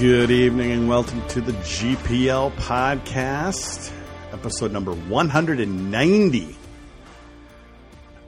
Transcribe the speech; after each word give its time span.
Good 0.00 0.30
evening 0.30 0.70
and 0.70 0.88
welcome 0.88 1.20
to 1.28 1.42
the 1.42 1.52
GPL 1.52 2.52
podcast, 2.52 3.92
episode 4.32 4.72
number 4.72 4.92
190. 4.94 6.56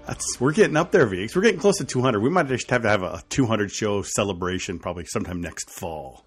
That's 0.06 0.38
we're 0.38 0.52
getting 0.52 0.76
up 0.76 0.92
there, 0.92 1.06
Veeks. 1.06 1.34
We're 1.34 1.40
getting 1.40 1.60
close 1.60 1.78
to 1.78 1.86
200. 1.86 2.20
We 2.20 2.28
might 2.28 2.48
just 2.48 2.68
have 2.68 2.82
to 2.82 2.90
have 2.90 3.02
a 3.02 3.22
200 3.30 3.72
show 3.72 4.02
celebration 4.02 4.80
probably 4.80 5.06
sometime 5.06 5.40
next 5.40 5.70
fall. 5.70 6.26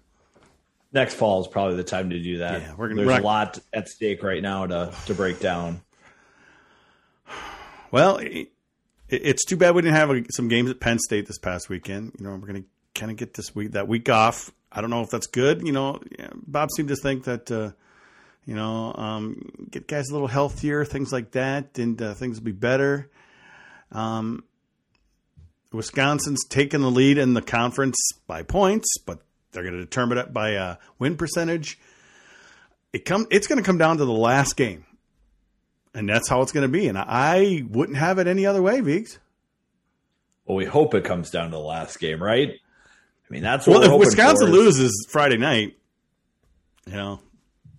Next 0.92 1.14
fall 1.14 1.42
is 1.42 1.46
probably 1.46 1.76
the 1.76 1.84
time 1.84 2.10
to 2.10 2.20
do 2.20 2.38
that. 2.38 2.62
Yeah, 2.62 2.74
we're 2.76 2.88
gonna- 2.88 3.04
There's 3.04 3.14
we're 3.14 3.20
a 3.20 3.24
lot 3.24 3.60
at 3.72 3.88
stake 3.88 4.24
right 4.24 4.42
now 4.42 4.66
to 4.66 4.92
to 5.06 5.14
break 5.14 5.38
down. 5.38 5.80
Well, 7.92 8.16
it, 8.16 8.48
it's 9.08 9.44
too 9.44 9.56
bad 9.56 9.76
we 9.76 9.82
didn't 9.82 9.94
have 9.94 10.26
some 10.32 10.48
games 10.48 10.70
at 10.70 10.80
Penn 10.80 10.98
State 10.98 11.28
this 11.28 11.38
past 11.38 11.68
weekend. 11.68 12.16
You 12.18 12.24
know, 12.24 12.32
we're 12.32 12.48
going 12.48 12.64
to 12.64 12.68
kind 12.96 13.10
of 13.10 13.16
get 13.16 13.34
this 13.34 13.54
week 13.54 13.72
that 13.72 13.88
week 13.88 14.08
off. 14.08 14.52
I 14.70 14.80
don't 14.80 14.90
know 14.90 15.02
if 15.02 15.10
that's 15.10 15.26
good. 15.26 15.66
You 15.66 15.72
know, 15.72 16.00
Bob 16.34 16.70
seemed 16.74 16.88
to 16.88 16.96
think 16.96 17.24
that 17.24 17.50
uh, 17.50 17.70
you 18.44 18.54
know 18.54 18.94
um, 18.94 19.68
get 19.70 19.86
guys 19.86 20.08
a 20.08 20.12
little 20.12 20.28
healthier, 20.28 20.84
things 20.84 21.12
like 21.12 21.32
that, 21.32 21.78
and 21.78 22.00
uh, 22.00 22.14
things 22.14 22.38
will 22.38 22.46
be 22.46 22.52
better. 22.52 23.10
Um, 23.92 24.44
Wisconsin's 25.72 26.44
taking 26.48 26.80
the 26.80 26.90
lead 26.90 27.18
in 27.18 27.34
the 27.34 27.42
conference 27.42 27.96
by 28.26 28.42
points, 28.42 28.98
but 28.98 29.20
they're 29.52 29.62
going 29.62 29.74
to 29.74 29.80
determine 29.80 30.18
it 30.18 30.32
by 30.32 30.56
uh, 30.56 30.76
win 30.98 31.16
percentage. 31.16 31.78
It 32.92 33.04
come 33.04 33.26
it's 33.30 33.46
going 33.46 33.58
to 33.58 33.64
come 33.64 33.78
down 33.78 33.98
to 33.98 34.04
the 34.04 34.12
last 34.12 34.56
game 34.56 34.86
and 35.96 36.06
that's 36.06 36.28
how 36.28 36.42
it's 36.42 36.52
going 36.52 36.62
to 36.62 36.68
be. 36.68 36.88
And 36.88 36.98
I 36.98 37.64
wouldn't 37.68 37.96
have 37.96 38.18
it 38.18 38.26
any 38.26 38.44
other 38.44 38.60
way, 38.60 38.80
Viggs. 38.80 39.18
Well, 40.44 40.56
we 40.56 40.66
hope 40.66 40.94
it 40.94 41.04
comes 41.04 41.30
down 41.30 41.46
to 41.50 41.56
the 41.56 41.62
last 41.62 41.98
game, 41.98 42.22
right? 42.22 42.60
I 43.28 43.32
mean, 43.34 43.42
that's 43.42 43.66
what 43.66 43.80
Well, 43.80 43.92
if 43.94 43.98
Wisconsin 43.98 44.50
loses 44.50 45.06
Friday 45.10 45.36
night, 45.36 45.76
you 46.86 46.92
know, 46.92 47.20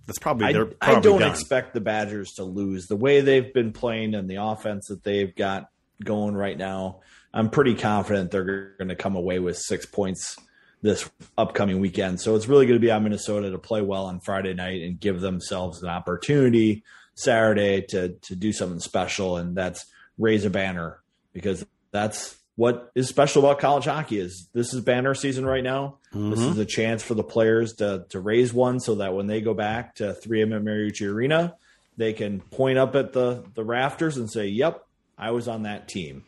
that's 0.06 0.20
probably 0.20 0.48
I, 0.48 0.54
they're 0.54 0.70
I 0.82 1.00
don't 1.00 1.20
done. 1.22 1.32
expect 1.32 1.74
the 1.74 1.82
Badgers 1.82 2.34
to 2.34 2.44
lose 2.44 2.88
the 2.88 2.96
way 2.96 3.22
they've 3.22 3.54
been 3.54 3.72
playing 3.74 4.16
and 4.16 4.30
the 4.30 4.36
offense 4.36 4.88
that 4.88 5.04
they've 5.04 5.34
got 5.36 5.70
going 6.04 6.36
right 6.36 6.58
now. 6.58 7.02
I'm 7.34 7.50
pretty 7.50 7.76
confident 7.76 8.32
they're 8.32 8.76
going 8.78 8.90
to 8.90 8.96
come 8.96 9.16
away 9.16 9.40
with 9.40 9.58
six 9.58 9.86
points 9.86 10.38
this 10.82 11.10
upcoming 11.38 11.80
weekend. 11.80 12.22
So 12.22 12.36
it's 12.36 12.48
really 12.48 12.66
going 12.66 12.80
to 12.80 12.86
be 12.86 12.92
on 12.92 13.04
Minnesota 13.04 13.52
to 13.52 13.58
play 13.58 13.82
well 13.82 14.06
on 14.06 14.20
Friday 14.20 14.54
night 14.54 14.82
and 14.84 15.00
give 15.00 15.22
themselves 15.22 15.82
an 15.82 15.90
opportunity 15.90 16.84
Saturday 17.16 17.82
to 17.90 18.10
to 18.10 18.36
do 18.36 18.54
something 18.54 18.80
special, 18.80 19.38
and 19.38 19.58
that's 19.58 19.86
raise 20.18 20.46
a 20.46 20.50
banner 20.50 21.02
because 21.34 21.66
that's 21.92 22.38
what 22.58 22.92
is 22.96 23.08
special 23.08 23.42
about 23.46 23.60
college 23.60 23.86
hockey 23.86 24.20
is 24.20 24.50
this 24.54 24.74
is 24.74 24.82
banner 24.82 25.14
season 25.14 25.46
right 25.46 25.64
now. 25.64 26.00
This 26.12 26.40
Mhm. 26.40 26.52
is 26.52 26.58
a 26.58 26.66
chance 26.66 27.02
for 27.04 27.14
the 27.14 27.24
players 27.24 27.74
to 27.76 28.06
to 28.10 28.20
raise 28.20 28.52
one 28.54 28.80
so 28.82 28.96
that 28.96 29.14
when 29.14 29.28
they 29.28 29.40
go 29.42 29.54
back 29.54 29.96
to 29.96 30.14
3M 30.14 30.52
at 30.54 30.62
Mariucci 30.64 31.08
Arena, 31.08 31.56
they 31.98 32.12
can 32.14 32.42
point 32.42 32.78
up 32.78 32.96
at 32.96 33.14
the 33.14 33.44
the 33.56 33.64
rafters 33.64 34.18
and 34.18 34.30
say, 34.30 34.48
"Yep, 34.48 34.84
I 35.18 35.32
was 35.32 35.48
on 35.48 35.64
that 35.64 35.88
team." 35.88 36.24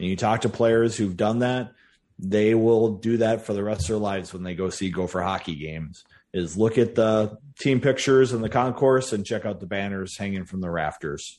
And 0.00 0.08
you 0.08 0.16
talk 0.16 0.40
to 0.40 0.48
players 0.48 0.96
who've 0.96 1.16
done 1.16 1.38
that, 1.40 1.72
they 2.18 2.54
will 2.54 2.94
do 2.96 3.18
that 3.18 3.44
for 3.46 3.52
the 3.52 3.62
rest 3.62 3.82
of 3.82 3.88
their 3.88 3.96
lives 3.98 4.32
when 4.32 4.42
they 4.42 4.54
go 4.54 4.70
see 4.70 4.90
Gopher 4.90 5.20
hockey 5.22 5.54
games. 5.54 6.02
Is 6.32 6.56
look 6.56 6.78
at 6.78 6.94
the 6.96 7.38
team 7.60 7.80
pictures 7.80 8.32
in 8.32 8.40
the 8.40 8.48
concourse 8.48 9.12
and 9.12 9.24
check 9.24 9.44
out 9.46 9.60
the 9.60 9.66
banners 9.66 10.16
hanging 10.18 10.46
from 10.46 10.60
the 10.62 10.70
rafters. 10.70 11.38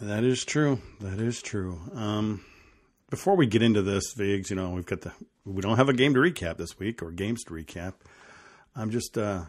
That 0.00 0.22
is 0.22 0.44
true. 0.44 0.80
That 1.00 1.18
is 1.18 1.42
true. 1.42 1.80
Um, 1.94 2.44
before 3.10 3.36
we 3.36 3.46
get 3.46 3.62
into 3.62 3.82
this, 3.82 4.12
Viggs, 4.14 4.50
you 4.50 4.56
know, 4.56 4.70
we've 4.70 4.86
got 4.86 5.00
the 5.02 5.12
we 5.44 5.62
don't 5.62 5.76
have 5.76 5.88
a 5.88 5.94
game 5.94 6.14
to 6.14 6.20
recap 6.20 6.58
this 6.58 6.78
week 6.78 7.02
or 7.02 7.10
games 7.10 7.42
to 7.44 7.54
recap. 7.54 7.94
I'm 8.76 8.90
just 8.90 9.16
uh, 9.16 9.44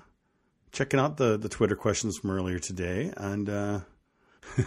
checking 0.71 0.99
out 0.99 1.17
the 1.17 1.37
the 1.37 1.49
Twitter 1.49 1.75
questions 1.75 2.17
from 2.17 2.31
earlier 2.31 2.59
today, 2.59 3.13
and 3.17 3.49
uh, 3.49 3.79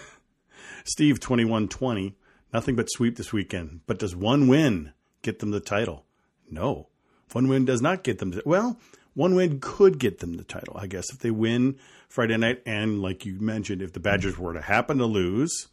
Steve 0.85 1.21
twenty 1.21 1.45
one 1.45 1.69
twenty, 1.69 2.17
nothing 2.53 2.77
but 2.77 2.91
sweep 2.91 3.17
this 3.17 3.33
weekend. 3.33 3.81
But 3.87 3.99
does 3.99 4.15
one 4.15 4.49
win 4.49 4.93
get 5.23 5.39
them 5.39 5.51
the 5.51 5.61
title? 5.61 6.05
No, 6.51 6.89
one 7.33 7.49
win 7.49 7.65
does 7.65 7.81
not 7.81 8.03
get 8.03 8.19
them. 8.19 8.33
The, 8.33 8.43
well, 8.45 8.79
one 9.15 9.35
win 9.35 9.59
could 9.61 9.99
get 9.99 10.19
them 10.19 10.37
the 10.37 10.45
title, 10.45 10.77
I 10.77 10.87
guess, 10.87 11.13
if 11.13 11.21
they 11.21 11.31
win 11.31 11.79
Friday 12.09 12.37
night, 12.37 12.63
and 12.67 13.01
like 13.01 13.25
you 13.25 13.41
mentioned, 13.41 13.81
if 13.81 13.95
the 13.95 14.01
Badgers 14.01 14.39
were 14.39 14.53
to 14.53 14.61
happen 14.61 14.99
to 14.99 15.07
lose 15.07 15.69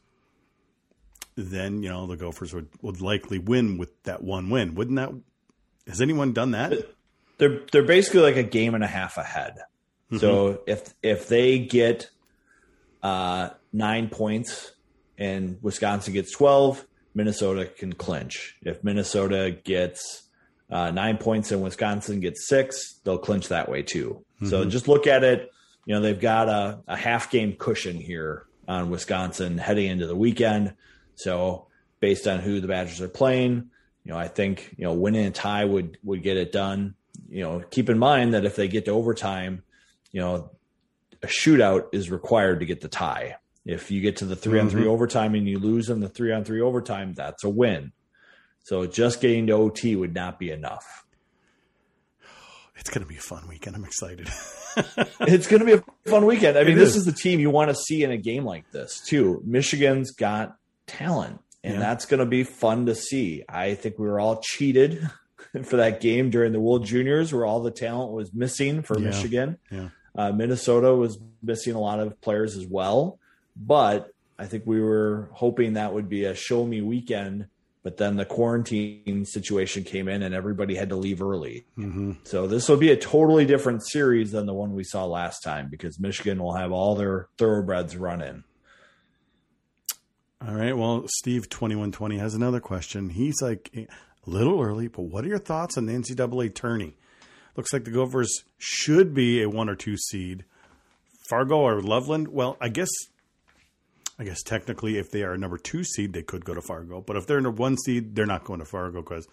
then 1.36 1.84
you 1.84 1.90
know 1.90 2.08
the 2.08 2.18
Gophers 2.18 2.54
would, 2.54 2.68
would 2.82 3.02
likely 3.02 3.40
win 3.40 3.78
with 3.78 4.04
that 4.04 4.24
one 4.24 4.50
win. 4.50 4.76
Wouldn't 4.76 4.98
that? 4.98 5.12
Has 5.88 6.02
anyone 6.02 6.34
done 6.34 6.52
that? 6.52 6.74
they're 7.40 7.62
they're 7.72 7.84
basically 7.84 8.22
like 8.22 8.36
a 8.36 8.44
game 8.44 8.76
and 8.76 8.84
a 8.84 8.88
half 8.88 9.18
ahead. 9.18 9.58
So 10.18 10.62
if 10.66 10.94
if 11.04 11.28
they 11.28 11.60
get 11.60 12.10
uh, 13.04 13.50
nine 13.72 14.10
points 14.10 14.72
and 15.18 15.58
Wisconsin 15.62 16.14
gets 16.14 16.32
twelve, 16.32 16.86
Minnesota 17.14 17.66
can 17.66 17.94
clinch. 17.94 18.58
If 18.64 18.84
Minnesota 18.84 19.56
gets 19.64 20.24
uh, 20.70 20.90
nine 20.92 21.18
points 21.18 21.52
and 21.52 21.62
Wisconsin 21.62 22.22
gets 22.22 22.48
six, 22.48 23.00
they'll 23.04 23.20
clinch 23.20 23.50
that 23.50 23.70
way 23.70 23.84
too. 23.84 24.26
So 24.46 24.64
just 24.66 24.88
look 24.88 25.06
at 25.06 25.24
it. 25.24 25.52
You 25.86 25.96
know 25.96 26.02
they've 26.02 26.20
got 26.20 26.50
a, 26.50 26.80
a 26.88 26.96
half 26.96 27.30
game 27.30 27.54
cushion 27.54 27.98
here 27.98 28.46
on 28.68 28.90
Wisconsin 28.90 29.58
heading 29.58 29.92
into 29.92 30.08
the 30.08 30.16
weekend. 30.16 30.74
So 31.20 31.68
based 32.00 32.28
on 32.28 32.40
who 32.40 32.62
the 32.62 32.68
Badgers 32.68 33.02
are 33.02 33.10
playing, 33.10 33.70
you 34.06 34.12
know, 34.14 34.18
I 34.18 34.30
think 34.30 34.74
you 34.78 34.86
know 34.86 34.94
winning 34.94 35.26
a 35.26 35.32
tie 35.32 35.66
would 35.66 35.98
would 36.04 36.24
get 36.24 36.38
it 36.38 36.54
done. 36.54 36.96
You 37.28 37.42
know, 37.44 37.64
keep 37.70 37.90
in 37.90 38.00
mind 38.00 38.34
that 38.34 38.46
if 38.46 38.56
they 38.56 38.70
get 38.70 38.86
to 38.86 38.92
overtime, 38.92 39.64
you 40.14 40.22
know, 40.22 40.52
a 41.22 41.28
shootout 41.28 41.90
is 41.92 42.10
required 42.10 42.62
to 42.62 42.66
get 42.66 42.80
the 42.80 42.88
tie. 42.88 43.36
If 43.66 43.92
you 43.92 44.00
get 44.00 44.18
to 44.18 44.26
the 44.26 44.38
3 44.38 44.62
on 44.62 44.70
three 44.70 44.82
mm-hmm. 44.84 44.90
overtime 44.90 45.36
and 45.36 45.48
you 45.48 45.60
lose 45.60 45.90
in 45.90 46.00
the 46.00 46.08
three 46.08 46.32
on 46.32 46.46
three 46.46 46.62
overtime, 46.62 47.14
that's 47.14 47.44
a 47.44 47.50
win. 47.50 47.92
So 48.64 48.88
just 48.88 49.20
getting 49.20 49.48
to 49.48 49.54
OT 49.54 49.96
would 49.96 50.14
not 50.14 50.40
be 50.40 50.52
enough. 50.52 51.06
It's 52.78 52.90
going 52.90 53.04
to 53.04 53.10
be 53.10 53.18
a 53.18 53.22
fun 53.22 53.46
weekend. 53.50 53.76
I'm 53.76 53.84
excited. 53.84 54.30
It's 55.22 55.48
going 55.48 55.60
to 55.60 55.66
be 55.66 55.74
a 55.74 55.84
fun 56.10 56.26
weekend. 56.26 56.58
I 56.58 56.64
mean, 56.64 56.78
It 56.78 56.80
this 56.80 56.90
is. 56.90 56.98
is 56.98 57.06
the 57.06 57.12
team 57.12 57.40
you 57.40 57.50
want 57.50 57.70
to 57.70 57.76
see 57.76 58.04
in 58.04 58.12
a 58.12 58.18
game 58.18 58.46
like 58.46 58.72
this 58.72 59.02
too. 59.02 59.42
Michigan's 59.46 60.12
got 60.12 60.56
talent, 60.90 61.40
and 61.64 61.76
Yeah. 61.76 61.80
that's 61.80 62.06
going 62.06 62.20
to 62.20 62.26
be 62.26 62.44
fun 62.44 62.86
to 62.88 62.96
see. 62.96 63.44
I 63.48 63.76
think 63.76 63.98
we 64.00 64.08
were 64.08 64.20
all 64.20 64.42
cheated 64.42 65.10
for 65.64 65.78
that 65.78 66.02
game 66.02 66.30
during 66.30 66.52
the 66.52 66.60
World 66.60 66.86
Juniors, 66.86 67.32
where 67.34 67.46
all 67.46 67.62
the 67.62 67.72
talent 67.72 68.12
was 68.12 68.34
missing 68.34 68.82
for 68.82 68.98
Yeah. 69.00 69.06
Michigan. 69.06 69.58
Yeah. 69.72 69.90
Uh, 70.18 70.32
Minnesota 70.32 70.94
was 70.96 71.18
missing 71.42 71.76
a 71.76 71.80
lot 71.80 72.00
of 72.00 72.20
players 72.22 72.58
as 72.58 72.66
well, 72.68 73.20
but 73.56 74.12
I 74.38 74.46
think 74.48 74.64
we 74.66 74.82
were 74.82 75.30
hoping 75.34 75.74
that 75.74 75.94
would 75.94 76.10
be 76.10 76.26
a 76.26 76.34
show 76.36 76.66
me 76.66 76.82
weekend. 76.82 77.48
But 77.82 77.96
then 77.96 78.18
the 78.18 78.26
quarantine 78.26 79.24
situation 79.26 79.86
came 79.86 80.10
in, 80.10 80.22
and 80.22 80.36
everybody 80.36 80.76
had 80.76 80.90
to 80.90 80.98
leave 80.98 81.22
early. 81.22 81.66
hmm 81.76 82.12
So 82.24 82.46
this 82.46 82.68
will 82.68 82.76
be 82.78 82.92
a 82.92 82.98
totally 82.98 83.46
different 83.46 83.88
series 83.88 84.32
than 84.34 84.46
the 84.48 84.54
one 84.54 84.74
we 84.74 84.84
saw 84.84 85.06
last 85.06 85.40
time 85.42 85.70
because 85.70 85.98
Michigan 85.98 86.44
will 86.44 86.54
have 86.56 86.74
all 86.74 86.96
their 86.96 87.30
thoroughbreds 87.38 87.96
running. 87.96 88.44
All 90.46 90.56
right. 90.56 90.76
Well, 90.76 91.06
Steve 91.08 91.50
twenty 91.50 91.76
one 91.76 91.92
twenty 91.92 92.18
has 92.18 92.34
another 92.34 92.60
question. 92.62 93.10
He's 93.10 93.42
like 93.42 93.70
a 93.76 93.88
little 94.26 94.62
early, 94.62 94.88
but 94.88 95.02
what 95.04 95.26
are 95.26 95.28
your 95.28 95.38
thoughts 95.40 95.78
on 95.78 95.86
the 95.86 95.94
NCAA 95.94 96.56
tourney? 96.56 96.96
Looks 97.58 97.74
like 97.74 97.84
the 97.84 97.92
Gophers 97.92 98.44
should 98.58 99.14
be 99.14 99.42
a 99.42 99.50
one 99.50 99.70
or 99.70 99.76
two 99.76 99.98
seed. 99.98 100.46
Fargo 101.30 101.58
or 101.58 101.82
Loveland? 101.82 102.30
Well, 102.30 102.56
I 102.62 102.70
guess, 102.70 102.90
I 104.18 104.24
guess 104.24 104.42
technically, 104.42 104.98
if 104.98 105.12
they 105.12 105.24
are 105.24 105.34
a 105.34 105.38
number 105.38 105.58
two 105.58 105.84
seed, 105.84 106.14
they 106.14 106.24
could 106.24 106.46
go 106.46 106.54
to 106.54 106.62
Fargo. 106.62 107.02
But 107.02 107.18
if 107.18 107.28
they're 107.28 107.46
a 107.46 107.52
one 107.52 107.78
seed, 107.78 108.16
they're 108.16 108.26
not 108.26 108.46
going 108.46 108.60
to 108.60 108.66
Fargo 108.66 109.02
because 109.02 109.28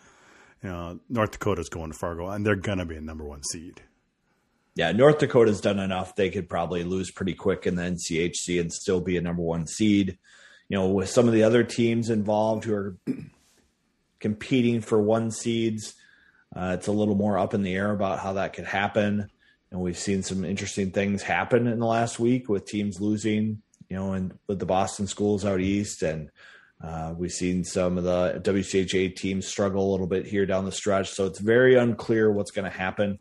you 0.62 0.70
know 0.70 0.98
North 1.08 1.30
Dakota's 1.30 1.68
going 1.68 1.92
to 1.92 1.98
Fargo, 1.98 2.28
and 2.28 2.44
they're 2.44 2.56
gonna 2.56 2.84
be 2.84 2.96
a 2.96 3.00
number 3.00 3.24
one 3.24 3.42
seed. 3.44 3.80
Yeah, 4.74 4.90
North 4.92 5.18
Dakota's 5.18 5.60
done 5.60 5.78
enough. 5.78 6.16
They 6.16 6.30
could 6.30 6.48
probably 6.48 6.84
lose 6.84 7.10
pretty 7.10 7.34
quick 7.34 7.66
in 7.66 7.76
the 7.76 7.82
NCHC 7.82 8.60
and 8.60 8.70
still 8.72 9.00
be 9.00 9.16
a 9.16 9.22
number 9.22 9.42
one 9.42 9.66
seed. 9.66 10.18
You 10.68 10.78
know, 10.78 10.88
with 10.88 11.08
some 11.08 11.28
of 11.28 11.34
the 11.34 11.44
other 11.44 11.62
teams 11.62 12.10
involved 12.10 12.64
who 12.64 12.74
are 12.74 12.96
competing 14.20 14.80
for 14.80 15.00
one 15.00 15.30
seeds. 15.30 15.94
Uh, 16.54 16.72
it's 16.78 16.86
a 16.86 16.92
little 16.92 17.14
more 17.14 17.38
up 17.38 17.54
in 17.54 17.62
the 17.62 17.74
air 17.74 17.92
about 17.92 18.18
how 18.18 18.34
that 18.34 18.52
could 18.52 18.64
happen. 18.64 19.30
And 19.70 19.80
we've 19.80 19.98
seen 19.98 20.22
some 20.22 20.44
interesting 20.44 20.90
things 20.90 21.22
happen 21.22 21.66
in 21.66 21.78
the 21.78 21.86
last 21.86 22.18
week 22.18 22.48
with 22.48 22.64
teams 22.64 23.00
losing, 23.00 23.62
you 23.88 23.96
know, 23.96 24.12
and 24.12 24.38
with 24.46 24.58
the 24.58 24.66
Boston 24.66 25.06
schools 25.06 25.44
out 25.44 25.60
east. 25.60 26.02
And 26.02 26.30
uh, 26.82 27.14
we've 27.16 27.32
seen 27.32 27.64
some 27.64 27.98
of 27.98 28.04
the 28.04 28.40
WCHA 28.44 29.16
teams 29.16 29.46
struggle 29.46 29.88
a 29.88 29.92
little 29.92 30.06
bit 30.06 30.26
here 30.26 30.46
down 30.46 30.64
the 30.64 30.72
stretch. 30.72 31.10
So 31.10 31.26
it's 31.26 31.40
very 31.40 31.76
unclear 31.76 32.30
what's 32.30 32.52
going 32.52 32.70
to 32.70 32.76
happen. 32.76 33.18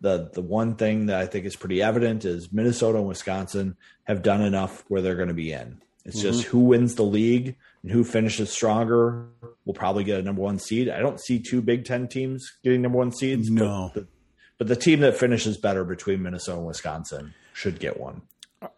The, 0.00 0.30
the 0.32 0.42
one 0.42 0.76
thing 0.76 1.06
that 1.06 1.20
I 1.20 1.26
think 1.26 1.44
is 1.44 1.56
pretty 1.56 1.82
evident 1.82 2.24
is 2.24 2.52
Minnesota 2.52 2.98
and 2.98 3.08
Wisconsin 3.08 3.76
have 4.04 4.22
done 4.22 4.42
enough 4.42 4.84
where 4.88 5.02
they're 5.02 5.16
going 5.16 5.28
to 5.28 5.34
be 5.34 5.52
in. 5.52 5.80
It's 6.08 6.16
mm-hmm. 6.16 6.26
just 6.26 6.44
who 6.44 6.60
wins 6.60 6.94
the 6.94 7.04
league 7.04 7.54
and 7.82 7.92
who 7.92 8.02
finishes 8.02 8.50
stronger 8.50 9.28
will 9.66 9.74
probably 9.74 10.04
get 10.04 10.18
a 10.18 10.22
number 10.22 10.40
one 10.40 10.58
seed. 10.58 10.88
I 10.88 11.00
don't 11.00 11.20
see 11.20 11.38
two 11.38 11.60
Big 11.60 11.84
Ten 11.84 12.08
teams 12.08 12.50
getting 12.64 12.80
number 12.80 12.96
one 12.96 13.12
seeds. 13.12 13.50
No. 13.50 13.90
But 13.92 14.00
the, 14.00 14.08
but 14.56 14.66
the 14.68 14.76
team 14.76 15.00
that 15.00 15.18
finishes 15.18 15.58
better 15.58 15.84
between 15.84 16.22
Minnesota 16.22 16.58
and 16.58 16.66
Wisconsin 16.66 17.34
should 17.52 17.78
get 17.78 18.00
one. 18.00 18.22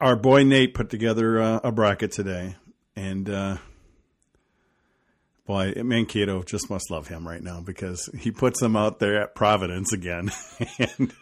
Our 0.00 0.16
boy 0.16 0.42
Nate 0.42 0.74
put 0.74 0.90
together 0.90 1.40
uh, 1.40 1.60
a 1.62 1.70
bracket 1.70 2.10
today, 2.10 2.56
and 2.96 3.30
uh, 3.30 3.58
boy, 5.46 5.72
Mankato 5.76 6.42
just 6.42 6.68
must 6.68 6.90
love 6.90 7.06
him 7.06 7.26
right 7.26 7.42
now 7.42 7.60
because 7.60 8.10
he 8.18 8.32
puts 8.32 8.58
them 8.58 8.74
out 8.74 8.98
there 8.98 9.22
at 9.22 9.36
Providence 9.36 9.92
again. 9.92 10.32
and, 10.78 11.12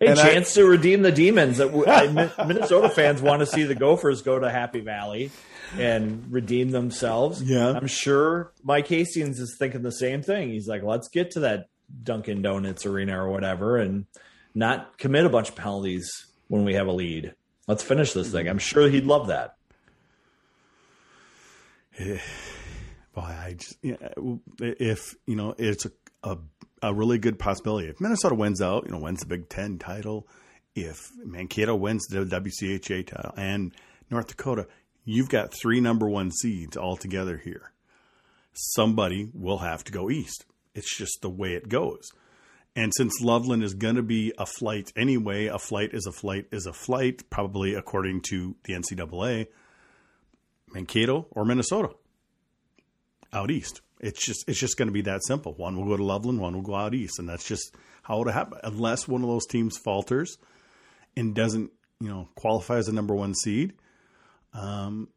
a 0.00 0.08
and 0.08 0.18
chance 0.18 0.56
I, 0.56 0.60
to 0.60 0.66
redeem 0.66 1.02
the 1.02 1.12
demons. 1.12 1.58
Minnesota 2.46 2.88
fans 2.88 3.22
want 3.22 3.40
to 3.40 3.46
see 3.46 3.64
the 3.64 3.74
Gophers 3.74 4.22
go 4.22 4.38
to 4.38 4.50
Happy 4.50 4.80
Valley 4.80 5.30
and 5.78 6.32
redeem 6.32 6.70
themselves. 6.70 7.42
Yeah, 7.42 7.70
I'm 7.70 7.86
sure 7.86 8.52
Mike 8.62 8.88
Hastings 8.88 9.38
is 9.40 9.56
thinking 9.58 9.82
the 9.82 9.92
same 9.92 10.22
thing. 10.22 10.50
He's 10.50 10.68
like, 10.68 10.82
let's 10.82 11.08
get 11.08 11.32
to 11.32 11.40
that 11.40 11.68
Dunkin' 12.02 12.42
Donuts 12.42 12.86
arena 12.86 13.22
or 13.22 13.30
whatever 13.30 13.76
and 13.76 14.06
not 14.54 14.98
commit 14.98 15.26
a 15.26 15.28
bunch 15.28 15.48
of 15.48 15.56
penalties 15.56 16.26
when 16.48 16.64
we 16.64 16.74
have 16.74 16.86
a 16.86 16.92
lead. 16.92 17.34
Let's 17.66 17.82
finish 17.82 18.12
this 18.12 18.30
thing. 18.30 18.48
I'm 18.48 18.58
sure 18.58 18.88
he'd 18.88 19.06
love 19.06 19.28
that. 19.28 19.56
Boy, 21.98 22.20
I 23.20 23.54
just, 23.56 23.76
if 24.60 25.14
you 25.26 25.36
know, 25.36 25.54
it's 25.56 25.86
a, 25.86 25.92
a, 26.24 26.38
a 26.82 26.94
really 26.94 27.18
good 27.18 27.38
possibility. 27.38 27.88
If 27.88 28.00
Minnesota 28.00 28.34
wins 28.34 28.60
out, 28.60 28.84
you 28.86 28.92
know, 28.92 28.98
wins 28.98 29.20
the 29.20 29.26
Big 29.26 29.48
Ten 29.48 29.78
title, 29.78 30.26
if 30.74 31.10
Mankato 31.24 31.76
wins 31.76 32.06
the 32.06 32.24
WCHA 32.24 33.06
title, 33.06 33.34
and 33.36 33.72
North 34.10 34.26
Dakota, 34.26 34.66
you've 35.04 35.28
got 35.28 35.54
three 35.54 35.80
number 35.80 36.08
one 36.08 36.30
seeds 36.32 36.76
all 36.76 36.96
together 36.96 37.36
here. 37.36 37.72
Somebody 38.52 39.30
will 39.32 39.58
have 39.58 39.84
to 39.84 39.92
go 39.92 40.10
east. 40.10 40.46
It's 40.74 40.96
just 40.96 41.18
the 41.22 41.30
way 41.30 41.54
it 41.54 41.68
goes. 41.68 42.08
And 42.76 42.92
since 42.96 43.20
Loveland 43.20 43.62
is 43.62 43.74
going 43.74 43.94
to 43.94 44.02
be 44.02 44.32
a 44.36 44.46
flight 44.46 44.92
anyway, 44.96 45.46
a 45.46 45.58
flight 45.58 45.90
is 45.92 46.06
a 46.06 46.12
flight 46.12 46.46
is 46.50 46.66
a 46.66 46.72
flight, 46.72 47.30
probably 47.30 47.74
according 47.74 48.22
to 48.30 48.56
the 48.64 48.72
NCAA, 48.72 49.46
Mankato 50.72 51.28
or 51.30 51.44
Minnesota 51.44 51.90
out 53.32 53.50
east. 53.50 53.80
It's 54.04 54.24
just 54.24 54.48
it's 54.48 54.58
just 54.58 54.76
going 54.76 54.88
to 54.88 54.92
be 54.92 55.02
that 55.02 55.24
simple. 55.24 55.54
One 55.54 55.76
will 55.76 55.86
go 55.86 55.96
to 55.96 56.04
Loveland, 56.04 56.40
one 56.40 56.54
will 56.54 56.62
go 56.62 56.74
out 56.74 56.94
east, 56.94 57.18
and 57.18 57.28
that's 57.28 57.46
just 57.46 57.74
how 58.02 58.20
it'll 58.20 58.32
happen. 58.32 58.58
Unless 58.62 59.08
one 59.08 59.22
of 59.22 59.28
those 59.28 59.46
teams 59.46 59.78
falters 59.78 60.36
and 61.16 61.34
doesn't, 61.34 61.70
you 62.00 62.08
know, 62.08 62.28
qualify 62.34 62.76
as 62.76 62.88
a 62.88 62.92
number 62.92 63.14
one 63.14 63.34
seed, 63.34 63.72
um, 64.52 65.08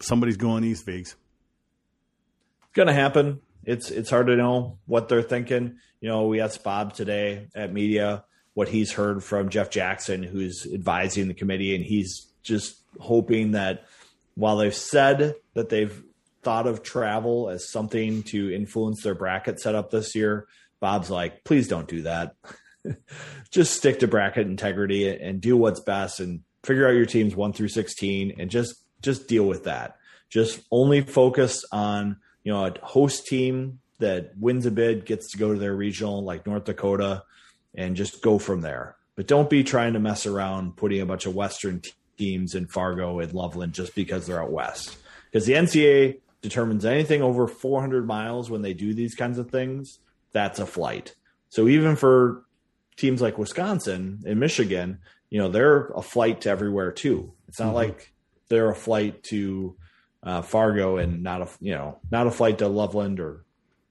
somebody's 0.00 0.36
going 0.36 0.64
east. 0.64 0.84
Vigs. 0.84 1.14
It's 2.62 2.74
going 2.74 2.88
to 2.88 2.94
happen 2.94 3.40
it's 3.64 3.90
it's 3.90 4.10
hard 4.10 4.28
to 4.28 4.36
know 4.36 4.78
what 4.86 5.08
they're 5.08 5.22
thinking. 5.22 5.78
You 6.00 6.08
know, 6.08 6.26
we 6.26 6.40
asked 6.40 6.64
Bob 6.64 6.94
today 6.94 7.48
at 7.54 7.72
media 7.72 8.24
what 8.54 8.68
he's 8.68 8.92
heard 8.92 9.22
from 9.22 9.48
Jeff 9.48 9.70
Jackson, 9.70 10.22
who's 10.22 10.66
advising 10.72 11.28
the 11.28 11.34
committee, 11.34 11.74
and 11.74 11.84
he's 11.84 12.26
just 12.42 12.80
hoping 12.98 13.52
that 13.52 13.84
while 14.34 14.56
they've 14.56 14.74
said 14.74 15.34
that 15.54 15.68
they've 15.68 16.02
thought 16.42 16.66
of 16.66 16.82
travel 16.82 17.48
as 17.48 17.70
something 17.70 18.22
to 18.24 18.52
influence 18.52 19.02
their 19.02 19.14
bracket 19.14 19.60
setup 19.60 19.90
this 19.90 20.14
year, 20.14 20.46
Bob's 20.80 21.10
like, 21.10 21.44
please 21.44 21.68
don't 21.68 21.88
do 21.88 22.02
that. 22.02 22.34
just 23.50 23.74
stick 23.74 24.00
to 24.00 24.08
bracket 24.08 24.46
integrity 24.46 25.08
and 25.08 25.40
do 25.40 25.56
what's 25.56 25.80
best 25.80 26.20
and 26.20 26.40
figure 26.64 26.86
out 26.88 26.94
your 26.94 27.06
teams 27.06 27.36
one 27.36 27.52
through 27.52 27.68
sixteen 27.68 28.34
and 28.38 28.50
just 28.50 28.74
just 29.02 29.28
deal 29.28 29.44
with 29.44 29.64
that. 29.64 29.96
Just 30.28 30.60
only 30.70 31.00
focus 31.02 31.64
on 31.72 32.16
you 32.42 32.52
know, 32.52 32.64
a 32.64 32.74
host 32.82 33.26
team 33.26 33.80
that 33.98 34.32
wins 34.38 34.66
a 34.66 34.70
bid 34.70 35.04
gets 35.04 35.30
to 35.32 35.38
go 35.38 35.52
to 35.52 35.58
their 35.58 35.74
regional 35.74 36.24
like 36.24 36.46
North 36.46 36.64
Dakota 36.64 37.24
and 37.74 37.96
just 37.96 38.22
go 38.22 38.38
from 38.38 38.62
there. 38.62 38.96
But 39.14 39.26
don't 39.26 39.50
be 39.50 39.62
trying 39.62 39.92
to 39.92 39.98
mess 39.98 40.26
around 40.26 40.76
putting 40.76 41.00
a 41.00 41.06
bunch 41.06 41.26
of 41.26 41.34
Western 41.34 41.82
teams 42.16 42.54
in 42.54 42.66
Fargo 42.66 43.18
and 43.18 43.32
Loveland 43.34 43.74
just 43.74 43.94
because 43.94 44.26
they're 44.26 44.42
out 44.42 44.50
west. 44.50 44.96
Because 45.30 45.46
the 45.46 45.52
NCAA 45.52 46.20
determines 46.42 46.84
anything 46.84 47.22
over 47.22 47.46
400 47.46 48.06
miles 48.06 48.50
when 48.50 48.62
they 48.62 48.74
do 48.74 48.94
these 48.94 49.14
kinds 49.14 49.38
of 49.38 49.50
things, 49.50 49.98
that's 50.32 50.58
a 50.58 50.66
flight. 50.66 51.14
So 51.48 51.68
even 51.68 51.96
for 51.96 52.44
teams 52.96 53.20
like 53.20 53.38
Wisconsin 53.38 54.22
and 54.26 54.38
Michigan, 54.40 54.98
you 55.28 55.38
know, 55.38 55.48
they're 55.48 55.86
a 55.88 56.02
flight 56.02 56.42
to 56.42 56.50
everywhere 56.50 56.92
too. 56.92 57.32
It's 57.48 57.58
not 57.58 57.68
mm-hmm. 57.68 57.76
like 57.76 58.12
they're 58.48 58.70
a 58.70 58.74
flight 58.74 59.22
to 59.24 59.76
uh, 60.22 60.42
Fargo 60.42 60.98
and 60.98 61.22
not 61.22 61.42
a 61.42 61.48
you 61.60 61.72
know 61.72 61.98
not 62.10 62.26
a 62.26 62.30
flight 62.30 62.58
to 62.58 62.68
Loveland 62.68 63.20
or 63.20 63.44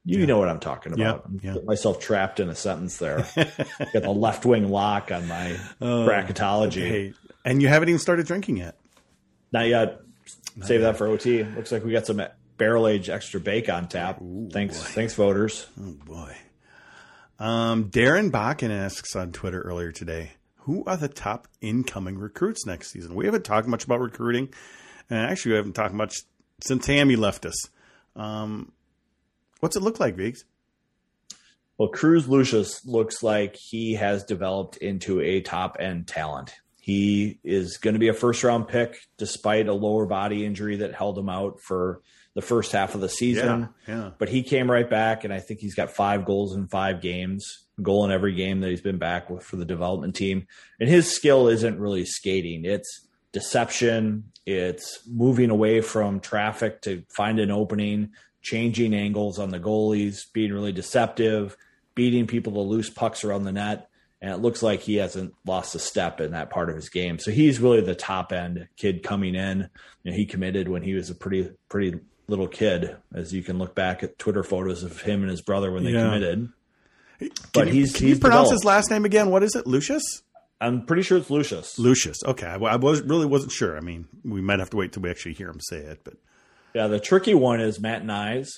you 0.04 0.20
yeah. 0.20 0.26
know 0.26 0.38
what 0.38 0.48
I'm 0.48 0.60
talking 0.60 0.92
about. 0.92 1.24
Yeah, 1.42 1.54
Get 1.54 1.64
myself 1.64 2.00
trapped 2.00 2.40
in 2.40 2.48
a 2.48 2.54
sentence 2.54 2.98
there. 2.98 3.26
Got 3.36 4.02
the 4.02 4.10
left 4.10 4.44
wing 4.44 4.68
lock 4.68 5.10
on 5.10 5.26
my 5.28 5.58
oh, 5.80 6.06
bracketology. 6.08 6.86
Okay. 6.86 7.12
And 7.44 7.60
you 7.60 7.68
haven't 7.68 7.88
even 7.88 7.98
started 7.98 8.26
drinking 8.26 8.58
yet. 8.58 8.76
Not 9.52 9.66
yet. 9.66 10.00
Not 10.56 10.68
Save 10.68 10.80
yet. 10.80 10.92
that 10.92 10.98
for 10.98 11.06
OT. 11.06 11.42
Looks 11.42 11.72
like 11.72 11.84
we 11.84 11.92
got 11.92 12.06
some 12.06 12.22
barrel 12.60 12.86
age 12.86 13.08
extra 13.08 13.40
bake 13.40 13.68
on 13.68 13.88
tap. 13.88 14.20
Ooh, 14.20 14.48
thanks, 14.52 14.78
boy. 14.78 14.84
thanks, 14.84 15.14
voters. 15.14 15.66
Oh 15.80 15.96
boy. 16.04 16.36
Um, 17.40 17.90
Darren 17.90 18.30
Bakken 18.30 18.70
asks 18.70 19.16
on 19.16 19.32
Twitter 19.32 19.62
earlier 19.62 19.90
today, 19.90 20.32
who 20.58 20.84
are 20.86 20.98
the 20.98 21.08
top 21.08 21.48
incoming 21.62 22.18
recruits 22.18 22.66
next 22.66 22.92
season? 22.92 23.14
We 23.14 23.24
haven't 23.24 23.46
talked 23.46 23.66
much 23.66 23.84
about 23.84 24.00
recruiting. 24.00 24.52
And 25.08 25.18
actually, 25.18 25.52
we 25.52 25.56
haven't 25.56 25.72
talked 25.72 25.94
much 25.94 26.14
since 26.62 26.84
Tammy 26.84 27.16
left 27.16 27.46
us. 27.46 27.68
Um, 28.14 28.72
what's 29.60 29.74
it 29.74 29.82
look 29.82 29.98
like, 29.98 30.16
Viggs? 30.16 30.44
Well, 31.78 31.88
Cruz 31.88 32.28
Lucius 32.28 32.84
looks 32.84 33.22
like 33.22 33.56
he 33.56 33.94
has 33.94 34.22
developed 34.24 34.76
into 34.76 35.22
a 35.22 35.40
top 35.40 35.78
end 35.80 36.06
talent. 36.06 36.52
He 36.78 37.38
is 37.42 37.78
going 37.78 37.94
to 37.94 38.00
be 38.00 38.08
a 38.08 38.14
first 38.14 38.44
round 38.44 38.68
pick 38.68 38.98
despite 39.16 39.66
a 39.66 39.72
lower 39.72 40.04
body 40.04 40.44
injury 40.44 40.76
that 40.76 40.94
held 40.94 41.16
him 41.18 41.30
out 41.30 41.58
for 41.60 42.02
the 42.34 42.42
first 42.42 42.72
half 42.72 42.94
of 42.94 43.00
the 43.00 43.08
season. 43.08 43.68
Yeah, 43.86 43.94
yeah. 43.94 44.10
But 44.18 44.28
he 44.28 44.42
came 44.42 44.70
right 44.70 44.88
back, 44.88 45.24
and 45.24 45.32
I 45.32 45.40
think 45.40 45.60
he's 45.60 45.74
got 45.74 45.90
five 45.90 46.24
goals 46.24 46.54
in 46.54 46.68
five 46.68 47.00
games, 47.00 47.64
goal 47.82 48.04
in 48.04 48.12
every 48.12 48.34
game 48.34 48.60
that 48.60 48.70
he's 48.70 48.80
been 48.80 48.98
back 48.98 49.30
with 49.30 49.42
for 49.42 49.56
the 49.56 49.64
development 49.64 50.14
team. 50.14 50.46
And 50.78 50.88
his 50.88 51.12
skill 51.12 51.48
isn't 51.48 51.80
really 51.80 52.04
skating, 52.04 52.64
it's 52.64 53.06
deception, 53.32 54.24
it's 54.46 55.00
moving 55.08 55.50
away 55.50 55.80
from 55.80 56.20
traffic 56.20 56.82
to 56.82 57.02
find 57.08 57.38
an 57.38 57.50
opening, 57.50 58.10
changing 58.42 58.94
angles 58.94 59.38
on 59.38 59.50
the 59.50 59.60
goalies, 59.60 60.24
being 60.32 60.52
really 60.52 60.72
deceptive, 60.72 61.56
beating 61.94 62.26
people 62.26 62.52
to 62.54 62.60
loose 62.60 62.90
pucks 62.90 63.24
around 63.24 63.44
the 63.44 63.52
net. 63.52 63.88
And 64.22 64.30
it 64.30 64.38
looks 64.38 64.62
like 64.62 64.80
he 64.80 64.96
hasn't 64.96 65.34
lost 65.46 65.74
a 65.74 65.78
step 65.78 66.20
in 66.20 66.32
that 66.32 66.50
part 66.50 66.68
of 66.68 66.76
his 66.76 66.90
game. 66.90 67.18
So 67.18 67.30
he's 67.30 67.58
really 67.58 67.80
the 67.80 67.94
top 67.94 68.32
end 68.32 68.68
kid 68.76 69.02
coming 69.02 69.34
in. 69.34 69.70
You 70.02 70.10
know, 70.10 70.16
he 70.16 70.26
committed 70.26 70.68
when 70.68 70.82
he 70.82 70.94
was 70.94 71.08
a 71.08 71.14
pretty 71.14 71.50
pretty 71.70 72.00
little 72.30 72.48
kid, 72.48 72.96
as 73.12 73.34
you 73.34 73.42
can 73.42 73.58
look 73.58 73.74
back 73.74 74.02
at 74.02 74.18
Twitter 74.18 74.42
photos 74.42 74.82
of 74.82 75.02
him 75.02 75.22
and 75.22 75.30
his 75.30 75.42
brother 75.42 75.70
when 75.70 75.84
they 75.84 75.90
yeah. 75.90 76.04
committed. 76.04 76.48
Can 77.18 77.30
but 77.52 77.66
you, 77.66 77.74
he's 77.74 77.92
can 77.92 78.06
he's 78.06 78.16
you 78.16 78.20
pronounce 78.20 78.48
developed. 78.48 78.62
his 78.62 78.64
last 78.64 78.90
name 78.90 79.04
again? 79.04 79.30
What 79.30 79.42
is 79.42 79.54
it? 79.54 79.66
Lucius? 79.66 80.22
I'm 80.60 80.84
pretty 80.84 81.02
sure 81.02 81.18
it's 81.18 81.30
Lucius. 81.30 81.78
Lucius. 81.78 82.18
Okay, 82.24 82.46
I, 82.46 82.56
I 82.56 82.76
was 82.76 83.02
really 83.02 83.26
wasn't 83.26 83.52
sure. 83.52 83.76
I 83.76 83.80
mean, 83.80 84.06
we 84.24 84.40
might 84.40 84.58
have 84.58 84.70
to 84.70 84.76
wait 84.76 84.92
till 84.92 85.02
we 85.02 85.10
actually 85.10 85.34
hear 85.34 85.48
him 85.48 85.60
say 85.60 85.78
it. 85.78 86.00
But 86.04 86.14
yeah, 86.74 86.86
the 86.86 87.00
tricky 87.00 87.34
one 87.34 87.60
is 87.60 87.80
Matt 87.80 88.04
Knies. 88.04 88.48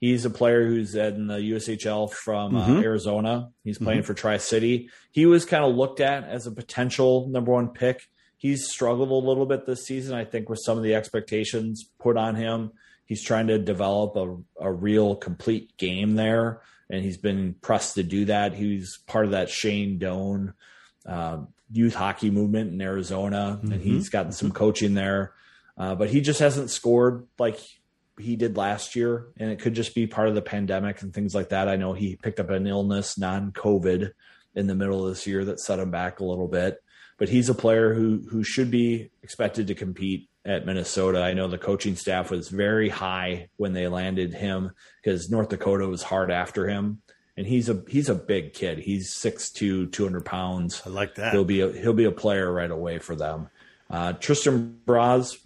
He's 0.00 0.24
a 0.24 0.30
player 0.30 0.66
who's 0.66 0.94
in 0.94 1.28
the 1.28 1.36
USHL 1.36 2.12
from 2.12 2.56
uh, 2.56 2.66
mm-hmm. 2.66 2.82
Arizona. 2.82 3.50
He's 3.62 3.78
playing 3.78 4.00
mm-hmm. 4.00 4.06
for 4.06 4.14
Tri 4.14 4.36
City. 4.36 4.90
He 5.12 5.24
was 5.24 5.44
kind 5.44 5.64
of 5.64 5.74
looked 5.74 6.00
at 6.00 6.24
as 6.24 6.46
a 6.46 6.52
potential 6.52 7.28
number 7.28 7.52
one 7.52 7.68
pick. 7.68 8.02
He's 8.36 8.68
struggled 8.68 9.10
a 9.10 9.26
little 9.26 9.46
bit 9.46 9.64
this 9.64 9.86
season, 9.86 10.14
I 10.14 10.26
think, 10.26 10.50
with 10.50 10.58
some 10.62 10.76
of 10.76 10.84
the 10.84 10.94
expectations 10.94 11.88
put 11.98 12.18
on 12.18 12.34
him. 12.34 12.72
He's 13.06 13.22
trying 13.22 13.48
to 13.48 13.58
develop 13.58 14.16
a, 14.16 14.36
a 14.60 14.72
real 14.72 15.16
complete 15.16 15.76
game 15.76 16.14
there, 16.14 16.62
and 16.90 17.04
he's 17.04 17.18
been 17.18 17.54
pressed 17.60 17.96
to 17.96 18.02
do 18.02 18.26
that. 18.26 18.54
He's 18.54 18.98
part 19.06 19.24
of 19.24 19.32
that 19.32 19.50
Shane 19.50 19.98
Doan 19.98 20.54
um, 21.06 21.48
youth 21.70 21.94
hockey 21.94 22.30
movement 22.30 22.72
in 22.72 22.80
Arizona, 22.80 23.58
mm-hmm. 23.60 23.72
and 23.72 23.82
he's 23.82 24.08
gotten 24.08 24.32
some 24.32 24.52
coaching 24.52 24.94
there. 24.94 25.32
Uh, 25.76 25.94
but 25.94 26.08
he 26.08 26.20
just 26.20 26.40
hasn't 26.40 26.70
scored 26.70 27.26
like 27.38 27.58
he 28.18 28.36
did 28.36 28.56
last 28.56 28.94
year, 28.94 29.26
and 29.36 29.50
it 29.50 29.58
could 29.58 29.74
just 29.74 29.94
be 29.94 30.06
part 30.06 30.28
of 30.28 30.34
the 30.34 30.42
pandemic 30.42 31.02
and 31.02 31.12
things 31.12 31.34
like 31.34 31.48
that. 31.48 31.68
I 31.68 31.76
know 31.76 31.92
he 31.92 32.16
picked 32.16 32.40
up 32.40 32.50
an 32.50 32.66
illness, 32.66 33.18
non-COVID, 33.18 34.12
in 34.54 34.66
the 34.66 34.74
middle 34.74 35.04
of 35.04 35.12
this 35.12 35.26
year 35.26 35.44
that 35.44 35.60
set 35.60 35.80
him 35.80 35.90
back 35.90 36.20
a 36.20 36.24
little 36.24 36.48
bit. 36.48 36.78
But 37.18 37.28
he's 37.28 37.48
a 37.48 37.54
player 37.54 37.94
who 37.94 38.22
who 38.30 38.42
should 38.42 38.70
be 38.70 39.10
expected 39.22 39.66
to 39.68 39.74
compete 39.74 40.28
at 40.44 40.66
Minnesota. 40.66 41.22
I 41.22 41.32
know 41.32 41.48
the 41.48 41.58
coaching 41.58 41.96
staff 41.96 42.30
was 42.30 42.48
very 42.48 42.88
high 42.88 43.48
when 43.56 43.72
they 43.72 43.88
landed 43.88 44.34
him 44.34 44.72
because 45.02 45.30
North 45.30 45.48
Dakota 45.48 45.86
was 45.86 46.02
hard 46.02 46.30
after 46.30 46.68
him. 46.68 47.00
And 47.36 47.46
he's 47.46 47.68
a 47.68 47.82
he's 47.88 48.08
a 48.08 48.14
big 48.14 48.52
kid. 48.52 48.78
He's 48.78 49.12
6'2", 49.12 49.90
200 49.90 50.24
pounds. 50.24 50.82
I 50.86 50.90
like 50.90 51.16
that. 51.16 51.32
He'll 51.32 51.44
be 51.44 51.62
a, 51.62 51.72
he'll 51.72 51.92
be 51.92 52.04
a 52.04 52.12
player 52.12 52.52
right 52.52 52.70
away 52.70 52.98
for 52.98 53.16
them. 53.16 53.48
Uh, 53.90 54.12
Tristan 54.12 54.78
Broz, 54.86 55.36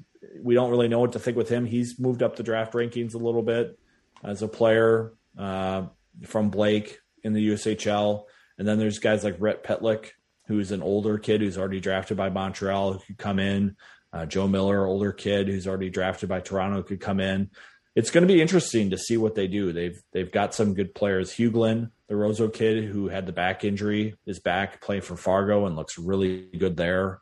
we 0.42 0.54
don't 0.54 0.70
really 0.70 0.88
know 0.88 1.00
what 1.00 1.12
to 1.12 1.18
think 1.18 1.36
with 1.36 1.48
him. 1.48 1.64
He's 1.64 1.98
moved 1.98 2.22
up 2.22 2.36
the 2.36 2.42
draft 2.42 2.74
rankings 2.74 3.14
a 3.14 3.18
little 3.18 3.42
bit 3.42 3.78
as 4.22 4.42
a 4.42 4.48
player 4.48 5.14
uh, 5.38 5.86
from 6.24 6.50
Blake 6.50 6.98
in 7.22 7.32
the 7.32 7.50
USHL. 7.50 8.24
And 8.58 8.66
then 8.66 8.78
there's 8.78 8.98
guys 8.98 9.24
like 9.24 9.36
Rhett 9.38 9.64
Pitlick, 9.64 10.10
who's 10.46 10.72
an 10.72 10.82
older 10.82 11.18
kid 11.18 11.40
who's 11.40 11.56
already 11.56 11.80
drafted 11.80 12.16
by 12.16 12.28
Montreal, 12.28 12.94
who 12.94 12.98
could 12.98 13.18
come 13.18 13.38
in. 13.38 13.76
Uh, 14.12 14.26
Joe 14.26 14.48
Miller, 14.48 14.86
older 14.86 15.12
kid 15.12 15.48
who's 15.48 15.66
already 15.66 15.90
drafted 15.90 16.28
by 16.28 16.40
Toronto, 16.40 16.82
could 16.82 17.00
come 17.00 17.20
in. 17.20 17.50
It's 17.94 18.10
going 18.10 18.26
to 18.26 18.32
be 18.32 18.40
interesting 18.40 18.90
to 18.90 18.98
see 18.98 19.16
what 19.16 19.34
they 19.34 19.48
do. 19.48 19.72
They've 19.72 20.00
they've 20.12 20.30
got 20.30 20.54
some 20.54 20.74
good 20.74 20.94
players. 20.94 21.32
Huglen, 21.32 21.90
the 22.08 22.14
Roseau 22.14 22.52
kid 22.52 22.84
who 22.84 23.08
had 23.08 23.26
the 23.26 23.32
back 23.32 23.64
injury, 23.64 24.14
is 24.24 24.38
back 24.38 24.80
playing 24.80 25.02
for 25.02 25.16
Fargo 25.16 25.66
and 25.66 25.76
looks 25.76 25.98
really 25.98 26.48
good 26.56 26.76
there. 26.76 27.20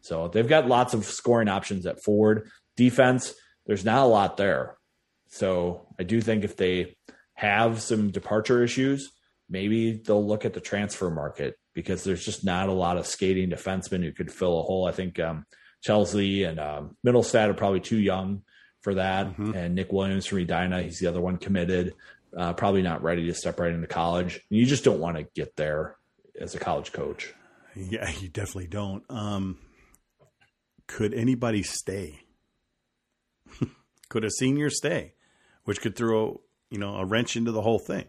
So 0.00 0.28
they've 0.28 0.48
got 0.48 0.68
lots 0.68 0.94
of 0.94 1.04
scoring 1.04 1.48
options 1.48 1.84
at 1.86 2.02
forward. 2.02 2.48
Defense, 2.76 3.34
there's 3.66 3.84
not 3.84 4.04
a 4.04 4.06
lot 4.06 4.36
there. 4.36 4.76
So 5.28 5.86
I 5.98 6.04
do 6.04 6.20
think 6.20 6.44
if 6.44 6.56
they 6.56 6.96
have 7.34 7.82
some 7.82 8.10
departure 8.10 8.62
issues, 8.62 9.10
maybe 9.48 10.00
they'll 10.04 10.26
look 10.26 10.44
at 10.44 10.54
the 10.54 10.60
transfer 10.60 11.10
market 11.10 11.58
because 11.74 12.04
there's 12.04 12.24
just 12.24 12.44
not 12.44 12.68
a 12.68 12.72
lot 12.72 12.96
of 12.96 13.06
skating 13.06 13.50
defensemen 13.50 14.02
who 14.02 14.12
could 14.12 14.32
fill 14.32 14.60
a 14.60 14.62
hole. 14.62 14.86
I 14.86 14.92
think 14.92 15.20
um, 15.20 15.44
Chelsea 15.86 16.42
and 16.42 16.58
um, 16.58 16.96
Mittelstadt 17.06 17.48
are 17.48 17.54
probably 17.54 17.80
too 17.80 17.98
young 17.98 18.42
for 18.80 18.94
that. 18.94 19.26
Mm-hmm. 19.26 19.52
And 19.54 19.74
Nick 19.76 19.92
Williams 19.92 20.26
from 20.26 20.38
Edina, 20.38 20.82
he's 20.82 20.98
the 20.98 21.06
other 21.06 21.20
one 21.20 21.36
committed, 21.36 21.94
uh, 22.36 22.54
probably 22.54 22.82
not 22.82 23.04
ready 23.04 23.26
to 23.26 23.34
step 23.34 23.60
right 23.60 23.72
into 23.72 23.86
college. 23.86 24.40
You 24.50 24.66
just 24.66 24.82
don't 24.82 24.98
want 24.98 25.16
to 25.16 25.28
get 25.34 25.54
there 25.54 25.96
as 26.40 26.56
a 26.56 26.58
college 26.58 26.92
coach. 26.92 27.32
Yeah, 27.76 28.10
you 28.20 28.28
definitely 28.28 28.66
don't. 28.66 29.04
Um, 29.08 29.58
could 30.88 31.14
anybody 31.14 31.62
stay? 31.62 32.20
could 34.08 34.24
a 34.24 34.30
senior 34.30 34.70
stay, 34.70 35.14
which 35.64 35.80
could 35.80 35.94
throw 35.94 36.40
you 36.70 36.78
know 36.78 36.96
a 36.96 37.04
wrench 37.04 37.36
into 37.36 37.52
the 37.52 37.62
whole 37.62 37.78
thing? 37.78 38.06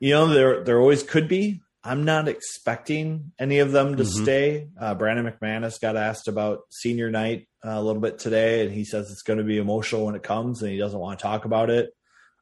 You 0.00 0.14
know, 0.14 0.26
there 0.26 0.64
there 0.64 0.80
always 0.80 1.02
could 1.02 1.28
be. 1.28 1.60
I'm 1.86 2.04
not 2.04 2.28
expecting 2.28 3.32
any 3.38 3.58
of 3.58 3.70
them 3.70 3.96
to 3.96 4.04
mm-hmm. 4.04 4.22
stay. 4.22 4.68
Uh, 4.80 4.94
Brandon 4.94 5.30
McManus 5.30 5.78
got 5.78 5.96
asked 5.96 6.28
about 6.28 6.60
senior 6.70 7.10
night 7.10 7.46
uh, 7.64 7.72
a 7.72 7.82
little 7.82 8.00
bit 8.00 8.18
today, 8.18 8.64
and 8.64 8.72
he 8.72 8.84
says 8.84 9.10
it's 9.10 9.22
going 9.22 9.38
to 9.38 9.44
be 9.44 9.58
emotional 9.58 10.06
when 10.06 10.14
it 10.14 10.22
comes, 10.22 10.62
and 10.62 10.72
he 10.72 10.78
doesn't 10.78 10.98
want 10.98 11.18
to 11.18 11.22
talk 11.22 11.44
about 11.44 11.68
it. 11.68 11.90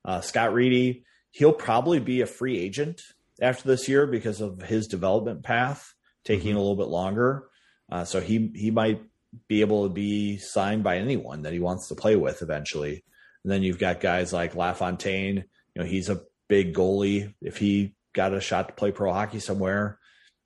Uh, 0.05 0.21
Scott 0.21 0.55
Reedy, 0.55 1.05
he'll 1.33 1.53
probably 1.53 1.99
be 1.99 2.21
a 2.21 2.27
free 2.27 2.57
agent 2.57 3.01
after 3.41 3.67
this 3.67 3.89
year 3.89 4.07
because 4.07 4.41
of 4.41 4.63
his 4.63 4.87
development 4.87 5.43
path 5.43 5.93
taking 6.25 6.51
mm-hmm. 6.51 6.59
a 6.59 6.61
little 6.61 6.77
bit 6.77 6.89
longer. 6.89 7.49
Uh, 7.91 8.05
so 8.05 8.21
he 8.21 8.53
he 8.55 8.71
might 8.71 9.03
be 9.49 9.61
able 9.61 9.89
to 9.89 9.93
be 9.93 10.39
signed 10.39 10.85
by 10.85 10.99
anyone 10.99 11.43
that 11.43 11.53
he 11.53 11.59
wants 11.59 11.89
to 11.89 11.95
play 11.97 12.15
with 12.15 12.43
eventually. 12.43 13.03
And 13.43 13.53
then 13.53 13.63
you've 13.63 13.79
got 13.79 14.01
guys 14.01 14.33
like 14.33 14.55
LaFontaine. 14.55 15.45
You 15.75 15.83
know, 15.83 15.85
he's 15.85 16.09
a 16.09 16.23
big 16.49 16.75
goalie. 16.75 17.35
If 17.41 17.57
he 17.57 17.95
got 18.13 18.35
a 18.35 18.41
shot 18.41 18.69
to 18.69 18.75
play 18.75 18.93
pro 18.93 19.13
hockey 19.13 19.41
somewhere, 19.41 19.99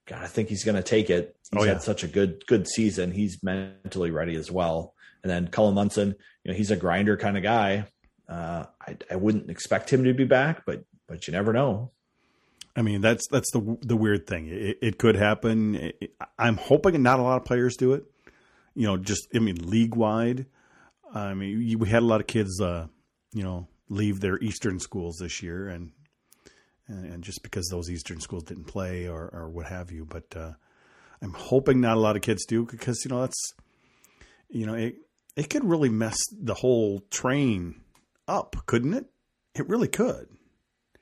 God, 0.06 0.22
I 0.22 0.26
think 0.26 0.48
he's 0.48 0.64
going 0.64 0.76
to 0.76 0.82
take 0.82 1.10
it. 1.10 1.36
He's 1.50 1.60
oh, 1.60 1.64
yeah. 1.64 1.74
had 1.74 1.82
such 1.82 2.04
a 2.04 2.08
good 2.08 2.46
good 2.46 2.68
season. 2.68 3.10
He's 3.10 3.42
mentally 3.42 4.10
ready 4.10 4.36
as 4.36 4.50
well. 4.50 4.94
And 5.22 5.30
then 5.30 5.48
Cullen 5.48 5.74
Munson, 5.74 6.14
you 6.44 6.52
know, 6.52 6.56
he's 6.56 6.70
a 6.70 6.76
grinder 6.76 7.16
kind 7.16 7.36
of 7.36 7.42
guy. 7.42 7.86
Uh, 8.28 8.66
I, 8.80 8.96
I 9.10 9.16
wouldn't 9.16 9.50
expect 9.50 9.92
him 9.92 10.04
to 10.04 10.14
be 10.14 10.24
back, 10.24 10.64
but 10.64 10.84
but 11.08 11.26
you 11.26 11.32
never 11.32 11.52
know. 11.52 11.90
I 12.76 12.82
mean, 12.82 13.00
that's 13.00 13.26
that's 13.28 13.50
the 13.52 13.78
the 13.82 13.96
weird 13.96 14.26
thing. 14.26 14.46
It, 14.48 14.78
it 14.80 14.98
could 14.98 15.16
happen. 15.16 15.74
It, 15.74 16.12
I'm 16.38 16.56
hoping 16.56 17.02
not 17.02 17.18
a 17.18 17.22
lot 17.22 17.38
of 17.38 17.44
players 17.44 17.76
do 17.76 17.94
it. 17.94 18.04
You 18.74 18.86
know, 18.86 18.96
just 18.96 19.26
I 19.34 19.40
mean, 19.40 19.56
league 19.68 19.96
wide. 19.96 20.46
I 21.12 21.34
mean, 21.34 21.78
we 21.78 21.88
had 21.88 22.02
a 22.02 22.06
lot 22.06 22.20
of 22.20 22.26
kids, 22.26 22.60
uh, 22.60 22.88
you 23.32 23.42
know, 23.42 23.68
leave 23.88 24.20
their 24.20 24.38
Eastern 24.38 24.78
schools 24.78 25.16
this 25.18 25.42
year, 25.42 25.68
and 25.68 25.92
and 26.88 27.22
just 27.22 27.42
because 27.42 27.68
those 27.68 27.90
Eastern 27.90 28.20
schools 28.20 28.44
didn't 28.44 28.64
play 28.64 29.08
or 29.08 29.28
or 29.32 29.48
what 29.48 29.66
have 29.66 29.90
you. 29.90 30.04
But 30.04 30.36
uh, 30.36 30.52
I'm 31.22 31.32
hoping 31.32 31.80
not 31.80 31.96
a 31.96 32.00
lot 32.00 32.16
of 32.16 32.22
kids 32.22 32.44
do 32.46 32.64
because 32.64 33.04
you 33.04 33.08
know 33.10 33.20
that's 33.20 33.54
you 34.48 34.66
know 34.66 34.74
it 34.74 34.96
it 35.36 35.50
could 35.50 35.64
really 35.64 35.88
mess 35.88 36.18
the 36.32 36.54
whole 36.54 37.00
train 37.10 37.82
up, 38.28 38.56
couldn't 38.66 38.94
it? 38.94 39.06
It 39.54 39.68
really 39.68 39.88
could. 39.88 40.28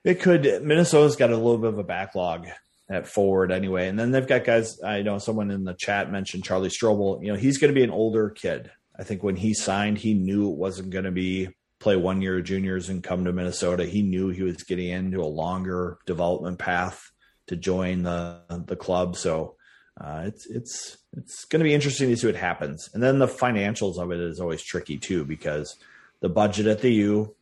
It 0.03 0.21
could. 0.21 0.43
Minnesota's 0.63 1.17
got 1.17 1.31
a 1.31 1.37
little 1.37 1.59
bit 1.59 1.73
of 1.73 1.79
a 1.79 1.85
backlog 1.85 2.47
at 2.91 3.07
forward 3.07 3.51
anyway, 3.51 3.89
and 3.89 3.99
then 3.99 4.11
they've 4.11 4.27
got 4.27 4.45
guys. 4.45 4.81
I 4.83 5.03
know 5.03 5.19
someone 5.19 5.51
in 5.51 5.65
the 5.65 5.75
chat 5.75 6.11
mentioned 6.11 6.45
Charlie 6.45 6.69
Strobel. 6.69 7.23
You 7.23 7.33
know, 7.33 7.39
he's 7.39 7.59
going 7.59 7.73
to 7.73 7.79
be 7.79 7.85
an 7.85 7.91
older 7.91 8.31
kid. 8.31 8.71
I 8.99 9.03
think 9.03 9.23
when 9.23 9.37
he 9.37 9.55
signed, 9.55 9.99
he 9.99 10.15
knew 10.15 10.51
it 10.51 10.57
wasn't 10.57 10.91
going 10.91 11.05
to 11.05 11.11
be 11.11 11.49
play 11.85 11.97
one 11.97 12.23
year 12.23 12.39
of 12.39 12.45
juniors 12.45 12.89
and 12.89 13.05
come 13.05 13.27
to 13.27 13.33
Minnesota. 13.33 13.85
He 13.85 14.01
knew 14.01 14.31
he 14.31 14.43
was 14.43 14.65
getting 14.65 14.89
into 14.89 15.21
a 15.21 15.27
longer 15.27 15.99
development 16.07 16.59
path 16.59 17.13
to 17.47 17.57
join 17.57 18.03
the 18.03 18.41
the 18.67 18.75
club. 18.75 19.17
So 19.17 19.57
uh, 20.01 20.23
it's 20.25 20.47
it's 20.47 20.97
it's 21.17 21.45
going 21.45 21.61
to 21.61 21.65
be 21.65 21.75
interesting 21.75 22.09
to 22.09 22.17
see 22.17 22.27
what 22.27 22.37
happens. 22.37 22.89
And 22.95 23.03
then 23.03 23.19
the 23.19 23.29
financials 23.29 23.99
of 23.99 24.11
it 24.11 24.19
is 24.19 24.41
always 24.41 24.63
tricky 24.63 24.97
too 24.97 25.27
because 25.27 25.77
the 26.21 26.31
budget 26.31 26.67
at 26.67 26.81
the 26.81 26.91
U 26.91 27.37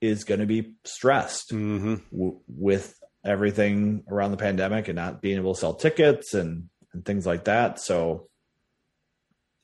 is 0.00 0.24
going 0.24 0.40
to 0.40 0.46
be 0.46 0.72
stressed 0.84 1.50
mm-hmm. 1.52 1.96
w- 2.10 2.40
with 2.48 2.98
everything 3.24 4.04
around 4.10 4.30
the 4.30 4.36
pandemic 4.38 4.88
and 4.88 4.96
not 4.96 5.20
being 5.20 5.36
able 5.36 5.54
to 5.54 5.60
sell 5.60 5.74
tickets 5.74 6.32
and, 6.32 6.70
and 6.94 7.04
things 7.04 7.26
like 7.26 7.44
that. 7.44 7.78
So 7.78 8.28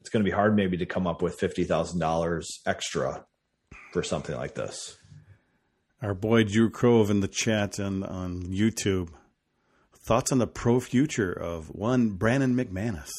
it's 0.01 0.11
going 0.11 0.23
to 0.23 0.31
be 0.31 0.35
hard 0.35 0.55
maybe 0.55 0.77
to 0.77 0.87
come 0.87 1.07
up 1.07 1.23
with 1.23 1.41
$50,000 1.41 2.45
extra 2.67 3.25
for 3.93 4.03
something 4.03 4.37
like 4.37 4.55
this. 4.55 4.97
Our 6.01 6.15
boy 6.15 6.45
Drew 6.45 6.71
Crove 6.71 7.11
in 7.11 7.21
the 7.21 7.29
chat 7.29 7.79
and 7.79 8.05
on 8.05 8.43
YouTube. 8.43 9.09
Thoughts 10.05 10.33
on 10.33 10.39
the 10.39 10.47
pro 10.47 10.81
future 10.81 11.33
of 11.33 11.69
one 11.75 12.11
Brandon 12.11 12.55
McManus? 12.55 13.11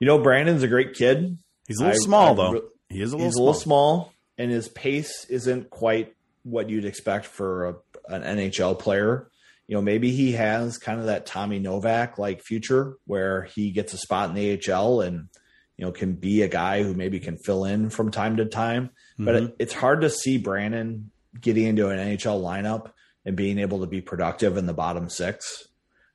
You 0.00 0.06
know, 0.06 0.18
Brandon's 0.18 0.62
a 0.62 0.68
great 0.68 0.94
kid. 0.94 1.38
He's 1.66 1.78
a 1.80 1.84
little 1.84 2.00
I, 2.00 2.04
small, 2.04 2.32
I, 2.32 2.34
though. 2.34 2.62
He 2.88 3.00
is 3.00 3.12
a 3.12 3.16
little 3.16 3.26
He's 3.26 3.34
small. 3.34 3.44
a 3.44 3.46
little 3.46 3.60
small 3.60 4.12
and 4.38 4.50
his 4.50 4.68
pace 4.68 5.24
isn't 5.28 5.70
quite 5.70 6.14
what 6.42 6.68
you'd 6.68 6.84
expect 6.84 7.26
for 7.26 7.64
a, 7.68 7.74
an 8.08 8.38
NHL 8.38 8.78
player. 8.78 9.28
You 9.66 9.76
know, 9.76 9.82
maybe 9.82 10.12
he 10.12 10.32
has 10.32 10.78
kind 10.78 11.00
of 11.00 11.06
that 11.06 11.26
Tommy 11.26 11.58
Novak 11.58 12.18
like 12.18 12.42
future 12.42 12.96
where 13.06 13.42
he 13.42 13.70
gets 13.72 13.94
a 13.94 13.98
spot 13.98 14.28
in 14.28 14.34
the 14.36 14.72
AHL 14.72 15.00
and 15.00 15.28
you 15.76 15.84
know 15.84 15.92
can 15.92 16.14
be 16.14 16.42
a 16.42 16.48
guy 16.48 16.82
who 16.82 16.94
maybe 16.94 17.20
can 17.20 17.36
fill 17.36 17.64
in 17.64 17.90
from 17.90 18.10
time 18.10 18.36
to 18.36 18.44
time. 18.46 18.86
Mm-hmm. 19.14 19.24
But 19.24 19.34
it, 19.36 19.56
it's 19.58 19.74
hard 19.74 20.02
to 20.02 20.10
see 20.10 20.38
Brandon 20.38 21.10
getting 21.40 21.66
into 21.66 21.88
an 21.88 21.98
NHL 21.98 22.42
lineup 22.42 22.92
and 23.24 23.36
being 23.36 23.58
able 23.58 23.80
to 23.80 23.86
be 23.86 24.00
productive 24.00 24.56
in 24.56 24.66
the 24.66 24.74
bottom 24.74 25.08
six. 25.08 25.68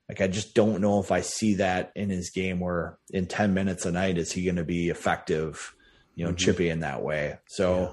Like 0.10 0.22
I 0.22 0.27
just 0.27 0.56
don't 0.56 0.82
know 0.82 1.00
if 1.00 1.12
I 1.12 1.22
see 1.22 1.56
that 1.56 1.91
in 1.96 2.10
his 2.10 2.32
game 2.32 2.60
where 2.60 2.98
in 3.12 3.27
10 3.27 3.53
minutes 3.53 3.86
a 3.86 3.91
night 3.91 4.18
is 4.18 4.32
he 4.32 4.44
going 4.44 4.58
to 4.58 4.65
be 4.65 4.89
effective, 4.89 5.74
you 6.15 6.25
know, 6.25 6.32
mm-hmm. 6.32 6.38
chippy 6.38 6.70
in 6.70 6.82
that 6.82 7.01
way. 7.01 7.38
So 7.48 7.80
yeah 7.80 7.91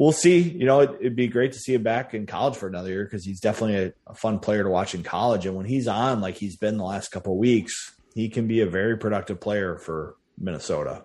we'll 0.00 0.12
see. 0.12 0.38
You 0.40 0.64
know, 0.64 0.80
it, 0.80 1.02
would 1.02 1.14
be 1.14 1.28
great 1.28 1.52
to 1.52 1.58
see 1.58 1.74
him 1.74 1.82
back 1.82 2.14
in 2.14 2.24
college 2.24 2.56
for 2.56 2.66
another 2.66 2.88
year 2.88 3.04
because 3.04 3.22
he's 3.22 3.38
definitely 3.38 3.76
a, 3.76 3.92
a, 4.10 4.14
fun 4.14 4.38
player 4.38 4.64
to 4.64 4.70
watch 4.70 4.94
in 4.94 5.02
college. 5.02 5.44
And 5.44 5.54
when 5.54 5.66
he's 5.66 5.86
on, 5.86 6.22
like 6.22 6.36
he's 6.36 6.56
been 6.56 6.78
the 6.78 6.84
last 6.84 7.10
couple 7.10 7.36
weeks, 7.36 7.92
he 8.14 8.30
can 8.30 8.48
be 8.48 8.62
a 8.62 8.66
very 8.66 8.96
productive 8.96 9.40
player 9.40 9.76
for 9.76 10.16
Minnesota. 10.40 11.04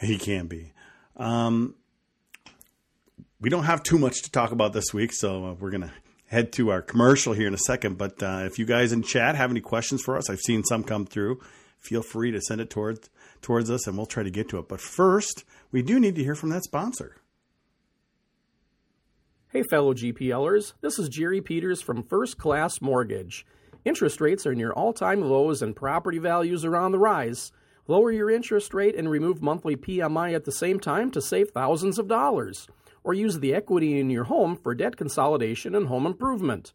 He 0.00 0.18
can 0.18 0.46
be. 0.46 0.72
Um, 1.16 1.74
we 3.40 3.50
don't 3.50 3.64
have 3.64 3.82
too 3.82 3.98
much 3.98 4.22
to 4.22 4.30
talk 4.30 4.52
about 4.52 4.72
this 4.72 4.92
week, 4.92 5.12
so 5.12 5.46
uh, 5.46 5.54
we're 5.54 5.70
gonna 5.70 5.92
head 6.26 6.52
to 6.52 6.70
our 6.70 6.82
commercial 6.82 7.32
here 7.32 7.46
in 7.46 7.54
a 7.54 7.58
second. 7.58 7.98
But 7.98 8.22
uh, 8.22 8.42
if 8.44 8.58
you 8.58 8.66
guys 8.66 8.92
in 8.92 9.02
chat 9.02 9.36
have 9.36 9.50
any 9.50 9.60
questions 9.60 10.02
for 10.02 10.16
us, 10.16 10.28
I've 10.28 10.40
seen 10.40 10.64
some 10.64 10.84
come 10.84 11.06
through. 11.06 11.40
Feel 11.78 12.02
free 12.02 12.30
to 12.32 12.40
send 12.40 12.60
it 12.60 12.70
towards 12.70 13.08
towards 13.40 13.70
us, 13.70 13.86
and 13.86 13.96
we'll 13.96 14.06
try 14.06 14.22
to 14.22 14.30
get 14.30 14.48
to 14.50 14.58
it. 14.58 14.68
But 14.68 14.80
first, 14.80 15.44
we 15.70 15.82
do 15.82 16.00
need 16.00 16.16
to 16.16 16.24
hear 16.24 16.34
from 16.34 16.50
that 16.50 16.64
sponsor. 16.64 17.16
Hey, 19.50 19.62
fellow 19.62 19.94
GPLers, 19.94 20.74
this 20.82 20.98
is 20.98 21.08
Jerry 21.08 21.40
Peters 21.40 21.80
from 21.80 22.02
First 22.02 22.36
Class 22.36 22.82
Mortgage. 22.82 23.46
Interest 23.84 24.20
rates 24.20 24.46
are 24.46 24.54
near 24.54 24.72
all 24.72 24.92
time 24.92 25.22
lows 25.22 25.62
and 25.62 25.74
property 25.74 26.18
values 26.18 26.64
are 26.64 26.76
on 26.76 26.92
the 26.92 26.98
rise. 26.98 27.50
Lower 27.90 28.12
your 28.12 28.30
interest 28.30 28.74
rate 28.74 28.94
and 28.94 29.08
remove 29.08 29.40
monthly 29.40 29.74
PMI 29.74 30.34
at 30.34 30.44
the 30.44 30.52
same 30.52 30.78
time 30.78 31.10
to 31.10 31.22
save 31.22 31.48
thousands 31.48 31.98
of 31.98 32.06
dollars. 32.06 32.68
Or 33.02 33.14
use 33.14 33.38
the 33.38 33.54
equity 33.54 33.98
in 33.98 34.10
your 34.10 34.24
home 34.24 34.56
for 34.56 34.74
debt 34.74 34.98
consolidation 34.98 35.74
and 35.74 35.86
home 35.86 36.04
improvement. 36.04 36.74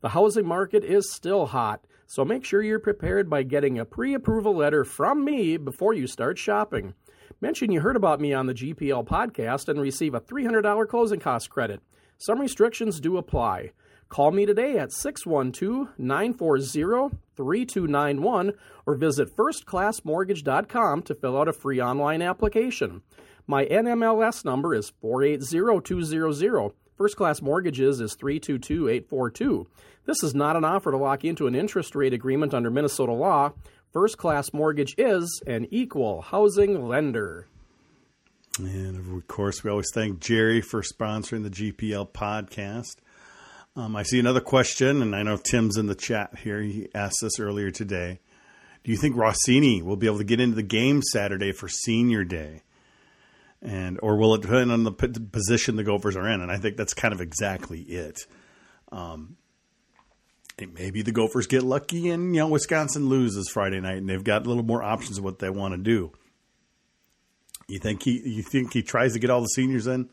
The 0.00 0.08
housing 0.08 0.46
market 0.46 0.82
is 0.82 1.12
still 1.12 1.44
hot, 1.44 1.84
so 2.06 2.24
make 2.24 2.46
sure 2.46 2.62
you're 2.62 2.78
prepared 2.78 3.28
by 3.28 3.42
getting 3.42 3.78
a 3.78 3.84
pre 3.84 4.14
approval 4.14 4.56
letter 4.56 4.84
from 4.84 5.22
me 5.22 5.58
before 5.58 5.92
you 5.92 6.06
start 6.06 6.38
shopping. 6.38 6.94
Mention 7.42 7.70
you 7.70 7.82
heard 7.82 7.96
about 7.96 8.18
me 8.18 8.32
on 8.32 8.46
the 8.46 8.54
GPL 8.54 9.06
podcast 9.06 9.68
and 9.68 9.78
receive 9.78 10.14
a 10.14 10.20
$300 10.20 10.88
closing 10.88 11.20
cost 11.20 11.50
credit. 11.50 11.82
Some 12.16 12.40
restrictions 12.40 13.00
do 13.00 13.18
apply. 13.18 13.72
Call 14.08 14.30
me 14.30 14.46
today 14.46 14.78
at 14.78 14.92
612 14.92 15.98
940 15.98 17.16
3291 17.36 18.52
or 18.86 18.94
visit 18.94 19.34
firstclassmortgage.com 19.36 21.02
to 21.02 21.14
fill 21.14 21.38
out 21.38 21.48
a 21.48 21.52
free 21.52 21.80
online 21.80 22.22
application. 22.22 23.02
My 23.46 23.64
NMLS 23.66 24.44
number 24.44 24.74
is 24.74 24.92
480200. 25.00 26.72
First 26.96 27.16
Class 27.16 27.42
Mortgages 27.42 28.00
is 28.00 28.14
322842. 28.14 29.66
This 30.06 30.22
is 30.22 30.34
not 30.34 30.56
an 30.56 30.64
offer 30.64 30.92
to 30.92 30.96
lock 30.96 31.24
into 31.24 31.46
an 31.46 31.54
interest 31.54 31.96
rate 31.96 32.12
agreement 32.12 32.54
under 32.54 32.70
Minnesota 32.70 33.12
law. 33.12 33.52
First 33.92 34.16
Class 34.16 34.52
Mortgage 34.52 34.94
is 34.96 35.42
an 35.46 35.66
equal 35.70 36.22
housing 36.22 36.86
lender. 36.86 37.48
And 38.58 39.16
of 39.16 39.26
course, 39.26 39.64
we 39.64 39.70
always 39.70 39.90
thank 39.92 40.20
Jerry 40.20 40.60
for 40.60 40.82
sponsoring 40.82 41.42
the 41.42 41.50
GPL 41.50 42.12
podcast. 42.12 42.96
Um, 43.76 43.96
I 43.96 44.04
see 44.04 44.20
another 44.20 44.40
question, 44.40 45.02
and 45.02 45.16
I 45.16 45.24
know 45.24 45.36
Tim's 45.36 45.76
in 45.76 45.86
the 45.86 45.96
chat 45.96 46.38
here. 46.38 46.60
He 46.60 46.88
asked 46.94 47.18
this 47.20 47.40
earlier 47.40 47.72
today. 47.72 48.20
Do 48.84 48.92
you 48.92 48.96
think 48.96 49.16
Rossini 49.16 49.82
will 49.82 49.96
be 49.96 50.06
able 50.06 50.18
to 50.18 50.24
get 50.24 50.40
into 50.40 50.54
the 50.54 50.62
game 50.62 51.02
Saturday 51.02 51.50
for 51.52 51.68
Senior 51.68 52.22
Day? 52.22 52.62
And 53.60 53.98
or 54.02 54.16
will 54.16 54.34
it 54.34 54.42
depend 54.42 54.70
on 54.70 54.84
the 54.84 54.92
position 54.92 55.76
the 55.76 55.84
Gophers 55.84 56.16
are 56.16 56.28
in? 56.28 56.40
And 56.42 56.52
I 56.52 56.58
think 56.58 56.76
that's 56.76 56.94
kind 56.94 57.14
of 57.14 57.20
exactly 57.20 57.80
it. 57.80 58.20
Um, 58.92 59.38
maybe 60.74 61.02
the 61.02 61.12
Gophers 61.12 61.46
get 61.46 61.62
lucky 61.62 62.10
and 62.10 62.34
you 62.34 62.42
know 62.42 62.48
Wisconsin 62.48 63.08
loses 63.08 63.48
Friday 63.48 63.80
night, 63.80 63.96
and 63.96 64.08
they've 64.08 64.22
got 64.22 64.44
a 64.44 64.48
little 64.48 64.62
more 64.62 64.82
options 64.82 65.18
of 65.18 65.24
what 65.24 65.38
they 65.38 65.50
want 65.50 65.72
to 65.72 65.78
do. 65.78 66.12
You 67.66 67.80
think 67.80 68.02
he 68.02 68.20
you 68.24 68.42
think 68.42 68.74
he 68.74 68.82
tries 68.82 69.14
to 69.14 69.18
get 69.18 69.30
all 69.30 69.40
the 69.40 69.46
seniors 69.46 69.86
in 69.86 70.10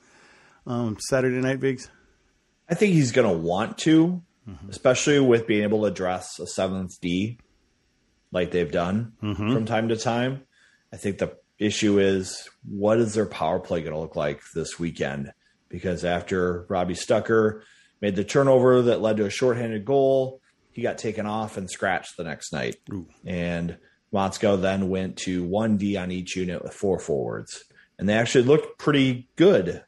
um, 0.66 0.98
Saturday 1.10 1.42
night, 1.42 1.60
Biggs? 1.60 1.90
I 2.72 2.76
think 2.76 2.94
he's 2.94 3.12
going 3.12 3.30
to 3.30 3.38
want 3.38 3.78
to, 3.80 4.24
mm-hmm. 4.48 4.70
especially 4.70 5.20
with 5.20 5.46
being 5.46 5.64
able 5.64 5.82
to 5.82 5.88
address 5.88 6.40
a 6.40 6.48
seventh 6.48 7.00
D 7.02 7.38
like 8.32 8.52
they've 8.52 8.72
done 8.72 9.14
mm-hmm. 9.22 9.54
from 9.54 9.66
time 9.66 9.90
to 9.90 9.98
time. 9.98 10.44
I 10.94 10.98
think 10.98 11.18
the 11.18 11.38
issue 11.60 12.00
is 12.00 12.50
what 12.64 12.98
is 12.98 13.14
their 13.14 13.26
power 13.26 13.60
play 13.60 13.82
going 13.82 13.94
to 13.94 14.00
look 14.00 14.16
like 14.16 14.42
this 14.56 14.80
weekend? 14.80 15.34
Because 15.68 16.06
after 16.06 16.66
Robbie 16.70 16.96
Stucker 16.96 17.64
made 18.00 18.16
the 18.16 18.24
turnover 18.24 18.82
that 18.84 19.02
led 19.02 19.18
to 19.18 19.26
a 19.26 19.30
shorthanded 19.30 19.86
goal, 19.86 20.42
he 20.72 20.82
got 20.82 20.98
taken 20.98 21.26
off 21.26 21.58
and 21.58 21.70
scratched 21.70 22.16
the 22.16 22.24
next 22.24 22.54
night. 22.54 22.78
Ooh. 22.92 23.08
And 23.26 23.78
Motzko 24.14 24.62
then 24.62 24.90
went 24.90 25.18
to 25.18 25.44
one 25.44 25.76
D 25.78 25.98
on 25.98 26.10
each 26.10 26.38
unit 26.38 26.64
with 26.64 26.74
four 26.74 27.00
forwards. 27.00 27.66
And 28.00 28.08
they 28.08 28.14
actually 28.14 28.46
looked 28.46 28.80
pretty 28.80 29.28
good 29.36 29.84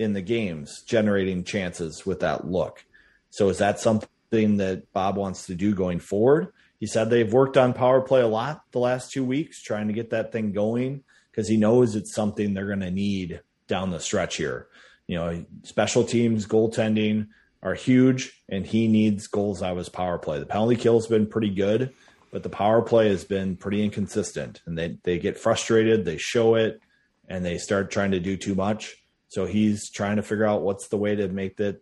in 0.00 0.14
the 0.14 0.22
games, 0.22 0.82
generating 0.82 1.44
chances 1.44 2.06
with 2.06 2.20
that 2.20 2.46
look. 2.46 2.84
So 3.28 3.50
is 3.50 3.58
that 3.58 3.78
something 3.78 4.56
that 4.56 4.90
Bob 4.94 5.16
wants 5.16 5.46
to 5.46 5.54
do 5.54 5.74
going 5.74 6.00
forward? 6.00 6.52
He 6.78 6.86
said 6.86 7.10
they've 7.10 7.30
worked 7.30 7.58
on 7.58 7.74
power 7.74 8.00
play 8.00 8.22
a 8.22 8.26
lot 8.26 8.62
the 8.72 8.78
last 8.78 9.12
two 9.12 9.22
weeks, 9.22 9.62
trying 9.62 9.88
to 9.88 9.92
get 9.92 10.10
that 10.10 10.32
thing 10.32 10.52
going 10.52 11.04
because 11.30 11.48
he 11.48 11.58
knows 11.58 11.94
it's 11.94 12.14
something 12.14 12.54
they're 12.54 12.66
going 12.66 12.80
to 12.80 12.90
need 12.90 13.42
down 13.68 13.90
the 13.90 14.00
stretch 14.00 14.36
here. 14.36 14.68
You 15.06 15.16
know, 15.16 15.44
special 15.64 16.04
teams, 16.04 16.46
goaltending 16.46 17.28
are 17.62 17.74
huge, 17.74 18.42
and 18.48 18.66
he 18.66 18.88
needs 18.88 19.26
goals 19.26 19.62
out 19.62 19.72
of 19.72 19.78
his 19.78 19.90
power 19.90 20.16
play. 20.16 20.38
The 20.38 20.46
penalty 20.46 20.76
kill 20.76 20.98
has 20.98 21.06
been 21.06 21.26
pretty 21.26 21.50
good, 21.50 21.92
but 22.32 22.42
the 22.42 22.48
power 22.48 22.80
play 22.80 23.10
has 23.10 23.24
been 23.24 23.56
pretty 23.56 23.84
inconsistent, 23.84 24.62
and 24.64 24.78
they 24.78 24.96
they 25.02 25.18
get 25.18 25.38
frustrated, 25.38 26.06
they 26.06 26.16
show 26.16 26.54
it, 26.54 26.80
and 27.28 27.44
they 27.44 27.58
start 27.58 27.90
trying 27.90 28.12
to 28.12 28.20
do 28.20 28.38
too 28.38 28.54
much. 28.54 28.96
So 29.30 29.46
he's 29.46 29.88
trying 29.90 30.16
to 30.16 30.22
figure 30.22 30.44
out 30.44 30.62
what's 30.62 30.88
the 30.88 30.96
way 30.96 31.14
to 31.14 31.28
make 31.28 31.56
that 31.58 31.80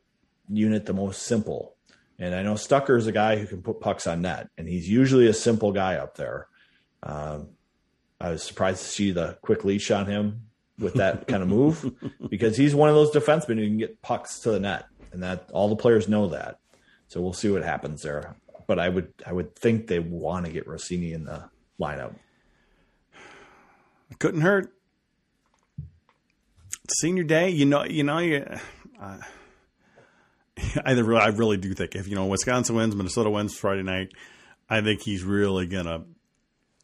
unit 0.50 0.84
the 0.84 0.92
most 0.92 1.22
simple. 1.22 1.74
And 2.18 2.34
I 2.34 2.42
know 2.42 2.56
Stucker 2.56 2.94
is 2.94 3.06
a 3.06 3.12
guy 3.12 3.36
who 3.36 3.46
can 3.46 3.62
put 3.62 3.80
pucks 3.80 4.06
on 4.06 4.20
net, 4.20 4.50
and 4.58 4.68
he's 4.68 4.86
usually 4.86 5.28
a 5.28 5.32
simple 5.32 5.72
guy 5.72 5.94
up 5.94 6.14
there. 6.16 6.46
Um, 7.02 7.48
I 8.20 8.30
was 8.30 8.42
surprised 8.42 8.82
to 8.82 8.88
see 8.88 9.12
the 9.12 9.38
quick 9.40 9.64
leash 9.64 9.90
on 9.90 10.04
him 10.04 10.42
with 10.78 10.94
that 10.94 11.26
kind 11.28 11.42
of 11.42 11.48
move 11.48 11.90
because 12.28 12.54
he's 12.54 12.74
one 12.74 12.90
of 12.90 12.94
those 12.94 13.12
defensemen 13.12 13.56
who 13.56 13.66
can 13.66 13.78
get 13.78 14.02
pucks 14.02 14.40
to 14.40 14.50
the 14.50 14.60
net, 14.60 14.84
and 15.12 15.22
that 15.22 15.48
all 15.50 15.70
the 15.70 15.76
players 15.76 16.06
know 16.06 16.28
that. 16.28 16.58
So 17.06 17.22
we'll 17.22 17.32
see 17.32 17.48
what 17.48 17.64
happens 17.64 18.02
there. 18.02 18.36
But 18.66 18.78
I 18.78 18.90
would 18.90 19.14
I 19.24 19.32
would 19.32 19.56
think 19.56 19.86
they 19.86 20.00
want 20.00 20.44
to 20.44 20.52
get 20.52 20.66
Rossini 20.66 21.14
in 21.14 21.24
the 21.24 21.48
lineup. 21.80 22.14
It 24.10 24.18
couldn't 24.18 24.42
hurt. 24.42 24.74
Senior 26.90 27.24
day, 27.24 27.50
you 27.50 27.66
know, 27.66 27.84
you 27.84 28.02
know, 28.02 28.18
you, 28.18 28.46
uh, 29.00 29.18
I, 30.84 30.92
I 30.92 31.28
really 31.28 31.56
do 31.56 31.74
think 31.74 31.94
if 31.94 32.08
you 32.08 32.14
know 32.14 32.26
Wisconsin 32.26 32.76
wins, 32.76 32.94
Minnesota 32.94 33.30
wins 33.30 33.56
Friday 33.56 33.82
night, 33.82 34.12
I 34.68 34.80
think 34.80 35.02
he's 35.02 35.24
really 35.24 35.66
gonna 35.66 36.04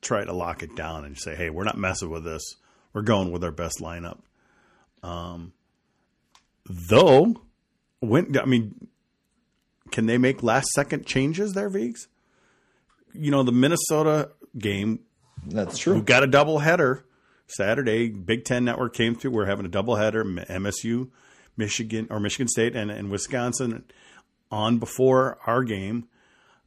try 0.01 0.25
to 0.25 0.33
lock 0.33 0.63
it 0.63 0.77
down 0.77 1.05
and 1.05 1.19
say, 1.19 1.35
"Hey, 1.35 1.51
we're 1.51 1.65
not 1.65 1.79
messing 1.79 2.11
with 2.11 2.25
this. 2.25 2.43
We're 2.93 3.03
going 3.03 3.33
with 3.33 3.43
our 3.45 3.51
best 3.51 3.81
lineup." 3.81 4.19
Um, 5.03 5.53
though, 6.67 7.43
when 8.01 8.37
I 8.39 8.45
mean, 8.45 8.89
can 9.91 10.07
they 10.07 10.19
make 10.19 10.43
last 10.43 10.69
second 10.71 11.07
changes 11.07 11.55
there, 11.55 11.69
Vigs? 11.69 12.09
You 13.13 13.31
know, 13.31 13.43
the 13.43 13.53
Minnesota 13.53 14.31
game. 14.57 15.01
That's 15.47 15.79
true. 15.79 15.95
We 15.95 16.01
got 16.03 16.23
a 16.23 16.27
double 16.27 16.59
header 16.59 17.05
Saturday. 17.47 18.09
Big 18.09 18.45
Ten 18.45 18.65
Network 18.65 18.95
came 18.95 19.15
through. 19.15 19.33
We're 19.33 19.47
having 19.47 19.67
a 19.67 19.71
double 19.71 19.97
header. 19.97 20.25
MSU, 20.25 21.11
Michigan, 21.57 22.07
or 22.11 22.21
Michigan 22.21 22.49
State, 22.49 22.75
and, 22.75 22.91
and 22.91 23.11
Wisconsin 23.11 23.85
on 24.51 24.79
before 24.79 25.39
our 25.47 25.65
game. 25.65 26.09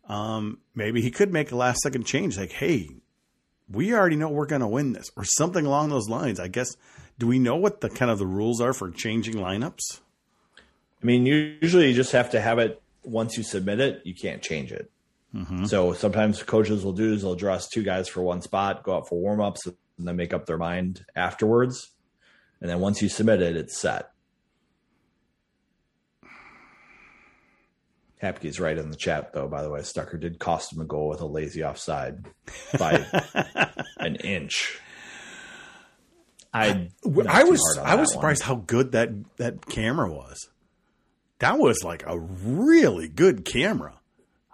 Um, 0.07 0.59
maybe 0.73 1.01
he 1.01 1.11
could 1.11 1.33
make 1.33 1.51
a 1.51 1.55
last 1.55 1.81
second 1.81 2.05
change, 2.05 2.37
like, 2.37 2.51
"Hey, 2.51 2.89
we 3.69 3.93
already 3.93 4.15
know 4.15 4.29
we're 4.29 4.45
going 4.45 4.61
to 4.61 4.67
win 4.67 4.93
this 4.93 5.11
or 5.15 5.23
something 5.23 5.65
along 5.65 5.89
those 5.89 6.09
lines. 6.09 6.39
I 6.39 6.47
guess. 6.47 6.75
Do 7.19 7.27
we 7.27 7.39
know 7.39 7.55
what 7.55 7.81
the 7.81 7.89
kind 7.89 8.11
of 8.11 8.19
the 8.19 8.27
rules 8.27 8.61
are 8.61 8.73
for 8.73 8.91
changing 8.91 9.35
lineups? 9.35 10.01
I 11.01 11.05
mean, 11.05 11.25
usually 11.25 11.89
you 11.89 11.95
just 11.95 12.11
have 12.11 12.31
to 12.31 12.41
have 12.41 12.59
it 12.59 12.81
once 13.03 13.37
you 13.37 13.43
submit 13.43 13.79
it. 13.79 14.01
You 14.03 14.13
can't 14.13 14.41
change 14.41 14.71
it. 14.71 14.91
Mm-hmm. 15.33 15.65
So 15.65 15.93
sometimes 15.93 16.41
coaches 16.43 16.83
will 16.83 16.93
do 16.93 17.13
is 17.13 17.21
they'll 17.21 17.35
dress 17.35 17.67
two 17.67 17.83
guys 17.83 18.07
for 18.07 18.21
one 18.21 18.41
spot, 18.41 18.83
go 18.83 18.95
out 18.95 19.07
for 19.07 19.19
warm 19.19 19.41
ups, 19.41 19.67
and 19.97 20.07
then 20.07 20.15
make 20.15 20.33
up 20.33 20.45
their 20.45 20.57
mind 20.57 21.05
afterwards. 21.15 21.91
And 22.61 22.69
then 22.69 22.79
once 22.79 23.01
you 23.01 23.09
submit 23.09 23.41
it, 23.41 23.55
it's 23.55 23.77
set. 23.77 24.09
Hapke's 28.21 28.59
right 28.59 28.77
in 28.77 28.89
the 28.89 28.97
chat, 28.97 29.31
though. 29.33 29.47
By 29.47 29.61
the 29.61 29.69
way, 29.69 29.83
Stucker 29.83 30.17
did 30.17 30.39
cost 30.39 30.73
him 30.73 30.81
a 30.81 30.85
goal 30.85 31.07
with 31.09 31.21
a 31.21 31.27
lazy 31.27 31.63
offside 31.63 32.25
by 32.79 33.05
an 33.97 34.15
inch. 34.15 34.79
I 36.51 36.89
I 37.29 37.43
was 37.43 37.61
I 37.83 37.93
was 37.95 38.11
surprised 38.11 38.41
one. 38.41 38.47
how 38.47 38.63
good 38.65 38.93
that 38.93 39.09
that 39.37 39.67
camera 39.67 40.11
was. 40.11 40.49
That 41.39 41.59
was 41.59 41.83
like 41.83 42.03
a 42.07 42.17
really 42.17 43.07
good 43.07 43.45
camera. 43.45 43.99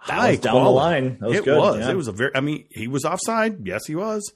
That 0.06 0.12
High 0.12 0.30
was 0.32 0.40
down 0.40 0.52
quality. 0.52 0.66
the 0.66 0.74
line. 0.74 1.18
That 1.20 1.28
was 1.28 1.38
it 1.38 1.44
good. 1.46 1.58
was. 1.58 1.78
Yeah. 1.78 1.90
It 1.90 1.96
was 1.96 2.08
a 2.08 2.12
very. 2.12 2.32
I 2.34 2.40
mean, 2.40 2.66
he 2.68 2.86
was 2.88 3.06
offside. 3.06 3.66
Yes, 3.66 3.86
he 3.86 3.94
was. 3.94 4.30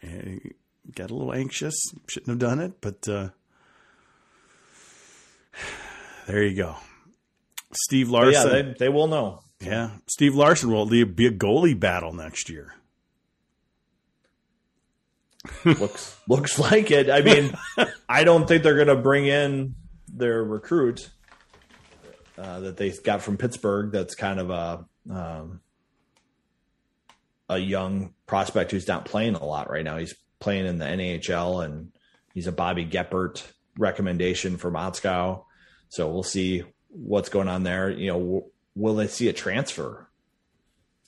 He 0.00 0.52
got 0.94 1.10
a 1.10 1.14
little 1.14 1.32
anxious. 1.32 1.74
Shouldn't 2.08 2.28
have 2.28 2.38
done 2.38 2.60
it, 2.60 2.80
but 2.80 3.08
uh, 3.08 3.30
there 6.26 6.42
you 6.42 6.56
go. 6.56 6.76
Steve 7.72 8.08
Larson. 8.08 8.32
yeah, 8.32 8.62
they, 8.62 8.74
they 8.78 8.88
will 8.88 9.08
know. 9.08 9.40
Yeah, 9.60 9.90
Steve 10.06 10.34
Larson 10.34 10.70
will 10.70 10.86
be 10.86 11.02
a 11.02 11.30
goalie 11.30 11.78
battle 11.78 12.12
next 12.12 12.48
year. 12.48 12.74
looks 15.64 16.16
looks 16.28 16.58
like 16.58 16.90
it. 16.90 17.10
I 17.10 17.20
mean, 17.20 17.56
I 18.08 18.24
don't 18.24 18.46
think 18.46 18.62
they're 18.62 18.74
going 18.74 18.88
to 18.88 18.96
bring 18.96 19.26
in 19.26 19.74
their 20.08 20.42
recruit 20.42 21.10
uh, 22.38 22.60
that 22.60 22.76
they 22.76 22.90
got 22.90 23.22
from 23.22 23.36
Pittsburgh. 23.36 23.92
That's 23.92 24.14
kind 24.14 24.40
of 24.40 24.50
a 24.50 24.84
um, 25.10 25.60
a 27.48 27.58
young 27.58 28.14
prospect 28.26 28.70
who's 28.70 28.88
not 28.88 29.04
playing 29.04 29.34
a 29.34 29.44
lot 29.44 29.70
right 29.70 29.84
now. 29.84 29.98
He's 29.98 30.14
playing 30.40 30.66
in 30.66 30.78
the 30.78 30.84
NHL, 30.84 31.64
and 31.64 31.92
he's 32.34 32.46
a 32.46 32.52
Bobby 32.52 32.84
Geppert 32.84 33.42
recommendation 33.78 34.56
for 34.56 34.70
Motzko. 34.70 35.44
So 35.88 36.08
we'll 36.10 36.22
see 36.22 36.64
what's 36.88 37.28
going 37.28 37.48
on 37.48 37.62
there. 37.62 37.90
You 37.90 38.08
know, 38.08 38.18
w- 38.18 38.44
will 38.74 38.94
they 38.96 39.06
see 39.06 39.28
a 39.28 39.32
transfer, 39.32 40.08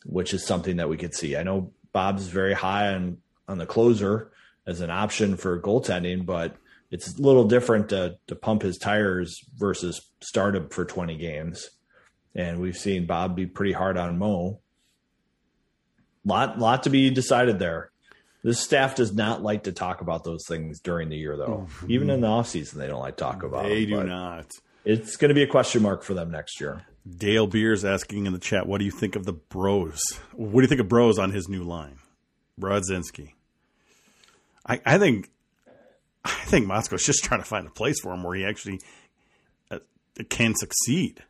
which 0.04 0.32
is 0.32 0.46
something 0.46 0.76
that 0.76 0.88
we 0.88 0.96
could 0.96 1.14
see. 1.14 1.36
I 1.36 1.42
know 1.42 1.72
Bob's 1.92 2.28
very 2.28 2.54
high 2.54 2.94
on 2.94 3.18
on 3.48 3.58
the 3.58 3.66
closer 3.66 4.30
as 4.66 4.80
an 4.80 4.90
option 4.90 5.36
for 5.36 5.60
goaltending, 5.60 6.26
but 6.26 6.56
it's 6.90 7.18
a 7.18 7.22
little 7.22 7.44
different 7.44 7.88
to, 7.88 8.18
to 8.26 8.34
pump 8.34 8.62
his 8.62 8.78
tires 8.78 9.44
versus 9.56 10.10
start 10.20 10.54
him 10.54 10.68
for 10.68 10.84
20 10.84 11.16
games. 11.16 11.70
And 12.34 12.60
we've 12.60 12.76
seen 12.76 13.06
Bob 13.06 13.34
be 13.34 13.46
pretty 13.46 13.72
hard 13.72 13.96
on 13.96 14.18
Mo. 14.18 14.60
Lot 16.28 16.58
lot 16.58 16.82
to 16.82 16.90
be 16.90 17.10
decided 17.10 17.58
there. 17.58 17.90
This 18.44 18.60
staff 18.60 18.94
does 18.94 19.12
not 19.12 19.42
like 19.42 19.64
to 19.64 19.72
talk 19.72 20.00
about 20.00 20.24
those 20.24 20.44
things 20.46 20.78
during 20.78 21.08
the 21.08 21.16
year, 21.16 21.36
though. 21.36 21.66
Mm-hmm. 21.66 21.90
Even 21.90 22.10
in 22.10 22.20
the 22.20 22.28
offseason, 22.28 22.74
they 22.74 22.86
don't 22.86 23.00
like 23.00 23.16
to 23.16 23.24
talk 23.24 23.42
about 23.42 23.64
They 23.64 23.84
them, 23.84 24.02
do 24.02 24.08
not. 24.08 24.52
It's 24.84 25.16
going 25.16 25.30
to 25.30 25.34
be 25.34 25.42
a 25.42 25.46
question 25.46 25.82
mark 25.82 26.02
for 26.02 26.14
them 26.14 26.30
next 26.30 26.60
year. 26.60 26.82
Dale 27.08 27.46
Beers 27.46 27.84
asking 27.84 28.26
in 28.26 28.32
the 28.32 28.38
chat, 28.38 28.66
what 28.66 28.78
do 28.78 28.84
you 28.84 28.90
think 28.90 29.16
of 29.16 29.24
the 29.24 29.32
Bros? 29.32 30.00
What 30.34 30.60
do 30.60 30.62
you 30.62 30.68
think 30.68 30.80
of 30.80 30.88
Bros 30.88 31.18
on 31.18 31.32
his 31.32 31.48
new 31.48 31.64
line? 31.64 31.98
Brodzinski. 32.60 33.32
I, 34.66 34.80
I 34.84 34.98
think 34.98 35.30
I 36.24 36.44
think 36.44 36.66
Motzko's 36.66 37.04
just 37.04 37.24
trying 37.24 37.40
to 37.40 37.46
find 37.46 37.66
a 37.66 37.70
place 37.70 38.00
for 38.00 38.12
him 38.12 38.22
where 38.22 38.36
he 38.36 38.44
actually 38.44 38.80
uh, 39.70 39.78
can 40.28 40.54
succeed. 40.54 41.24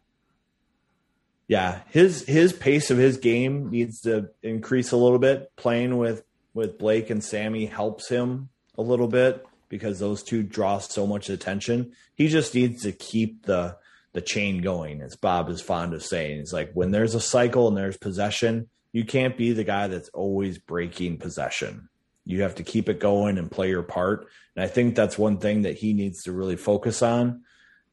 Yeah, 1.48 1.80
his 1.88 2.24
his 2.26 2.52
pace 2.52 2.90
of 2.90 2.98
his 2.98 3.16
game 3.16 3.70
needs 3.70 4.02
to 4.02 4.28
increase 4.42 4.92
a 4.92 4.98
little 4.98 5.18
bit. 5.18 5.50
Playing 5.56 5.96
with 5.96 6.22
with 6.52 6.78
Blake 6.78 7.08
and 7.08 7.24
Sammy 7.24 7.64
helps 7.66 8.08
him 8.08 8.50
a 8.76 8.82
little 8.82 9.08
bit 9.08 9.44
because 9.70 9.98
those 9.98 10.22
two 10.22 10.42
draw 10.42 10.78
so 10.78 11.06
much 11.06 11.30
attention. 11.30 11.92
He 12.14 12.28
just 12.28 12.54
needs 12.54 12.82
to 12.82 12.92
keep 12.92 13.46
the 13.46 13.76
the 14.12 14.20
chain 14.20 14.60
going, 14.60 15.00
as 15.00 15.16
Bob 15.16 15.48
is 15.48 15.60
fond 15.60 15.94
of 15.94 16.04
saying. 16.04 16.38
It's 16.40 16.52
like 16.52 16.72
when 16.72 16.90
there's 16.90 17.14
a 17.14 17.20
cycle 17.20 17.68
and 17.68 17.76
there's 17.76 17.96
possession, 17.96 18.68
you 18.92 19.04
can't 19.04 19.36
be 19.36 19.52
the 19.52 19.64
guy 19.64 19.86
that's 19.86 20.08
always 20.10 20.58
breaking 20.58 21.18
possession. 21.18 21.88
You 22.24 22.42
have 22.42 22.56
to 22.56 22.62
keep 22.62 22.90
it 22.90 23.00
going 23.00 23.38
and 23.38 23.50
play 23.50 23.70
your 23.70 23.82
part. 23.82 24.26
And 24.54 24.62
I 24.62 24.68
think 24.68 24.94
that's 24.94 25.16
one 25.16 25.38
thing 25.38 25.62
that 25.62 25.78
he 25.78 25.94
needs 25.94 26.24
to 26.24 26.32
really 26.32 26.56
focus 26.56 27.00
on 27.00 27.42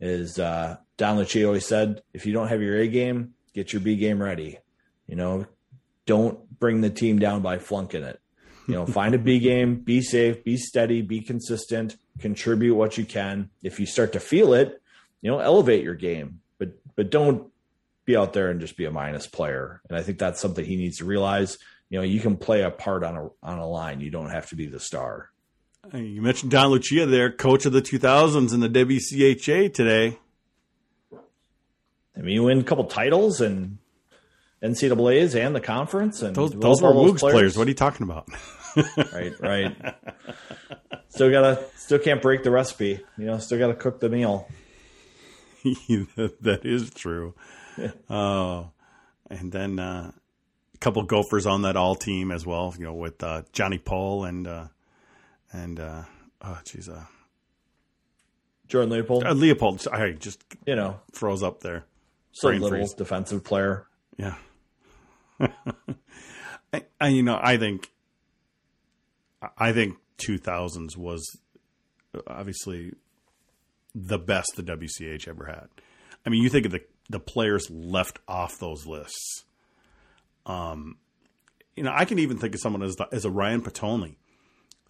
is 0.01 0.39
uh, 0.39 0.75
Don 0.97 1.17
Lucia 1.17 1.45
always 1.45 1.65
said, 1.65 2.01
if 2.13 2.25
you 2.25 2.33
don't 2.33 2.49
have 2.49 2.61
your 2.61 2.77
A 2.77 2.87
game, 2.87 3.33
get 3.55 3.73
your 3.73 3.79
B 3.79 3.95
game 3.95 4.21
ready. 4.21 4.59
You 5.07 5.15
know, 5.15 5.47
don't 6.05 6.59
bring 6.59 6.81
the 6.81 6.89
team 6.89 7.17
down 7.17 7.41
by 7.41 7.57
flunking 7.57 8.03
it. 8.03 8.19
You 8.67 8.75
know, 8.75 8.85
find 8.85 9.15
a 9.15 9.19
B 9.19 9.39
game, 9.39 9.75
be 9.75 10.01
safe, 10.01 10.43
be 10.43 10.57
steady, 10.57 11.01
be 11.01 11.21
consistent, 11.21 11.97
contribute 12.19 12.75
what 12.75 12.97
you 12.97 13.05
can. 13.05 13.49
If 13.63 13.79
you 13.79 13.85
start 13.85 14.13
to 14.13 14.19
feel 14.19 14.53
it, 14.53 14.81
you 15.21 15.31
know, 15.31 15.39
elevate 15.39 15.83
your 15.83 15.95
game, 15.95 16.41
but 16.57 16.69
but 16.95 17.09
don't 17.09 17.51
be 18.05 18.17
out 18.17 18.33
there 18.33 18.49
and 18.49 18.59
just 18.59 18.77
be 18.77 18.85
a 18.85 18.91
minus 18.91 19.27
player. 19.27 19.81
And 19.87 19.97
I 19.97 20.01
think 20.01 20.19
that's 20.19 20.41
something 20.41 20.65
he 20.65 20.75
needs 20.75 20.97
to 20.97 21.05
realize. 21.05 21.57
You 21.89 21.99
know, 21.99 22.03
you 22.03 22.19
can 22.19 22.37
play 22.37 22.61
a 22.63 22.71
part 22.71 23.03
on 23.03 23.15
a 23.15 23.29
on 23.43 23.59
a 23.59 23.67
line. 23.67 24.01
You 24.01 24.09
don't 24.09 24.31
have 24.31 24.49
to 24.49 24.55
be 24.55 24.65
the 24.65 24.79
star. 24.79 25.29
You 25.93 26.21
mentioned 26.23 26.51
Don 26.51 26.71
Lucia 26.71 27.05
there, 27.05 27.31
coach 27.31 27.67
of 27.67 27.71
the 27.71 27.81
2000s 27.81 28.53
in 28.53 28.59
the 28.59 28.69
WCHA 28.69 29.71
today. 29.71 30.17
I 32.17 32.21
mean, 32.21 32.35
you 32.35 32.43
win 32.43 32.59
a 32.59 32.63
couple 32.63 32.85
titles 32.85 33.41
and 33.41 33.77
NCAA's 34.63 35.35
and 35.35 35.55
the 35.55 35.61
conference, 35.61 36.21
and 36.21 36.35
those, 36.35 36.51
those 36.51 36.81
were 36.81 36.91
Woogs 36.91 37.19
players. 37.19 37.33
players. 37.33 37.57
What 37.57 37.67
are 37.67 37.71
you 37.71 37.75
talking 37.75 38.03
about? 38.03 38.27
right, 39.13 39.33
right. 39.39 39.95
Still 41.09 41.29
gotta, 41.31 41.63
still 41.75 41.99
can't 41.99 42.21
break 42.21 42.43
the 42.43 42.51
recipe. 42.51 42.99
You 43.17 43.25
know, 43.25 43.37
still 43.37 43.59
gotta 43.59 43.75
cook 43.75 43.99
the 43.99 44.09
meal. 44.09 44.47
that 45.63 46.61
is 46.63 46.89
true. 46.91 47.33
Yeah. 47.77 47.91
Oh, 48.09 48.71
and 49.29 49.51
then 49.51 49.79
uh, 49.79 50.11
a 50.73 50.77
couple 50.77 51.03
Gophers 51.03 51.45
on 51.45 51.63
that 51.63 51.75
all 51.75 51.95
team 51.95 52.31
as 52.31 52.45
well. 52.45 52.73
You 52.77 52.85
know, 52.85 52.93
with 52.93 53.21
uh, 53.21 53.41
Johnny 53.51 53.79
Pohl 53.79 54.23
and 54.23 54.47
uh, 54.47 54.67
and 55.51 55.79
uh, 55.79 56.03
oh, 56.41 56.59
geez, 56.63 56.87
uh, 56.87 57.03
Jordan 58.67 58.91
Leopold. 58.91 59.25
Uh, 59.25 59.33
Leopold, 59.33 59.85
I 59.91 60.11
just 60.11 60.41
you 60.65 60.75
know 60.75 61.01
froze 61.11 61.43
up 61.43 61.61
there. 61.61 61.85
So 62.35 62.49
little 62.49 62.69
freeze. 62.69 62.93
defensive 62.93 63.45
player. 63.45 63.87
Yeah. 64.17 64.35
I, 65.39 66.83
I, 66.99 67.07
you 67.07 67.23
know, 67.23 67.39
I 67.41 67.55
think, 67.55 67.89
I 69.57 69.71
think 69.71 69.95
2000s 70.17 70.97
was 70.97 71.25
obviously 72.27 72.91
the 73.93 74.19
best 74.19 74.51
the 74.57 74.63
WCH 74.63 75.29
ever 75.29 75.45
had. 75.45 75.69
I 76.25 76.29
mean, 76.29 76.43
you 76.43 76.49
think 76.49 76.65
of 76.65 76.73
the 76.73 76.81
the 77.09 77.19
players 77.19 77.69
left 77.69 78.19
off 78.27 78.57
those 78.57 78.85
lists. 78.85 79.45
Um, 80.45 80.97
you 81.75 81.83
know, 81.83 81.93
I 81.93 82.05
can 82.05 82.19
even 82.19 82.37
think 82.37 82.55
of 82.55 82.61
someone 82.61 82.81
as 82.81 82.95
the, 82.95 83.07
as 83.11 83.25
a 83.25 83.31
Ryan 83.31 83.61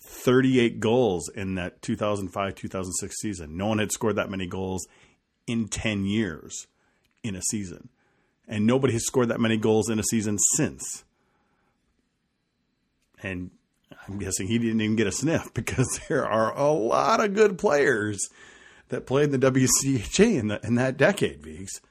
thirty 0.01 0.59
eight 0.59 0.79
goals 0.79 1.29
in 1.29 1.55
that 1.55 1.81
two 1.81 1.95
thousand 1.95 2.29
five 2.29 2.55
two 2.55 2.69
thousand 2.69 2.93
six 2.93 3.19
season. 3.19 3.57
No 3.57 3.67
one 3.67 3.79
had 3.79 3.91
scored 3.91 4.15
that 4.15 4.29
many 4.29 4.47
goals 4.47 4.87
in 5.45 5.67
ten 5.67 6.05
years 6.05 6.67
in 7.25 7.35
a 7.35 7.41
season, 7.41 7.89
and 8.47 8.65
nobody 8.65 8.93
has 8.93 9.05
scored 9.05 9.29
that 9.29 9.39
many 9.39 9.57
goals 9.57 9.89
in 9.89 9.99
a 9.99 10.03
season 10.03 10.37
since. 10.55 11.03
And 13.21 13.51
I'm 14.07 14.19
guessing 14.19 14.47
he 14.47 14.59
didn't 14.59 14.81
even 14.81 14.95
get 14.95 15.07
a 15.07 15.11
sniff 15.11 15.51
because 15.53 15.99
there 16.07 16.27
are 16.27 16.55
a 16.55 16.71
lot 16.71 17.23
of 17.23 17.33
good 17.33 17.57
players 17.57 18.19
that 18.89 19.05
played 19.07 19.33
in 19.33 19.39
the 19.39 19.51
WCHA 19.51 20.39
in, 20.39 20.47
the, 20.49 20.59
in 20.63 20.75
that 20.75 20.97
decade, 20.97 21.41
Viggs. 21.41 21.81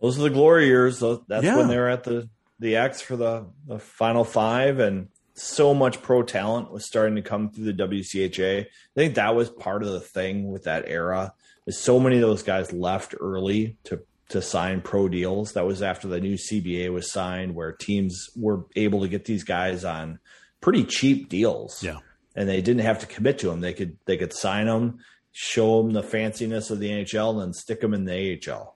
Those 0.00 0.18
are 0.18 0.22
the 0.22 0.30
glory 0.30 0.66
years. 0.66 1.00
That's 1.00 1.44
yeah. 1.44 1.56
when 1.56 1.68
they 1.68 1.78
were 1.78 1.88
at 1.88 2.04
the 2.04 2.28
the 2.58 2.76
X 2.76 3.00
for 3.00 3.16
the, 3.16 3.46
the 3.66 3.78
final 3.78 4.24
five, 4.24 4.78
and 4.78 5.08
so 5.34 5.74
much 5.74 6.02
pro 6.02 6.22
talent 6.22 6.70
was 6.70 6.86
starting 6.86 7.16
to 7.16 7.22
come 7.22 7.50
through 7.50 7.70
the 7.72 7.86
WCHA. 7.86 8.62
I 8.62 8.68
think 8.94 9.14
that 9.16 9.34
was 9.34 9.50
part 9.50 9.82
of 9.82 9.90
the 9.90 10.00
thing 10.00 10.50
with 10.50 10.64
that 10.64 10.84
era. 10.86 11.34
So 11.68 11.98
many 11.98 12.16
of 12.16 12.22
those 12.22 12.42
guys 12.42 12.72
left 12.72 13.14
early 13.20 13.76
to 13.84 14.00
to 14.28 14.42
sign 14.42 14.80
pro 14.80 15.08
deals. 15.08 15.52
That 15.52 15.66
was 15.66 15.82
after 15.82 16.08
the 16.08 16.20
new 16.20 16.34
CBA 16.34 16.92
was 16.92 17.12
signed, 17.12 17.54
where 17.54 17.72
teams 17.72 18.28
were 18.36 18.64
able 18.74 19.00
to 19.00 19.08
get 19.08 19.24
these 19.24 19.44
guys 19.44 19.84
on 19.84 20.18
pretty 20.60 20.84
cheap 20.84 21.28
deals. 21.28 21.82
Yeah, 21.82 21.98
and 22.34 22.48
they 22.48 22.60
didn't 22.60 22.82
have 22.82 23.00
to 23.00 23.06
commit 23.06 23.38
to 23.38 23.48
them. 23.48 23.60
They 23.60 23.72
could 23.72 23.98
they 24.06 24.16
could 24.16 24.32
sign 24.32 24.66
them 24.66 24.98
show 25.38 25.82
them 25.82 25.92
the 25.92 26.02
fanciness 26.02 26.70
of 26.70 26.78
the 26.78 26.88
NHL 26.88 27.32
and 27.32 27.40
then 27.40 27.52
stick 27.52 27.82
them 27.82 27.92
in 27.92 28.06
the 28.06 28.40
AHL. 28.48 28.74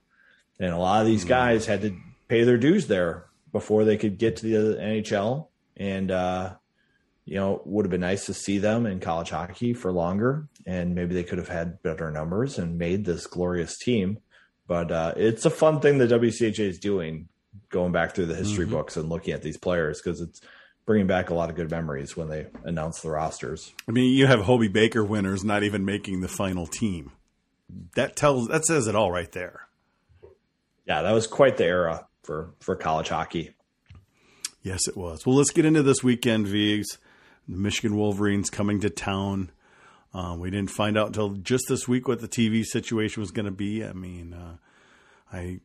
And 0.58 0.74
a 0.74 0.76
lot 0.76 1.00
of 1.00 1.06
these 1.06 1.22
hmm. 1.22 1.30
guys 1.30 1.64
had 1.64 1.80
to 1.80 1.96
pay 2.28 2.44
their 2.44 2.58
dues 2.58 2.86
there 2.86 3.24
before 3.50 3.84
they 3.84 3.96
could 3.96 4.18
get 4.18 4.36
to 4.36 4.46
the 4.46 4.76
NHL. 4.78 5.46
And, 5.78 6.10
uh, 6.10 6.56
you 7.24 7.36
know, 7.36 7.62
would 7.64 7.84
have 7.84 7.90
been 7.90 8.00
nice 8.00 8.26
to 8.26 8.34
see 8.34 8.58
them 8.58 8.86
in 8.86 9.00
college 9.00 9.30
hockey 9.30 9.72
for 9.72 9.92
longer. 9.92 10.48
And 10.66 10.94
maybe 10.94 11.14
they 11.14 11.24
could 11.24 11.38
have 11.38 11.48
had 11.48 11.82
better 11.82 12.10
numbers 12.10 12.58
and 12.58 12.78
made 12.78 13.04
this 13.04 13.26
glorious 13.26 13.78
team. 13.78 14.18
But 14.66 14.90
uh, 14.90 15.14
it's 15.16 15.44
a 15.44 15.50
fun 15.50 15.80
thing 15.80 15.98
the 15.98 16.06
WCHA 16.06 16.60
is 16.60 16.78
doing, 16.78 17.28
going 17.70 17.92
back 17.92 18.14
through 18.14 18.26
the 18.26 18.34
history 18.34 18.64
mm-hmm. 18.64 18.74
books 18.74 18.96
and 18.96 19.08
looking 19.08 19.34
at 19.34 19.42
these 19.42 19.56
players 19.56 20.00
because 20.00 20.20
it's 20.20 20.40
bringing 20.86 21.06
back 21.06 21.30
a 21.30 21.34
lot 21.34 21.50
of 21.50 21.56
good 21.56 21.70
memories 21.70 22.16
when 22.16 22.28
they 22.28 22.46
announce 22.64 23.00
the 23.00 23.10
rosters. 23.10 23.72
I 23.88 23.92
mean, 23.92 24.12
you 24.12 24.26
have 24.26 24.40
Hobey 24.40 24.68
Baker 24.68 25.04
winners 25.04 25.44
not 25.44 25.62
even 25.62 25.84
making 25.84 26.20
the 26.20 26.28
final 26.28 26.66
team. 26.66 27.12
That 27.94 28.16
tells 28.16 28.48
that 28.48 28.64
says 28.64 28.88
it 28.88 28.96
all 28.96 29.12
right 29.12 29.30
there. 29.30 29.68
Yeah, 30.86 31.02
that 31.02 31.12
was 31.12 31.28
quite 31.28 31.56
the 31.56 31.64
era 31.64 32.06
for 32.24 32.54
for 32.58 32.74
college 32.74 33.08
hockey. 33.08 33.54
Yes, 34.62 34.88
it 34.88 34.96
was. 34.96 35.24
Well, 35.24 35.36
let's 35.36 35.52
get 35.52 35.64
into 35.64 35.82
this 35.82 36.02
weekend, 36.02 36.48
Vigs. 36.48 36.98
The 37.50 37.56
Michigan 37.56 37.96
Wolverines 37.96 38.48
coming 38.48 38.78
to 38.80 38.90
town. 38.90 39.50
Uh, 40.14 40.36
we 40.38 40.50
didn't 40.50 40.70
find 40.70 40.96
out 40.96 41.08
until 41.08 41.30
just 41.30 41.64
this 41.68 41.88
week 41.88 42.06
what 42.06 42.20
the 42.20 42.28
TV 42.28 42.64
situation 42.64 43.20
was 43.20 43.32
going 43.32 43.46
to 43.46 43.50
be. 43.50 43.84
I 43.84 43.92
mean, 43.92 44.32
uh, 44.32 44.56
I 45.32 45.58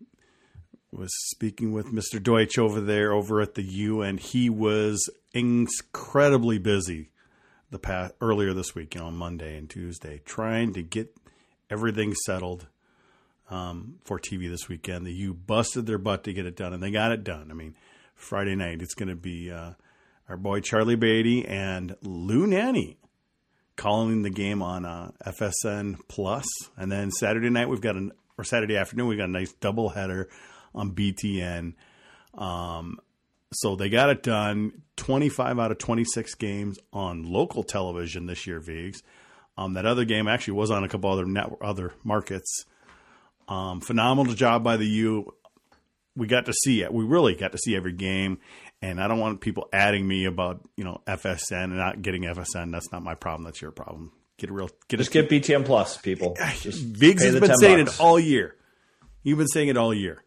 was 0.91 1.11
speaking 1.29 1.73
with 1.73 1.93
Mr. 1.93 2.21
Deutsch 2.21 2.57
over 2.57 2.81
there 2.81 3.13
over 3.13 3.39
at 3.39 3.53
the 3.53 3.61
U, 3.61 4.01
and 4.01 4.19
he 4.19 4.49
was 4.49 5.07
incredibly 5.31 6.57
busy 6.57 7.11
the 7.69 7.77
past 7.77 8.15
earlier 8.19 8.51
this 8.53 8.73
week, 8.73 8.95
you 8.95 9.01
know, 9.01 9.11
Monday 9.11 9.55
and 9.55 9.69
Tuesday, 9.69 10.21
trying 10.25 10.73
to 10.73 10.81
get 10.81 11.15
everything 11.69 12.15
settled 12.15 12.65
um, 13.51 13.99
for 14.03 14.19
TV 14.19 14.49
this 14.49 14.67
weekend. 14.67 15.05
The 15.05 15.13
U 15.13 15.35
busted 15.35 15.85
their 15.85 15.99
butt 15.99 16.23
to 16.23 16.33
get 16.33 16.47
it 16.47 16.55
done, 16.55 16.73
and 16.73 16.81
they 16.81 16.89
got 16.89 17.11
it 17.11 17.23
done. 17.23 17.51
I 17.51 17.53
mean, 17.53 17.75
Friday 18.15 18.55
night 18.55 18.81
it's 18.81 18.95
going 18.95 19.09
to 19.09 19.15
be 19.15 19.51
uh, 19.51 19.73
our 20.27 20.37
boy 20.37 20.59
Charlie 20.59 20.95
Beatty 20.95 21.45
and 21.45 21.95
Lou 22.01 22.47
Nanne 22.47 22.97
calling 23.75 24.21
the 24.21 24.29
game 24.29 24.61
on 24.61 24.85
uh, 24.85 25.11
FSN 25.25 25.99
Plus, 26.07 26.45
and 26.77 26.91
then 26.91 27.11
Saturday 27.11 27.49
night 27.49 27.69
we've 27.69 27.81
got 27.81 27.95
an 27.95 28.11
or 28.37 28.43
Saturday 28.43 28.77
afternoon 28.77 29.07
we 29.07 29.17
got 29.17 29.29
a 29.29 29.31
nice 29.31 29.53
double 29.53 29.89
header 29.89 30.29
on 30.73 30.91
BTN. 30.91 31.73
Um, 32.33 32.99
so 33.53 33.75
they 33.75 33.89
got 33.89 34.09
it 34.09 34.23
done. 34.23 34.81
25 34.97 35.59
out 35.59 35.71
of 35.71 35.77
26 35.77 36.35
games 36.35 36.77
on 36.91 37.23
local 37.23 37.63
television 37.63 38.25
this 38.25 38.45
year, 38.47 38.59
Vigs. 38.59 39.01
Um, 39.57 39.73
that 39.73 39.85
other 39.85 40.05
game 40.05 40.27
actually 40.27 40.55
was 40.55 40.71
on 40.71 40.83
a 40.83 40.89
couple 40.89 41.09
other 41.09 41.25
net, 41.25 41.49
other 41.61 41.93
markets. 42.03 42.65
Um, 43.47 43.79
phenomenal 43.79 44.33
job 44.33 44.63
by 44.63 44.77
the 44.77 44.87
U. 44.87 45.33
We 46.15 46.27
got 46.27 46.45
to 46.45 46.53
see 46.53 46.81
it. 46.81 46.93
We 46.93 47.03
really 47.03 47.35
got 47.35 47.51
to 47.51 47.57
see 47.57 47.75
every 47.75 47.93
game, 47.93 48.39
And 48.81 49.01
I 49.01 49.07
don't 49.07 49.19
want 49.19 49.41
people 49.41 49.67
adding 49.73 50.07
me 50.07 50.25
about 50.25 50.61
you 50.77 50.83
know 50.83 51.01
FSN 51.07 51.63
and 51.65 51.77
not 51.77 52.01
getting 52.01 52.23
FSN. 52.23 52.71
That's 52.71 52.91
not 52.91 53.01
my 53.03 53.15
problem. 53.15 53.43
That's 53.45 53.61
your 53.61 53.71
problem. 53.71 54.11
Get 54.37 54.49
a 54.49 54.53
real 54.53 54.69
get 54.89 54.97
Just 54.97 55.15
a, 55.15 55.23
get 55.23 55.29
BTN 55.29 55.65
Plus, 55.65 55.97
people. 55.97 56.35
Just 56.59 56.83
Viggs 56.83 57.23
has 57.23 57.39
been 57.39 57.55
saying 57.55 57.85
bucks. 57.85 57.99
it 57.99 58.03
all 58.03 58.19
year. 58.19 58.55
You've 59.23 59.37
been 59.37 59.47
saying 59.47 59.69
it 59.69 59.77
all 59.77 59.93
year. 59.93 60.23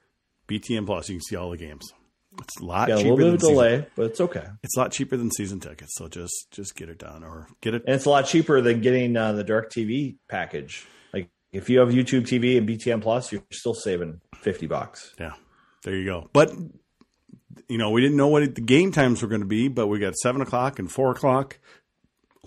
BTN 0.48 0.86
Plus, 0.86 1.08
you 1.08 1.16
can 1.16 1.22
see 1.22 1.36
all 1.36 1.50
the 1.50 1.56
games. 1.58 1.92
It's 2.40 2.58
a 2.60 2.64
lot 2.64 2.88
Yeah, 2.88 2.94
a 2.94 2.98
cheaper 2.98 3.10
little 3.10 3.26
bit 3.26 3.34
of 3.34 3.40
season- 3.40 3.54
delay, 3.54 3.86
but 3.96 4.06
it's 4.06 4.20
okay. 4.20 4.44
It's 4.62 4.76
a 4.76 4.80
lot 4.80 4.92
cheaper 4.92 5.16
than 5.16 5.30
season 5.30 5.60
tickets. 5.60 5.92
So 5.96 6.08
just 6.08 6.50
just 6.50 6.74
get 6.74 6.88
it 6.88 6.98
done 6.98 7.22
or 7.22 7.48
get 7.60 7.74
it. 7.74 7.82
And 7.86 7.94
it's 7.96 8.06
a 8.06 8.10
lot 8.10 8.26
cheaper 8.26 8.60
than 8.60 8.80
getting 8.80 9.16
uh, 9.16 9.32
the 9.32 9.44
Direct 9.44 9.72
TV 9.74 10.16
package. 10.28 10.86
Like 11.12 11.28
if 11.52 11.68
you 11.68 11.80
have 11.80 11.88
YouTube 11.90 12.22
TV 12.22 12.56
and 12.56 12.66
BTN 12.68 13.02
Plus, 13.02 13.30
you're 13.30 13.42
still 13.52 13.74
saving 13.74 14.20
fifty 14.36 14.66
bucks. 14.66 15.14
Yeah, 15.20 15.32
there 15.84 15.94
you 15.96 16.04
go. 16.06 16.30
But 16.32 16.50
you 17.68 17.78
know, 17.78 17.90
we 17.90 18.00
didn't 18.00 18.16
know 18.16 18.28
what 18.28 18.54
the 18.54 18.60
game 18.60 18.92
times 18.92 19.22
were 19.22 19.28
going 19.28 19.40
to 19.40 19.46
be, 19.46 19.68
but 19.68 19.86
we 19.86 19.98
got 19.98 20.14
seven 20.16 20.40
o'clock 20.40 20.78
and 20.78 20.90
four 20.90 21.10
o'clock. 21.10 21.58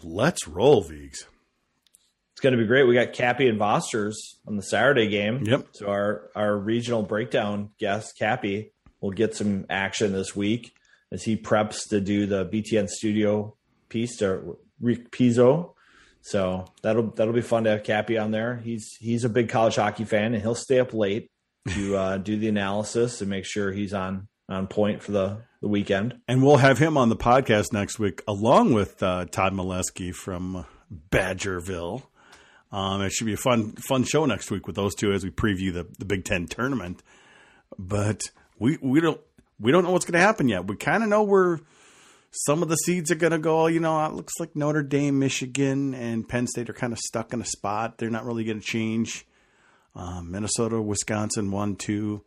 Let's 0.03 0.47
roll, 0.47 0.81
Vigs. 0.81 1.25
It's 2.33 2.41
going 2.41 2.53
to 2.53 2.57
be 2.57 2.65
great. 2.65 2.87
We 2.87 2.95
got 2.95 3.13
Cappy 3.13 3.47
and 3.47 3.59
Vosters 3.59 4.15
on 4.47 4.55
the 4.55 4.63
Saturday 4.63 5.07
game. 5.07 5.43
Yep. 5.43 5.67
So 5.73 5.87
our 5.87 6.29
our 6.35 6.57
regional 6.57 7.03
breakdown 7.03 7.69
guest 7.79 8.17
Cappy 8.17 8.71
will 8.99 9.11
get 9.11 9.35
some 9.35 9.65
action 9.69 10.13
this 10.13 10.35
week 10.35 10.73
as 11.11 11.23
he 11.23 11.37
preps 11.37 11.89
to 11.89 11.99
do 11.99 12.25
the 12.25 12.45
BTN 12.45 12.87
Studio 12.87 13.55
piece 13.89 14.17
to 14.17 14.57
Rick 14.79 15.11
Pizzo. 15.11 15.73
So 16.21 16.65
that'll 16.81 17.11
that'll 17.11 17.33
be 17.33 17.41
fun 17.41 17.65
to 17.65 17.71
have 17.71 17.83
Cappy 17.83 18.17
on 18.17 18.31
there. 18.31 18.57
He's 18.57 18.95
he's 18.99 19.23
a 19.23 19.29
big 19.29 19.49
college 19.49 19.75
hockey 19.75 20.05
fan 20.05 20.33
and 20.33 20.41
he'll 20.41 20.55
stay 20.55 20.79
up 20.79 20.93
late 20.93 21.29
to 21.69 21.95
uh, 21.95 22.17
do 22.17 22.37
the 22.37 22.47
analysis 22.47 23.21
and 23.21 23.29
make 23.29 23.45
sure 23.45 23.71
he's 23.71 23.93
on 23.93 24.27
on 24.51 24.67
point 24.67 25.01
for 25.01 25.11
the 25.11 25.41
the 25.61 25.67
weekend. 25.67 26.19
And 26.27 26.43
we'll 26.43 26.57
have 26.57 26.79
him 26.79 26.97
on 26.97 27.09
the 27.09 27.15
podcast 27.15 27.71
next 27.71 27.99
week, 27.99 28.21
along 28.27 28.73
with 28.73 29.01
uh, 29.01 29.25
Todd 29.25 29.53
Molesky 29.53 30.13
from 30.13 30.65
Badgerville. 31.11 32.03
Um, 32.71 33.01
it 33.01 33.11
should 33.11 33.27
be 33.27 33.33
a 33.33 33.37
fun 33.37 33.73
fun 33.73 34.03
show 34.03 34.25
next 34.25 34.49
week 34.49 34.65
with 34.65 34.75
those 34.75 34.95
two 34.95 35.11
as 35.11 35.23
we 35.23 35.29
preview 35.29 35.73
the, 35.73 35.87
the 35.99 36.05
Big 36.05 36.25
Ten 36.25 36.47
tournament. 36.47 37.03
But 37.77 38.31
we 38.59 38.77
we 38.81 39.01
don't 39.01 39.19
we 39.59 39.71
don't 39.71 39.83
know 39.83 39.91
what's 39.91 40.05
going 40.05 40.19
to 40.19 40.25
happen 40.25 40.47
yet. 40.47 40.67
We 40.67 40.75
kind 40.75 41.03
of 41.03 41.09
know 41.09 41.23
where 41.23 41.59
some 42.31 42.63
of 42.63 42.69
the 42.69 42.75
seeds 42.75 43.11
are 43.11 43.15
going 43.15 43.31
to 43.31 43.39
go. 43.39 43.67
You 43.67 43.81
know, 43.81 44.03
it 44.05 44.13
looks 44.13 44.39
like 44.39 44.55
Notre 44.55 44.83
Dame, 44.83 45.19
Michigan, 45.19 45.93
and 45.93 46.27
Penn 46.27 46.47
State 46.47 46.69
are 46.69 46.73
kind 46.73 46.93
of 46.93 46.99
stuck 46.99 47.33
in 47.33 47.41
a 47.41 47.45
spot. 47.45 47.97
They're 47.97 48.09
not 48.09 48.25
really 48.25 48.45
going 48.45 48.61
to 48.61 48.65
change. 48.65 49.25
Um, 49.93 50.31
Minnesota, 50.31 50.81
Wisconsin, 50.81 51.51
one, 51.51 51.75
two. 51.75 52.23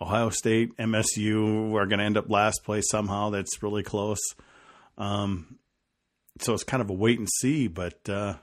Ohio 0.00 0.30
State, 0.30 0.76
MSU 0.76 1.74
are 1.74 1.86
going 1.86 1.98
to 1.98 2.04
end 2.04 2.16
up 2.16 2.30
last 2.30 2.64
place 2.64 2.84
somehow. 2.90 3.30
That's 3.30 3.62
really 3.62 3.82
close. 3.82 4.20
Um, 4.98 5.58
so 6.40 6.52
it's 6.52 6.64
kind 6.64 6.82
of 6.82 6.90
a 6.90 6.94
wait 6.94 7.18
and 7.18 7.28
see. 7.28 7.68
But 7.68 8.08
uh, 8.08 8.34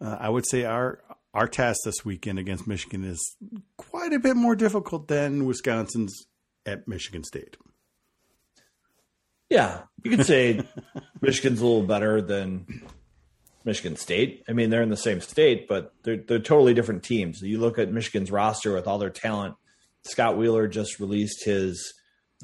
uh, 0.00 0.16
I 0.20 0.28
would 0.28 0.46
say 0.48 0.64
our 0.64 1.00
our 1.34 1.46
task 1.46 1.80
this 1.84 2.04
weekend 2.04 2.38
against 2.38 2.66
Michigan 2.66 3.04
is 3.04 3.36
quite 3.76 4.12
a 4.12 4.18
bit 4.18 4.34
more 4.34 4.56
difficult 4.56 5.08
than 5.08 5.44
Wisconsin's 5.44 6.26
at 6.66 6.88
Michigan 6.88 7.22
State. 7.22 7.56
Yeah, 9.50 9.82
you 10.02 10.10
could 10.10 10.26
say 10.26 10.62
Michigan's 11.20 11.60
a 11.60 11.66
little 11.66 11.86
better 11.86 12.20
than 12.20 12.82
Michigan 13.64 13.96
State. 13.96 14.44
I 14.48 14.52
mean, 14.52 14.70
they're 14.70 14.82
in 14.82 14.90
the 14.90 14.96
same 14.96 15.20
state, 15.20 15.68
but 15.68 15.94
they're 16.02 16.16
they're 16.16 16.38
totally 16.38 16.74
different 16.74 17.02
teams. 17.02 17.40
You 17.42 17.58
look 17.58 17.78
at 17.78 17.92
Michigan's 17.92 18.30
roster 18.30 18.74
with 18.74 18.86
all 18.86 18.98
their 18.98 19.10
talent. 19.10 19.54
Scott 20.04 20.36
Wheeler 20.36 20.68
just 20.68 21.00
released 21.00 21.44
his 21.44 21.94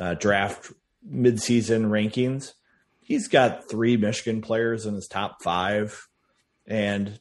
uh, 0.00 0.14
draft 0.14 0.72
midseason 1.08 1.86
rankings. 1.86 2.52
He's 3.00 3.28
got 3.28 3.68
three 3.70 3.96
Michigan 3.96 4.40
players 4.40 4.86
in 4.86 4.94
his 4.94 5.06
top 5.06 5.42
five, 5.42 6.08
and 6.66 7.20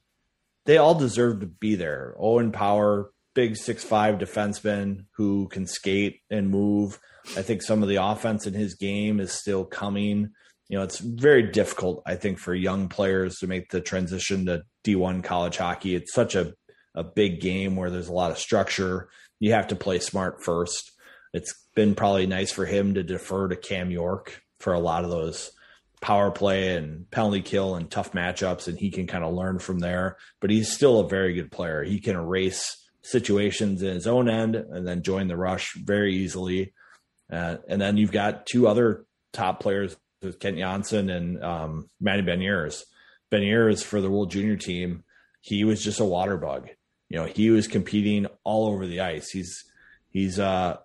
they 0.65 0.77
all 0.77 0.95
deserve 0.95 1.41
to 1.41 1.45
be 1.45 1.75
there. 1.75 2.15
Owen 2.17 2.51
Power, 2.51 3.11
big 3.33 3.57
six 3.57 3.83
five 3.83 4.15
defenseman 4.15 5.05
who 5.11 5.47
can 5.49 5.67
skate 5.67 6.21
and 6.29 6.49
move. 6.49 6.99
I 7.37 7.41
think 7.41 7.61
some 7.61 7.83
of 7.83 7.89
the 7.89 8.03
offense 8.03 8.47
in 8.47 8.53
his 8.53 8.75
game 8.75 9.19
is 9.19 9.31
still 9.31 9.65
coming. 9.65 10.31
You 10.69 10.77
know, 10.77 10.83
it's 10.83 10.99
very 10.99 11.43
difficult, 11.51 12.01
I 12.05 12.15
think, 12.15 12.39
for 12.39 12.53
young 12.55 12.87
players 12.89 13.37
to 13.37 13.47
make 13.47 13.69
the 13.69 13.81
transition 13.81 14.45
to 14.45 14.63
D1 14.85 15.23
college 15.23 15.57
hockey. 15.57 15.95
It's 15.95 16.13
such 16.13 16.35
a, 16.35 16.53
a 16.95 17.03
big 17.03 17.41
game 17.41 17.75
where 17.75 17.89
there's 17.89 18.07
a 18.07 18.13
lot 18.13 18.31
of 18.31 18.37
structure. 18.37 19.09
You 19.43 19.51
have 19.51 19.67
to 19.67 19.75
play 19.75 19.99
smart 19.99 20.41
first. 20.41 20.93
It's 21.33 21.53
been 21.75 21.95
probably 21.95 22.27
nice 22.27 22.53
for 22.53 22.65
him 22.65 22.93
to 22.93 23.03
defer 23.03 23.49
to 23.49 23.57
Cam 23.57 23.91
York 23.91 24.41
for 24.61 24.71
a 24.71 24.79
lot 24.79 25.03
of 25.03 25.09
those 25.09 25.51
power 25.99 26.31
play 26.31 26.77
and 26.77 27.11
penalty 27.11 27.41
kill 27.41 27.75
and 27.75 27.91
tough 27.91 28.13
matchups, 28.13 28.69
and 28.69 28.79
he 28.79 28.89
can 28.89 29.05
kind 29.05 29.25
of 29.25 29.33
learn 29.33 29.59
from 29.59 29.79
there. 29.79 30.15
But 30.39 30.49
he's 30.49 30.71
still 30.71 31.01
a 31.01 31.09
very 31.09 31.33
good 31.33 31.51
player. 31.51 31.83
He 31.83 31.99
can 31.99 32.15
erase 32.15 32.73
situations 33.01 33.83
in 33.83 33.95
his 33.95 34.07
own 34.07 34.29
end 34.29 34.55
and 34.55 34.87
then 34.87 35.03
join 35.03 35.27
the 35.27 35.35
rush 35.35 35.73
very 35.75 36.15
easily. 36.15 36.73
Uh, 37.29 37.57
and 37.67 37.81
then 37.81 37.97
you've 37.97 38.13
got 38.13 38.45
two 38.45 38.65
other 38.65 39.03
top 39.33 39.59
players 39.59 39.97
with 40.21 40.39
Kent 40.39 40.57
Johnson 40.57 41.09
and 41.09 41.43
um, 41.43 41.89
Matty 41.99 42.21
Beniers. 42.21 42.83
Beniers 43.29 43.83
for 43.83 43.99
the 43.99 44.09
World 44.09 44.31
Junior 44.31 44.55
team, 44.55 45.03
he 45.41 45.65
was 45.65 45.83
just 45.83 45.99
a 45.99 46.05
water 46.05 46.37
bug. 46.37 46.69
You 47.13 47.19
know, 47.19 47.25
he 47.25 47.51
was 47.51 47.67
competing 47.67 48.25
all 48.43 48.65
over 48.65 48.87
the 48.87 49.01
ice. 49.01 49.29
He's 49.29 49.65
he's 50.09 50.39
uh, 50.39 50.77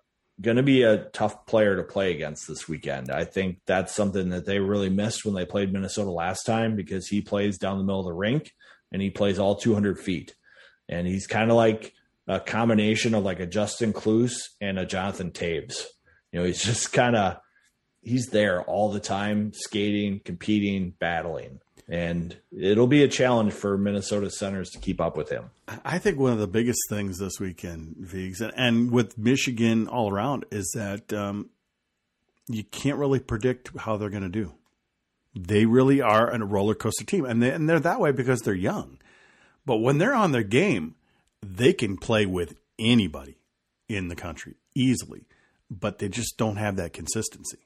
going 0.42 0.58
to 0.58 0.62
be 0.62 0.82
a 0.82 1.04
tough 1.04 1.46
player 1.46 1.74
to 1.76 1.82
play 1.82 2.12
against 2.12 2.46
this 2.46 2.68
weekend. 2.68 3.10
I 3.10 3.24
think 3.24 3.60
that's 3.64 3.94
something 3.94 4.28
that 4.28 4.44
they 4.44 4.58
really 4.58 4.90
missed 4.90 5.24
when 5.24 5.34
they 5.34 5.46
played 5.46 5.72
Minnesota 5.72 6.10
last 6.10 6.44
time 6.44 6.76
because 6.76 7.08
he 7.08 7.22
plays 7.22 7.56
down 7.56 7.78
the 7.78 7.84
middle 7.84 8.00
of 8.00 8.04
the 8.04 8.12
rink 8.12 8.52
and 8.92 9.00
he 9.00 9.08
plays 9.08 9.38
all 9.38 9.56
200 9.56 9.98
feet. 9.98 10.34
And 10.86 11.06
he's 11.06 11.26
kind 11.26 11.50
of 11.50 11.56
like 11.56 11.94
a 12.26 12.40
combination 12.40 13.14
of 13.14 13.24
like 13.24 13.40
a 13.40 13.46
Justin 13.46 13.94
Cluse 13.94 14.50
and 14.60 14.78
a 14.78 14.84
Jonathan 14.84 15.30
Toews. 15.30 15.82
You 16.30 16.40
know, 16.40 16.44
he's 16.44 16.62
just 16.62 16.92
kind 16.92 17.16
of 17.16 17.38
he's 18.02 18.26
there 18.26 18.60
all 18.64 18.92
the 18.92 19.00
time, 19.00 19.54
skating, 19.54 20.20
competing, 20.22 20.90
battling. 20.90 21.60
And 21.88 22.36
it'll 22.54 22.86
be 22.86 23.02
a 23.02 23.08
challenge 23.08 23.54
for 23.54 23.78
Minnesota 23.78 24.30
centers 24.30 24.68
to 24.70 24.78
keep 24.78 25.00
up 25.00 25.16
with 25.16 25.30
him. 25.30 25.50
I 25.84 25.98
think 25.98 26.18
one 26.18 26.32
of 26.32 26.38
the 26.38 26.46
biggest 26.46 26.80
things 26.90 27.18
this 27.18 27.40
weekend, 27.40 27.96
Vigs, 27.98 28.42
and, 28.42 28.90
with 28.90 29.16
Michigan 29.16 29.88
all 29.88 30.12
around, 30.12 30.44
is 30.50 30.70
that 30.74 31.12
um, 31.14 31.48
you 32.46 32.64
can't 32.64 32.98
really 32.98 33.20
predict 33.20 33.70
how 33.78 33.96
they're 33.96 34.10
going 34.10 34.22
to 34.22 34.28
do. 34.28 34.52
They 35.34 35.64
really 35.64 36.02
are 36.02 36.28
a 36.30 36.44
roller 36.44 36.74
coaster 36.74 37.04
team, 37.04 37.24
and 37.24 37.42
they, 37.42 37.50
and 37.50 37.68
they're 37.68 37.80
that 37.80 38.00
way 38.00 38.12
because 38.12 38.42
they're 38.42 38.54
young. 38.54 38.98
But 39.64 39.78
when 39.78 39.96
they're 39.98 40.14
on 40.14 40.32
their 40.32 40.42
game, 40.42 40.94
they 41.42 41.72
can 41.72 41.96
play 41.96 42.26
with 42.26 42.56
anybody 42.78 43.38
in 43.88 44.08
the 44.08 44.16
country 44.16 44.54
easily, 44.74 45.26
but 45.70 45.98
they 45.98 46.08
just 46.08 46.36
don't 46.36 46.56
have 46.56 46.76
that 46.76 46.92
consistency. 46.92 47.58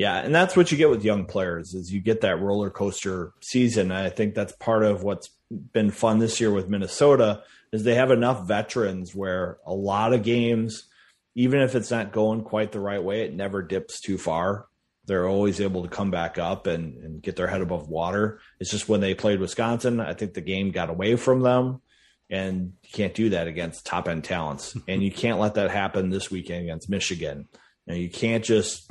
Yeah, 0.00 0.16
and 0.16 0.34
that's 0.34 0.56
what 0.56 0.72
you 0.72 0.78
get 0.78 0.88
with 0.88 1.04
young 1.04 1.26
players 1.26 1.74
is 1.74 1.92
you 1.92 2.00
get 2.00 2.22
that 2.22 2.40
roller 2.40 2.70
coaster 2.70 3.34
season. 3.42 3.90
And 3.90 4.00
I 4.00 4.08
think 4.08 4.34
that's 4.34 4.54
part 4.54 4.82
of 4.82 5.02
what's 5.02 5.28
been 5.50 5.90
fun 5.90 6.20
this 6.20 6.40
year 6.40 6.50
with 6.50 6.70
Minnesota 6.70 7.42
is 7.70 7.84
they 7.84 7.96
have 7.96 8.10
enough 8.10 8.48
veterans 8.48 9.14
where 9.14 9.58
a 9.66 9.74
lot 9.74 10.14
of 10.14 10.22
games, 10.22 10.88
even 11.34 11.60
if 11.60 11.74
it's 11.74 11.90
not 11.90 12.12
going 12.12 12.44
quite 12.44 12.72
the 12.72 12.80
right 12.80 13.04
way, 13.04 13.26
it 13.26 13.34
never 13.34 13.60
dips 13.60 14.00
too 14.00 14.16
far. 14.16 14.68
They're 15.04 15.28
always 15.28 15.60
able 15.60 15.82
to 15.82 15.90
come 15.90 16.10
back 16.10 16.38
up 16.38 16.66
and, 16.66 16.96
and 17.04 17.22
get 17.22 17.36
their 17.36 17.48
head 17.48 17.60
above 17.60 17.90
water. 17.90 18.40
It's 18.58 18.70
just 18.70 18.88
when 18.88 19.02
they 19.02 19.12
played 19.12 19.38
Wisconsin, 19.38 20.00
I 20.00 20.14
think 20.14 20.32
the 20.32 20.40
game 20.40 20.70
got 20.70 20.88
away 20.88 21.16
from 21.16 21.42
them. 21.42 21.82
And 22.30 22.72
you 22.84 22.90
can't 22.90 23.12
do 23.12 23.28
that 23.28 23.48
against 23.48 23.84
top 23.84 24.08
end 24.08 24.24
talents. 24.24 24.74
and 24.88 25.02
you 25.02 25.12
can't 25.12 25.40
let 25.40 25.56
that 25.56 25.70
happen 25.70 26.08
this 26.08 26.30
weekend 26.30 26.62
against 26.62 26.88
Michigan. 26.88 27.48
You, 27.84 27.92
know, 27.92 28.00
you 28.00 28.08
can't 28.08 28.42
just 28.42 28.90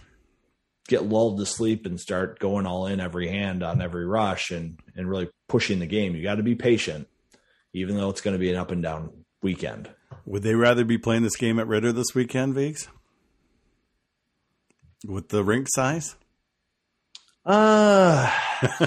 get 0.89 1.06
lulled 1.06 1.38
to 1.38 1.45
sleep 1.45 1.86
and 1.86 1.99
start 1.99 2.39
going 2.39 2.65
all 2.65 2.88
in 2.88 2.99
every 2.99 3.30
hand 3.30 3.63
on 3.63 3.82
every 3.82 4.06
rush 4.06 4.49
and 4.52 4.80
and 4.95 5.08
really 5.08 5.30
pushing 5.47 5.80
the 5.80 5.86
game. 5.86 6.15
You 6.15 6.23
got 6.23 6.36
to 6.36 6.43
be 6.43 6.56
patient, 6.56 7.08
even 7.73 7.95
though 7.95 8.10
it's 8.10 8.21
going 8.21 8.34
to 8.34 8.39
be 8.39 8.49
an 8.49 8.58
up 8.58 8.71
and 8.71 8.84
down 8.84 9.12
weekend. 9.41 9.89
Would 10.25 10.43
they 10.43 10.56
rather 10.56 10.84
be 10.84 10.97
playing 10.97 11.23
this 11.23 11.38
game 11.38 11.60
at 11.60 11.67
Ritter 11.67 11.91
this 11.91 12.13
weekend, 12.13 12.56
Vigs? 12.56 12.89
With 15.06 15.30
the 15.30 15.43
rink 15.43 15.67
size? 15.69 16.15
Uh, 17.45 18.30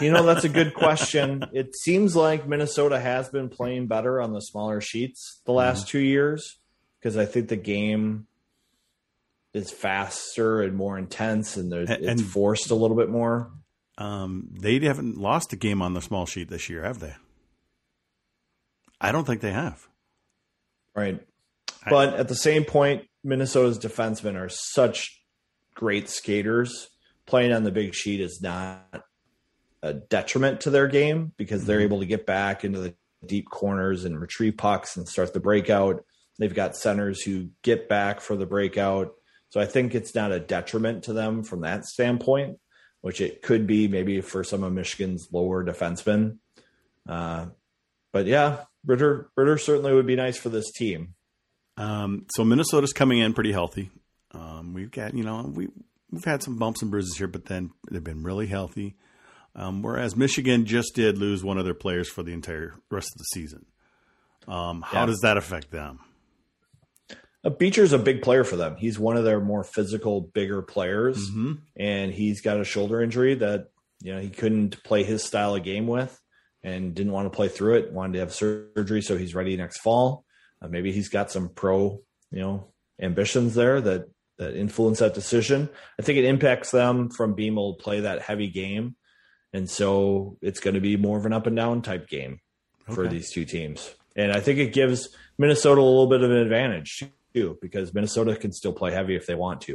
you 0.00 0.10
know, 0.10 0.24
that's 0.24 0.44
a 0.44 0.48
good 0.48 0.74
question. 0.74 1.44
It 1.52 1.74
seems 1.74 2.14
like 2.14 2.46
Minnesota 2.46 3.00
has 3.00 3.28
been 3.28 3.48
playing 3.48 3.86
better 3.86 4.20
on 4.20 4.32
the 4.32 4.40
smaller 4.40 4.80
sheets 4.80 5.40
the 5.46 5.52
last 5.52 5.88
two 5.88 6.00
years 6.00 6.58
because 6.98 7.16
I 7.16 7.24
think 7.24 7.48
the 7.48 7.56
game 7.56 8.26
is 9.54 9.70
faster 9.70 10.62
and 10.62 10.74
more 10.74 10.98
intense 10.98 11.56
and, 11.56 11.72
And- 11.72 11.90
it's 11.90 12.22
forced 12.22 12.70
a 12.70 12.74
little 12.74 12.96
bit 12.96 13.10
more. 13.10 13.50
Um, 13.98 14.48
they 14.50 14.78
haven't 14.80 15.18
lost 15.18 15.52
a 15.52 15.56
game 15.56 15.82
on 15.82 15.92
the 15.94 16.00
small 16.00 16.24
sheet 16.26 16.48
this 16.48 16.70
year, 16.70 16.82
have 16.82 16.98
they? 16.98 17.14
I 19.00 19.12
don't 19.12 19.26
think 19.26 19.42
they 19.42 19.52
have. 19.52 19.86
Right. 20.94 21.20
But 21.88 22.14
at 22.14 22.28
the 22.28 22.34
same 22.34 22.64
point, 22.64 23.06
Minnesota's 23.24 23.78
defensemen 23.78 24.36
are 24.36 24.48
such 24.48 25.22
great 25.74 26.08
skaters, 26.08 26.88
playing 27.26 27.52
on 27.52 27.64
the 27.64 27.70
big 27.70 27.94
sheet 27.94 28.20
is 28.20 28.40
not 28.40 29.04
a 29.82 29.92
detriment 29.92 30.60
to 30.62 30.70
their 30.70 30.86
game 30.86 31.32
because 31.36 31.64
they're 31.64 31.80
able 31.80 32.00
to 32.00 32.06
get 32.06 32.24
back 32.24 32.64
into 32.64 32.78
the 32.80 32.94
deep 33.26 33.48
corners 33.50 34.04
and 34.04 34.20
retrieve 34.20 34.56
pucks 34.56 34.96
and 34.96 35.08
start 35.08 35.32
the 35.32 35.40
breakout. 35.40 36.04
They've 36.38 36.54
got 36.54 36.76
centers 36.76 37.22
who 37.22 37.48
get 37.62 37.88
back 37.88 38.20
for 38.20 38.36
the 38.36 38.46
breakout. 38.46 39.12
So 39.52 39.60
I 39.60 39.66
think 39.66 39.94
it's 39.94 40.14
not 40.14 40.32
a 40.32 40.40
detriment 40.40 41.04
to 41.04 41.12
them 41.12 41.42
from 41.44 41.60
that 41.60 41.84
standpoint, 41.84 42.58
which 43.02 43.20
it 43.20 43.42
could 43.42 43.66
be 43.66 43.86
maybe 43.86 44.22
for 44.22 44.42
some 44.42 44.62
of 44.64 44.72
Michigan's 44.72 45.28
lower 45.30 45.62
defensemen. 45.62 46.38
Uh, 47.06 47.46
but 48.14 48.24
yeah, 48.24 48.64
Ritter 48.86 49.30
Ritter 49.36 49.58
certainly 49.58 49.92
would 49.92 50.06
be 50.06 50.16
nice 50.16 50.38
for 50.38 50.48
this 50.48 50.72
team. 50.72 51.14
Um, 51.76 52.24
so 52.34 52.44
Minnesota's 52.44 52.94
coming 52.94 53.18
in 53.18 53.34
pretty 53.34 53.52
healthy. 53.52 53.90
Um, 54.32 54.72
we've 54.72 54.90
got 54.90 55.12
you 55.14 55.22
know 55.22 55.42
we 55.54 55.68
we've 56.10 56.24
had 56.24 56.42
some 56.42 56.56
bumps 56.56 56.80
and 56.80 56.90
bruises 56.90 57.18
here, 57.18 57.28
but 57.28 57.44
then 57.44 57.72
they've 57.90 58.02
been 58.02 58.22
really 58.22 58.46
healthy. 58.46 58.96
Um, 59.54 59.82
whereas 59.82 60.16
Michigan 60.16 60.64
just 60.64 60.94
did 60.94 61.18
lose 61.18 61.44
one 61.44 61.58
of 61.58 61.66
their 61.66 61.74
players 61.74 62.08
for 62.08 62.22
the 62.22 62.32
entire 62.32 62.72
rest 62.90 63.08
of 63.14 63.18
the 63.18 63.24
season. 63.34 63.66
Um, 64.48 64.80
how 64.80 65.00
Yeah. 65.00 65.06
does 65.06 65.20
that 65.20 65.36
affect 65.36 65.70
them? 65.70 65.98
Beecher's 67.50 67.92
a 67.92 67.98
big 67.98 68.22
player 68.22 68.44
for 68.44 68.56
them. 68.56 68.76
He's 68.76 68.98
one 68.98 69.16
of 69.16 69.24
their 69.24 69.40
more 69.40 69.64
physical, 69.64 70.20
bigger 70.20 70.62
players, 70.62 71.30
Mm-hmm. 71.30 71.52
and 71.76 72.12
he's 72.12 72.40
got 72.40 72.60
a 72.60 72.64
shoulder 72.64 73.00
injury 73.02 73.34
that 73.36 73.68
you 74.00 74.14
know 74.14 74.20
he 74.20 74.30
couldn't 74.30 74.82
play 74.84 75.02
his 75.02 75.24
style 75.24 75.54
of 75.54 75.64
game 75.64 75.86
with, 75.86 76.20
and 76.62 76.94
didn't 76.94 77.12
want 77.12 77.26
to 77.26 77.36
play 77.36 77.48
through 77.48 77.76
it. 77.78 77.92
Wanted 77.92 78.14
to 78.14 78.18
have 78.20 78.32
surgery, 78.34 79.02
so 79.02 79.16
he's 79.16 79.34
ready 79.34 79.56
next 79.56 79.78
fall. 79.78 80.24
Uh, 80.60 80.68
maybe 80.68 80.92
he's 80.92 81.08
got 81.08 81.30
some 81.32 81.48
pro, 81.48 82.00
you 82.30 82.40
know, 82.40 82.68
ambitions 83.00 83.54
there 83.54 83.80
that 83.80 84.08
that 84.38 84.54
influence 84.56 85.00
that 85.00 85.14
decision. 85.14 85.68
I 85.98 86.02
think 86.02 86.18
it 86.18 86.24
impacts 86.24 86.70
them 86.70 87.10
from 87.10 87.34
being 87.34 87.52
able 87.52 87.74
to 87.74 87.82
play 87.82 88.00
that 88.00 88.22
heavy 88.22 88.48
game, 88.48 88.94
and 89.52 89.68
so 89.68 90.36
it's 90.40 90.60
going 90.60 90.74
to 90.74 90.80
be 90.80 90.96
more 90.96 91.18
of 91.18 91.26
an 91.26 91.32
up 91.32 91.46
and 91.48 91.56
down 91.56 91.82
type 91.82 92.08
game 92.08 92.38
for 92.92 93.08
these 93.08 93.30
two 93.32 93.44
teams. 93.44 93.92
And 94.14 94.30
I 94.32 94.40
think 94.40 94.58
it 94.58 94.72
gives 94.72 95.08
Minnesota 95.38 95.80
a 95.80 95.82
little 95.82 96.06
bit 96.08 96.22
of 96.22 96.30
an 96.30 96.36
advantage 96.36 97.04
too, 97.34 97.58
because 97.60 97.92
Minnesota 97.94 98.36
can 98.36 98.52
still 98.52 98.72
play 98.72 98.92
heavy 98.92 99.16
if 99.16 99.26
they 99.26 99.34
want 99.34 99.60
to. 99.62 99.72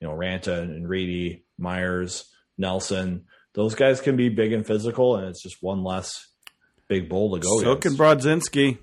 You 0.00 0.08
know, 0.08 0.10
Ranta 0.14 0.58
and 0.62 0.88
Reedy, 0.88 1.44
Meyers, 1.58 2.24
Nelson, 2.58 3.24
those 3.54 3.74
guys 3.74 4.00
can 4.00 4.16
be 4.16 4.28
big 4.28 4.52
and 4.52 4.66
physical, 4.66 5.16
and 5.16 5.28
it's 5.28 5.42
just 5.42 5.56
one 5.62 5.82
less 5.84 6.12
big 6.88 7.08
bowl 7.08 7.34
to 7.34 7.40
go. 7.40 7.60
So 7.60 7.72
against. 7.72 7.96
can 7.98 8.06
Brodzinski. 8.06 8.78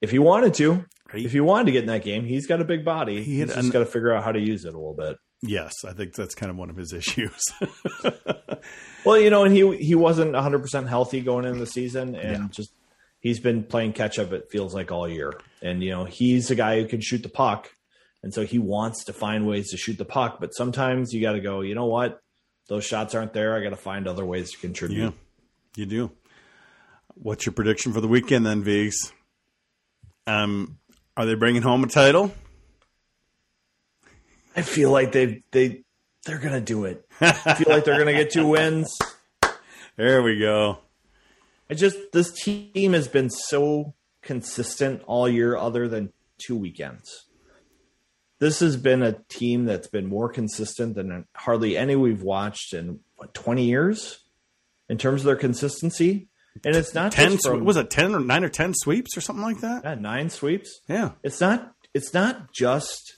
if 0.00 0.10
he 0.10 0.18
wanted 0.18 0.54
to, 0.54 0.84
if 1.14 1.32
he 1.32 1.40
wanted 1.40 1.66
to 1.66 1.72
get 1.72 1.82
in 1.82 1.86
that 1.88 2.04
game, 2.04 2.24
he's 2.24 2.46
got 2.46 2.60
a 2.60 2.64
big 2.64 2.84
body. 2.84 3.22
He 3.22 3.36
he's 3.40 3.50
an- 3.50 3.62
just 3.62 3.72
got 3.72 3.78
to 3.80 3.86
figure 3.86 4.12
out 4.12 4.24
how 4.24 4.32
to 4.32 4.40
use 4.40 4.64
it 4.64 4.74
a 4.74 4.78
little 4.78 4.94
bit. 4.94 5.16
Yes, 5.42 5.84
I 5.86 5.92
think 5.92 6.14
that's 6.14 6.34
kind 6.34 6.50
of 6.50 6.56
one 6.56 6.68
of 6.70 6.76
his 6.76 6.92
issues. 6.92 7.40
Well, 9.04 9.18
you 9.18 9.30
know, 9.30 9.44
and 9.44 9.54
he 9.54 9.76
he 9.76 9.94
wasn't 9.94 10.32
100 10.32 10.58
percent 10.58 10.88
healthy 10.88 11.20
going 11.20 11.44
into 11.46 11.60
the 11.60 11.66
season, 11.66 12.14
and 12.16 12.42
Yeah. 12.42 12.48
just 12.50 12.72
he's 13.28 13.40
been 13.40 13.62
playing 13.62 13.92
catch 13.92 14.18
up. 14.18 14.32
It 14.32 14.50
feels 14.50 14.74
like 14.74 14.90
all 14.90 15.06
year, 15.08 15.34
and 15.62 15.82
you 15.82 15.90
know, 15.90 16.04
he's 16.04 16.50
a 16.50 16.54
guy 16.54 16.80
who 16.80 16.88
can 16.88 17.00
shoot 17.00 17.22
the 17.22 17.28
puck, 17.28 17.70
and 18.22 18.32
so 18.32 18.44
he 18.44 18.58
wants 18.58 19.04
to 19.04 19.12
find 19.12 19.46
ways 19.46 19.70
to 19.70 19.76
shoot 19.76 19.98
the 19.98 20.04
puck. 20.04 20.38
But 20.40 20.54
sometimes 20.54 21.12
you 21.12 21.20
got 21.20 21.32
to 21.32 21.40
go. 21.40 21.60
You 21.60 21.74
know 21.74 21.86
what? 21.86 22.20
Those 22.68 22.84
shots 22.84 23.14
aren't 23.14 23.32
there. 23.34 23.54
I 23.54 23.62
got 23.62 23.70
to 23.70 23.76
find 23.76 24.08
other 24.08 24.24
ways 24.24 24.50
to 24.52 24.58
contribute. 24.58 25.02
yeah, 25.02 25.10
you 25.76 25.86
do. 25.86 26.10
What's 27.14 27.46
your 27.46 27.52
prediction 27.52 27.92
for 27.92 28.00
the 28.00 28.08
weekend 28.08 28.46
then, 28.46 28.62
Vigs? 28.62 29.12
Um, 30.26 30.78
are 31.16 31.26
they 31.26 31.34
bringing 31.34 31.62
home 31.62 31.84
a 31.84 31.88
title? 31.88 32.32
I 34.56 34.62
feel 34.62 34.90
like 34.90 35.12
they 35.12 35.42
they 35.52 35.84
they're 36.24 36.38
gonna 36.38 36.60
do 36.60 36.84
it. 36.84 37.06
I 37.20 37.54
feel 37.54 37.68
like 37.68 37.84
they're 37.84 37.98
gonna 37.98 38.12
get 38.12 38.30
two 38.30 38.46
wins. 38.46 38.96
There 39.96 40.22
we 40.22 40.38
go. 40.38 40.78
I 41.70 41.74
just 41.74 41.96
this 42.12 42.32
team 42.32 42.92
has 42.92 43.08
been 43.08 43.30
so 43.30 43.94
consistent 44.22 45.02
all 45.06 45.28
year, 45.28 45.56
other 45.56 45.88
than 45.88 46.12
two 46.38 46.56
weekends. 46.56 47.26
This 48.38 48.60
has 48.60 48.76
been 48.76 49.02
a 49.02 49.12
team 49.28 49.64
that's 49.64 49.88
been 49.88 50.06
more 50.06 50.28
consistent 50.28 50.94
than 50.94 51.26
hardly 51.34 51.76
any 51.76 51.96
we've 51.96 52.22
watched 52.22 52.72
in 52.72 53.00
what 53.16 53.34
twenty 53.34 53.64
years 53.64 54.20
in 54.88 54.96
terms 54.98 55.22
of 55.22 55.26
their 55.26 55.36
consistency. 55.36 56.28
And 56.64 56.74
it's 56.74 56.94
not 56.94 57.12
Ten 57.12 57.32
just 57.32 57.46
from, 57.46 57.64
was 57.64 57.76
it 57.76 57.90
ten 57.90 58.14
or 58.14 58.20
nine 58.20 58.44
or 58.44 58.48
ten 58.48 58.74
sweeps 58.74 59.16
or 59.16 59.20
something 59.20 59.44
like 59.44 59.60
that? 59.60 59.82
yeah, 59.84 59.94
nine 59.94 60.30
sweeps. 60.30 60.80
Yeah, 60.88 61.12
It's 61.22 61.40
not. 61.40 61.74
It's 61.94 62.12
not 62.14 62.52
just 62.52 63.16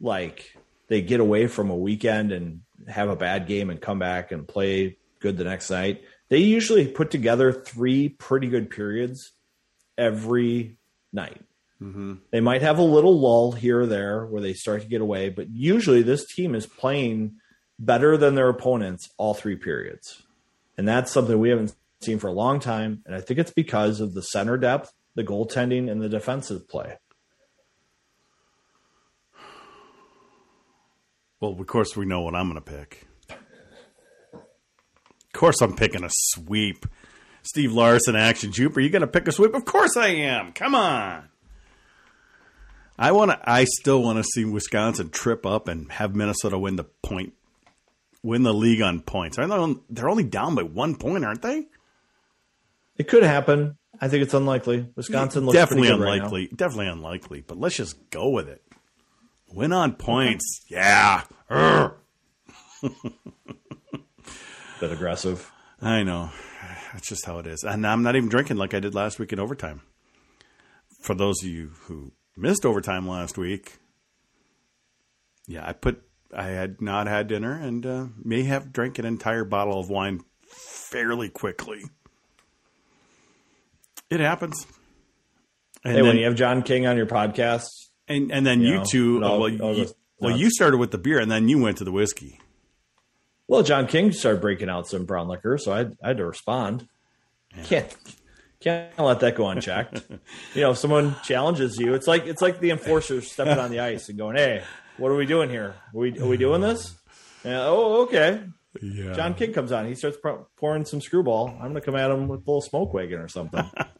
like 0.00 0.56
they 0.88 1.02
get 1.02 1.20
away 1.20 1.46
from 1.46 1.70
a 1.70 1.76
weekend 1.76 2.32
and 2.32 2.60
have 2.88 3.08
a 3.08 3.16
bad 3.16 3.46
game 3.46 3.70
and 3.70 3.80
come 3.80 3.98
back 3.98 4.32
and 4.32 4.46
play 4.46 4.98
good 5.20 5.36
the 5.36 5.44
next 5.44 5.70
night. 5.70 6.02
They 6.28 6.38
usually 6.38 6.88
put 6.88 7.10
together 7.10 7.52
three 7.52 8.08
pretty 8.08 8.48
good 8.48 8.70
periods 8.70 9.32
every 9.96 10.76
night. 11.12 11.40
Mm-hmm. 11.80 12.14
They 12.30 12.40
might 12.40 12.62
have 12.62 12.78
a 12.78 12.82
little 12.82 13.18
lull 13.20 13.52
here 13.52 13.82
or 13.82 13.86
there 13.86 14.24
where 14.26 14.42
they 14.42 14.54
start 14.54 14.82
to 14.82 14.88
get 14.88 15.00
away, 15.00 15.28
but 15.28 15.48
usually 15.50 16.02
this 16.02 16.26
team 16.26 16.54
is 16.54 16.66
playing 16.66 17.36
better 17.78 18.16
than 18.16 18.34
their 18.34 18.48
opponents 18.48 19.10
all 19.18 19.34
three 19.34 19.56
periods. 19.56 20.22
And 20.78 20.88
that's 20.88 21.12
something 21.12 21.38
we 21.38 21.50
haven't 21.50 21.74
seen 22.00 22.18
for 22.18 22.28
a 22.28 22.32
long 22.32 22.60
time. 22.60 23.02
And 23.06 23.14
I 23.14 23.20
think 23.20 23.38
it's 23.38 23.50
because 23.50 24.00
of 24.00 24.14
the 24.14 24.22
center 24.22 24.56
depth, 24.56 24.92
the 25.14 25.24
goaltending, 25.24 25.90
and 25.90 26.00
the 26.00 26.08
defensive 26.08 26.68
play. 26.68 26.96
Well, 31.40 31.52
of 31.58 31.66
course 31.66 31.96
we 31.96 32.06
know 32.06 32.22
what 32.22 32.34
I'm 32.34 32.50
going 32.50 32.62
to 32.62 32.70
pick. 32.70 33.06
Of 35.36 35.40
course 35.40 35.60
I'm 35.60 35.76
picking 35.76 36.02
a 36.02 36.08
sweep. 36.10 36.86
Steve 37.42 37.70
Larson 37.70 38.16
action 38.16 38.52
Jupe. 38.52 38.74
Are 38.78 38.80
you 38.80 38.88
going 38.88 39.02
to 39.02 39.06
pick 39.06 39.28
a 39.28 39.32
sweep? 39.32 39.52
Of 39.52 39.66
course 39.66 39.94
I 39.94 40.06
am. 40.08 40.54
Come 40.54 40.74
on. 40.74 41.28
I 42.98 43.12
want 43.12 43.32
to. 43.32 43.38
I 43.44 43.64
still 43.64 44.02
want 44.02 44.16
to 44.16 44.24
see 44.24 44.46
Wisconsin 44.46 45.10
trip 45.10 45.44
up 45.44 45.68
and 45.68 45.92
have 45.92 46.16
Minnesota 46.16 46.58
win 46.58 46.76
the 46.76 46.84
point, 46.84 47.34
win 48.22 48.44
the 48.44 48.54
league 48.54 48.80
on 48.80 49.00
points. 49.02 49.36
Aren't 49.36 49.50
they 49.50 49.56
on- 49.58 49.82
They're 49.90 50.08
only 50.08 50.24
down 50.24 50.54
by 50.54 50.62
one 50.62 50.96
point, 50.96 51.22
aren't 51.22 51.42
they? 51.42 51.66
It 52.96 53.06
could 53.06 53.22
happen. 53.22 53.76
I 54.00 54.08
think 54.08 54.22
it's 54.22 54.32
unlikely. 54.32 54.88
Wisconsin 54.96 55.44
looks 55.44 55.58
definitely 55.58 55.88
good 55.88 56.00
right 56.00 56.14
unlikely. 56.14 56.48
definitely 56.56 56.86
unlikely. 56.86 57.42
But 57.46 57.60
let's 57.60 57.76
just 57.76 58.08
go 58.08 58.30
with 58.30 58.48
it. 58.48 58.62
Win 59.52 59.74
on 59.74 59.92
points. 59.96 60.62
Yeah. 60.70 61.24
Bit 64.80 64.92
aggressive. 64.92 65.50
I 65.80 66.02
know. 66.02 66.30
That's 66.92 67.08
just 67.08 67.24
how 67.26 67.38
it 67.38 67.46
is. 67.46 67.64
And 67.64 67.86
I'm 67.86 68.02
not 68.02 68.16
even 68.16 68.28
drinking 68.28 68.56
like 68.56 68.74
I 68.74 68.80
did 68.80 68.94
last 68.94 69.18
week 69.18 69.32
in 69.32 69.40
overtime. 69.40 69.82
For 71.02 71.14
those 71.14 71.42
of 71.42 71.48
you 71.48 71.72
who 71.84 72.12
missed 72.36 72.64
overtime 72.66 73.06
last 73.08 73.38
week, 73.38 73.78
yeah, 75.46 75.66
I 75.66 75.72
put 75.72 76.02
I 76.34 76.46
had 76.48 76.80
not 76.80 77.06
had 77.06 77.28
dinner 77.28 77.52
and 77.52 77.86
uh, 77.86 78.06
may 78.22 78.42
have 78.44 78.72
drank 78.72 78.98
an 78.98 79.04
entire 79.04 79.44
bottle 79.44 79.78
of 79.78 79.88
wine 79.88 80.22
fairly 80.90 81.28
quickly. 81.28 81.82
It 84.10 84.20
happens. 84.20 84.66
And 85.84 85.92
Hey, 85.92 86.00
then, 86.00 86.06
when 86.06 86.16
you 86.16 86.24
have 86.24 86.34
John 86.34 86.62
King 86.62 86.86
on 86.86 86.96
your 86.96 87.06
podcast, 87.06 87.66
and, 88.08 88.30
and 88.32 88.44
then 88.46 88.60
you 88.60 88.68
you, 88.68 88.74
know, 88.78 88.84
two, 88.88 89.24
all- 89.24 89.40
well, 89.40 89.48
you, 89.50 89.86
well, 90.18 90.36
you 90.36 90.50
started 90.50 90.78
with 90.78 90.90
the 90.90 90.98
beer 90.98 91.18
and 91.18 91.30
then 91.30 91.48
you 91.48 91.58
went 91.60 91.78
to 91.78 91.84
the 91.84 91.92
whiskey. 91.92 92.40
Well, 93.48 93.62
John 93.62 93.86
King 93.86 94.12
started 94.12 94.40
breaking 94.40 94.68
out 94.68 94.86
some 94.88 95.04
brown 95.04 95.28
liquor, 95.28 95.58
so 95.58 95.72
I, 95.72 95.80
I 96.02 96.08
had 96.08 96.16
to 96.18 96.26
respond. 96.26 96.88
Can't 97.64 97.94
can't 98.60 98.98
let 98.98 99.20
that 99.20 99.34
go 99.34 99.48
unchecked. 99.48 100.02
you 100.54 100.60
know, 100.62 100.72
if 100.72 100.78
someone 100.78 101.16
challenges 101.24 101.78
you, 101.78 101.94
it's 101.94 102.06
like 102.06 102.26
it's 102.26 102.42
like 102.42 102.60
the 102.60 102.70
enforcer 102.70 103.20
stepping 103.20 103.58
on 103.58 103.70
the 103.70 103.80
ice 103.80 104.08
and 104.08 104.18
going, 104.18 104.36
"Hey, 104.36 104.62
what 104.98 105.10
are 105.10 105.16
we 105.16 105.26
doing 105.26 105.48
here? 105.50 105.74
Are 105.94 105.98
we 105.98 106.18
are 106.18 106.26
we 106.26 106.36
doing 106.36 106.60
this?" 106.60 106.94
Yeah, 107.44 107.66
oh, 107.66 108.02
okay. 108.02 108.42
Yeah. 108.82 109.14
John 109.14 109.34
King 109.34 109.52
comes 109.52 109.72
on. 109.72 109.86
He 109.86 109.94
starts 109.94 110.18
pour- 110.22 110.46
pouring 110.56 110.84
some 110.84 111.00
screwball. 111.00 111.48
I'm 111.48 111.70
going 111.70 111.74
to 111.74 111.80
come 111.80 111.96
at 111.96 112.10
him 112.10 112.28
with 112.28 112.40
a 112.40 112.44
little 112.44 112.60
smoke 112.60 112.92
wagon 112.92 113.20
or 113.20 113.28
something. 113.28 113.70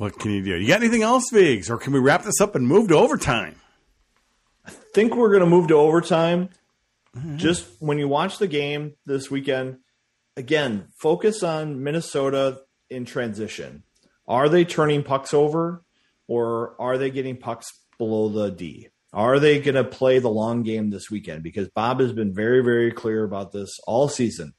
What 0.00 0.18
can 0.18 0.30
you 0.30 0.42
do? 0.42 0.56
You 0.56 0.66
got 0.66 0.80
anything 0.80 1.02
else, 1.02 1.28
Vigs? 1.30 1.68
Or 1.68 1.76
can 1.76 1.92
we 1.92 1.98
wrap 1.98 2.24
this 2.24 2.40
up 2.40 2.54
and 2.54 2.66
move 2.66 2.88
to 2.88 2.96
overtime? 2.96 3.56
Think 4.94 5.14
we're 5.14 5.30
going 5.30 5.40
to 5.40 5.46
move 5.46 5.68
to 5.68 5.74
overtime. 5.74 6.50
Just 7.36 7.66
when 7.80 7.98
you 7.98 8.06
watch 8.06 8.38
the 8.38 8.46
game 8.46 8.94
this 9.04 9.30
weekend, 9.30 9.78
again, 10.36 10.86
focus 11.00 11.42
on 11.42 11.82
Minnesota 11.82 12.60
in 12.88 13.04
transition. 13.04 13.82
Are 14.28 14.48
they 14.48 14.64
turning 14.64 15.02
pucks 15.02 15.34
over 15.34 15.82
or 16.28 16.80
are 16.80 16.98
they 16.98 17.10
getting 17.10 17.36
pucks 17.36 17.72
below 17.98 18.28
the 18.28 18.50
D? 18.50 18.88
Are 19.12 19.40
they 19.40 19.58
going 19.58 19.74
to 19.74 19.82
play 19.82 20.20
the 20.20 20.30
long 20.30 20.62
game 20.62 20.90
this 20.90 21.10
weekend? 21.10 21.42
Because 21.42 21.68
Bob 21.68 21.98
has 21.98 22.12
been 22.12 22.32
very, 22.32 22.62
very 22.62 22.92
clear 22.92 23.24
about 23.24 23.50
this 23.50 23.80
all 23.88 24.08
season. 24.08 24.54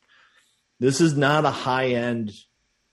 This 0.82 1.00
is 1.00 1.16
not 1.16 1.46
a 1.46 1.52
high 1.52 1.92
end, 1.92 2.34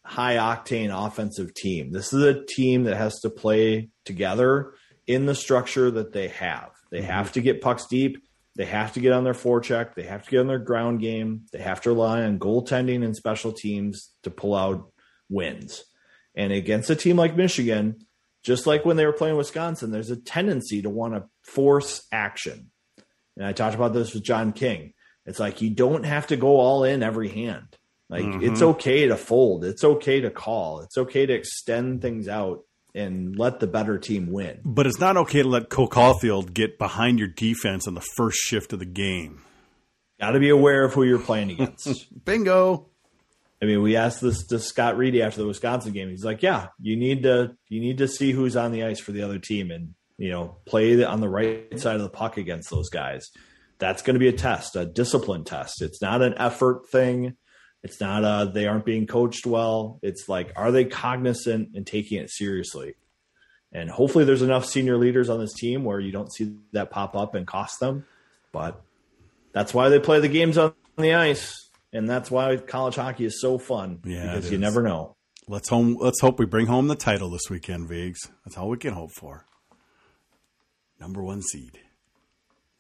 high 0.05 0.37
octane 0.37 0.91
offensive 0.95 1.53
team. 1.53 1.91
This 1.91 2.13
is 2.13 2.23
a 2.23 2.45
team 2.45 2.85
that 2.85 2.97
has 2.97 3.19
to 3.21 3.31
play 3.31 3.89
together 4.05 4.73
in 5.09 5.27
the 5.27 5.35
structure 5.35 5.91
that 5.91 6.13
they 6.13 6.29
have. 6.29 6.71
They 6.91 6.99
mm-hmm. 6.99 7.07
have 7.07 7.33
to 7.33 7.41
get 7.41 7.61
pucks 7.61 7.87
deep. 7.87 8.23
They 8.57 8.65
have 8.65 8.95
to 8.95 9.01
get 9.01 9.13
on 9.13 9.25
their 9.25 9.35
forecheck. 9.35 9.95
They 9.95 10.03
have 10.03 10.25
to 10.25 10.31
get 10.31 10.41
on 10.41 10.49
their 10.49 10.59
ground 10.59 11.01
game. 11.01 11.47
They 11.53 11.61
have 11.61 11.81
to 11.83 11.91
rely 11.91 12.23
on 12.23 12.41
goaltending 12.41 13.05
and 13.05 13.15
special 13.15 13.53
teams 13.53 14.11
to 14.25 14.31
pull 14.31 14.55
out 14.55 14.91
wins. 15.29 15.85
And 16.35 16.53
against 16.53 16.91
a 16.91 16.97
team 16.97 17.17
like 17.17 17.37
Michigan, 17.37 18.05
just 18.43 18.67
like 18.67 18.85
when 18.85 18.97
they 18.97 19.07
were 19.07 19.13
playing 19.13 19.37
Wisconsin, 19.37 19.91
there's 19.91 20.11
a 20.11 20.17
tendency 20.17 20.83
to 20.83 20.91
want 20.91 21.15
to 21.15 21.29
force 21.43 22.07
action. 22.11 22.71
And 23.37 23.47
I 23.47 23.53
talked 23.53 23.77
about 23.77 23.93
this 23.93 24.15
with 24.15 24.25
John 24.25 24.53
King. 24.53 24.93
It's 25.25 25.39
like 25.39 25.63
you 25.63 25.71
don't 25.71 26.05
have 26.05 26.29
to 26.29 26.37
go 26.37 26.59
all 26.59 26.85
in 26.85 27.03
every 27.03 27.29
hand. 27.29 27.77
Like 28.09 28.25
mm-hmm. 28.25 28.43
it's 28.43 28.63
okay 28.63 29.07
to 29.09 29.17
fold. 29.17 29.65
It's 29.65 29.85
okay 29.85 30.21
to 30.23 30.31
call. 30.31 30.81
It's 30.81 30.97
okay 30.97 31.27
to 31.27 31.35
extend 31.35 32.03
things 32.03 32.27
out 32.27 32.61
and 32.99 33.39
let 33.39 33.61
the 33.61 33.67
better 33.67 33.99
team 33.99 34.31
win. 34.31 34.61
But 34.65 34.87
it's 34.87 34.99
not 34.99 35.17
okay 35.17 35.43
to 35.43 35.49
let 35.49 35.69
Cole 35.69 35.89
Caufield 35.89 36.53
get 36.53 36.79
behind 36.79 37.19
your 37.19 37.29
defense 37.29 37.87
on 37.87 37.95
the 37.95 38.05
first 38.17 38.39
shift 38.39 38.73
of 38.73 38.79
the 38.79 38.87
game. 38.87 39.43
Got 40.21 40.33
to 40.33 40.41
be 40.41 40.49
aware 40.49 40.85
of 40.85 40.95
who 40.95 41.05
you're 41.05 41.19
playing 41.19 41.53
against. 41.53 42.07
Bingo. 42.25 42.89
I 43.63 43.67
mean, 43.67 43.83
we 43.83 43.97
asked 43.97 44.21
this 44.21 44.47
to 44.49 44.59
Scott 44.59 44.97
Reedy 44.97 45.23
after 45.23 45.41
the 45.41 45.47
Wisconsin 45.47 45.93
game. 45.93 46.11
He's 46.11 46.25
like, 46.25 46.43
"Yeah, 46.43 46.69
you 46.81 46.97
need 46.97 47.25
to 47.25 47.57
you 47.69 47.81
need 47.81 47.99
to 47.99 48.09
see 48.09 48.33
who's 48.33 48.57
on 48.57 48.73
the 48.73 48.85
ice 48.85 49.01
for 49.01 49.13
the 49.13 49.23
other 49.23 49.39
team, 49.39 49.71
and 49.71 49.95
you 50.17 50.31
know, 50.31 50.57
play 50.67 51.03
on 51.05 51.21
the 51.21 51.29
right 51.29 51.79
side 51.79 51.97
of 51.97 52.03
the 52.03 52.09
puck 52.09 52.37
against 52.37 52.71
those 52.71 52.89
guys. 52.89 53.31
That's 53.79 54.03
going 54.03 54.15
to 54.15 54.21
be 54.21 54.29
a 54.29 54.33
test, 54.33 54.75
a 54.75 54.85
discipline 54.85 55.45
test. 55.45 55.83
It's 55.83 56.03
not 56.03 56.23
an 56.23 56.35
effort 56.37 56.89
thing. 56.91 57.37
It's 57.83 58.01
not 58.01 58.25
a 58.25 58.51
they 58.51 58.67
aren't 58.67 58.85
being 58.85 59.07
coached 59.07 59.47
well. 59.47 59.99
It's 60.03 60.29
like 60.29 60.53
are 60.57 60.73
they 60.73 60.85
cognizant 60.85 61.71
and 61.75 61.87
taking 61.87 62.19
it 62.19 62.31
seriously? 62.31 62.95
And 63.73 63.91
hopefully 63.91 64.25
there's 64.25 64.43
enough 64.43 64.65
senior 64.65 64.97
leaders 64.97 65.29
on 65.29 65.41
this 65.41 65.53
team 65.53 65.85
where 65.85 66.01
you 66.01 66.11
don't 66.11 66.33
see 66.33 66.57
that 66.73 66.91
pop 66.91 67.15
up 67.15 67.35
and 67.35 67.47
cost 67.47 67.81
them. 67.81 68.07
But 68.51 68.81
that's 69.53 69.75
why 69.75 69.91
they 69.91 69.99
play 70.01 70.21
the 70.21 70.29
games 70.29 70.57
on 70.57 70.73
the 70.97 71.15
ice. 71.15 71.69
And 71.93 72.09
that's 72.09 72.31
why 72.31 72.57
college 72.57 72.97
hockey 72.97 73.25
is 73.25 73.41
so 73.41 73.59
fun. 73.59 74.01
Yeah, 74.05 74.35
because 74.35 74.51
you 74.51 74.59
never 74.59 74.83
know. 74.83 75.15
Let's 75.47 75.69
home 75.69 75.97
let's 75.99 76.21
hope 76.21 76.39
we 76.39 76.47
bring 76.47 76.67
home 76.67 76.89
the 76.89 76.97
title 76.97 77.31
this 77.31 77.49
weekend, 77.49 77.89
Vigs. 77.89 78.21
That's 78.45 78.59
all 78.59 78.69
we 78.69 78.77
can 78.77 78.93
hope 78.93 79.13
for. 79.13 79.47
Number 81.01 81.23
one 81.23 81.43
seed. 81.43 81.79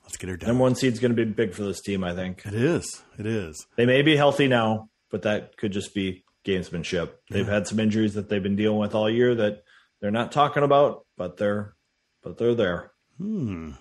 Let's 0.08 0.16
get 0.16 0.30
her 0.30 0.38
done. 0.38 0.48
Number 0.48 0.62
one 0.62 0.74
seed's 0.74 1.00
going 1.00 1.14
to 1.14 1.26
be 1.26 1.30
big 1.30 1.52
for 1.52 1.64
this 1.64 1.82
team, 1.82 2.02
I 2.02 2.14
think. 2.14 2.46
It 2.46 2.54
is. 2.54 3.02
It 3.18 3.26
is. 3.26 3.66
They 3.76 3.84
may 3.84 4.00
be 4.00 4.16
healthy 4.16 4.48
now, 4.48 4.88
but 5.10 5.20
that 5.22 5.58
could 5.58 5.70
just 5.70 5.94
be 5.94 6.24
gamesmanship. 6.46 7.10
They've 7.30 7.46
yeah. 7.46 7.52
had 7.52 7.66
some 7.66 7.78
injuries 7.78 8.14
that 8.14 8.30
they've 8.30 8.42
been 8.42 8.56
dealing 8.56 8.78
with 8.78 8.94
all 8.94 9.10
year 9.10 9.34
that 9.34 9.64
they're 10.00 10.10
not 10.10 10.32
talking 10.32 10.62
about, 10.62 11.04
but 11.18 11.36
they're 11.36 11.74
but 12.22 12.38
they're 12.38 12.54
there. 12.54 12.92
Hmm. 13.18 13.72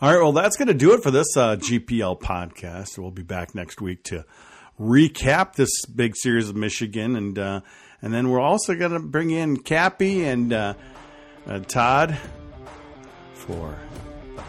All 0.00 0.12
right, 0.12 0.20
well, 0.20 0.32
that's 0.32 0.56
going 0.56 0.66
to 0.66 0.74
do 0.74 0.92
it 0.92 1.04
for 1.04 1.12
this 1.12 1.36
uh, 1.36 1.54
GPL 1.54 2.20
podcast. 2.20 2.98
We'll 2.98 3.12
be 3.12 3.22
back 3.22 3.54
next 3.54 3.80
week 3.80 4.02
to 4.04 4.24
recap 4.80 5.54
this 5.54 5.86
big 5.86 6.16
series 6.16 6.48
of 6.48 6.56
Michigan, 6.56 7.14
and 7.14 7.38
uh, 7.38 7.60
and 8.00 8.12
then 8.12 8.28
we're 8.28 8.40
also 8.40 8.74
going 8.74 8.90
to 8.90 8.98
bring 8.98 9.30
in 9.30 9.58
Cappy 9.58 10.24
and 10.24 10.52
uh, 10.52 10.74
uh 11.46 11.60
Todd 11.60 12.18
for 13.34 13.78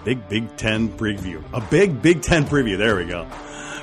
Big 0.04 0.28
Big 0.30 0.56
Ten 0.58 0.90
preview. 0.90 1.44
A 1.54 1.62
big 1.62 2.02
Big 2.02 2.22
Ten 2.22 2.46
preview. 2.46 2.78
There 2.78 2.96
we 2.96 3.06
go. 3.06 3.26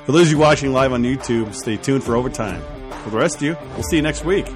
For 0.06 0.12
those 0.12 0.26
of 0.26 0.32
you 0.32 0.38
watching 0.38 0.72
live 0.72 0.92
on 0.92 1.02
YouTube, 1.02 1.54
stay 1.54 1.76
tuned 1.76 2.04
for 2.04 2.16
overtime. 2.16 2.62
For 3.04 3.10
the 3.10 3.18
rest 3.18 3.36
of 3.36 3.42
you, 3.42 3.56
we'll 3.74 3.82
see 3.84 3.96
you 3.96 4.02
next 4.02 4.24
week. 4.24 4.46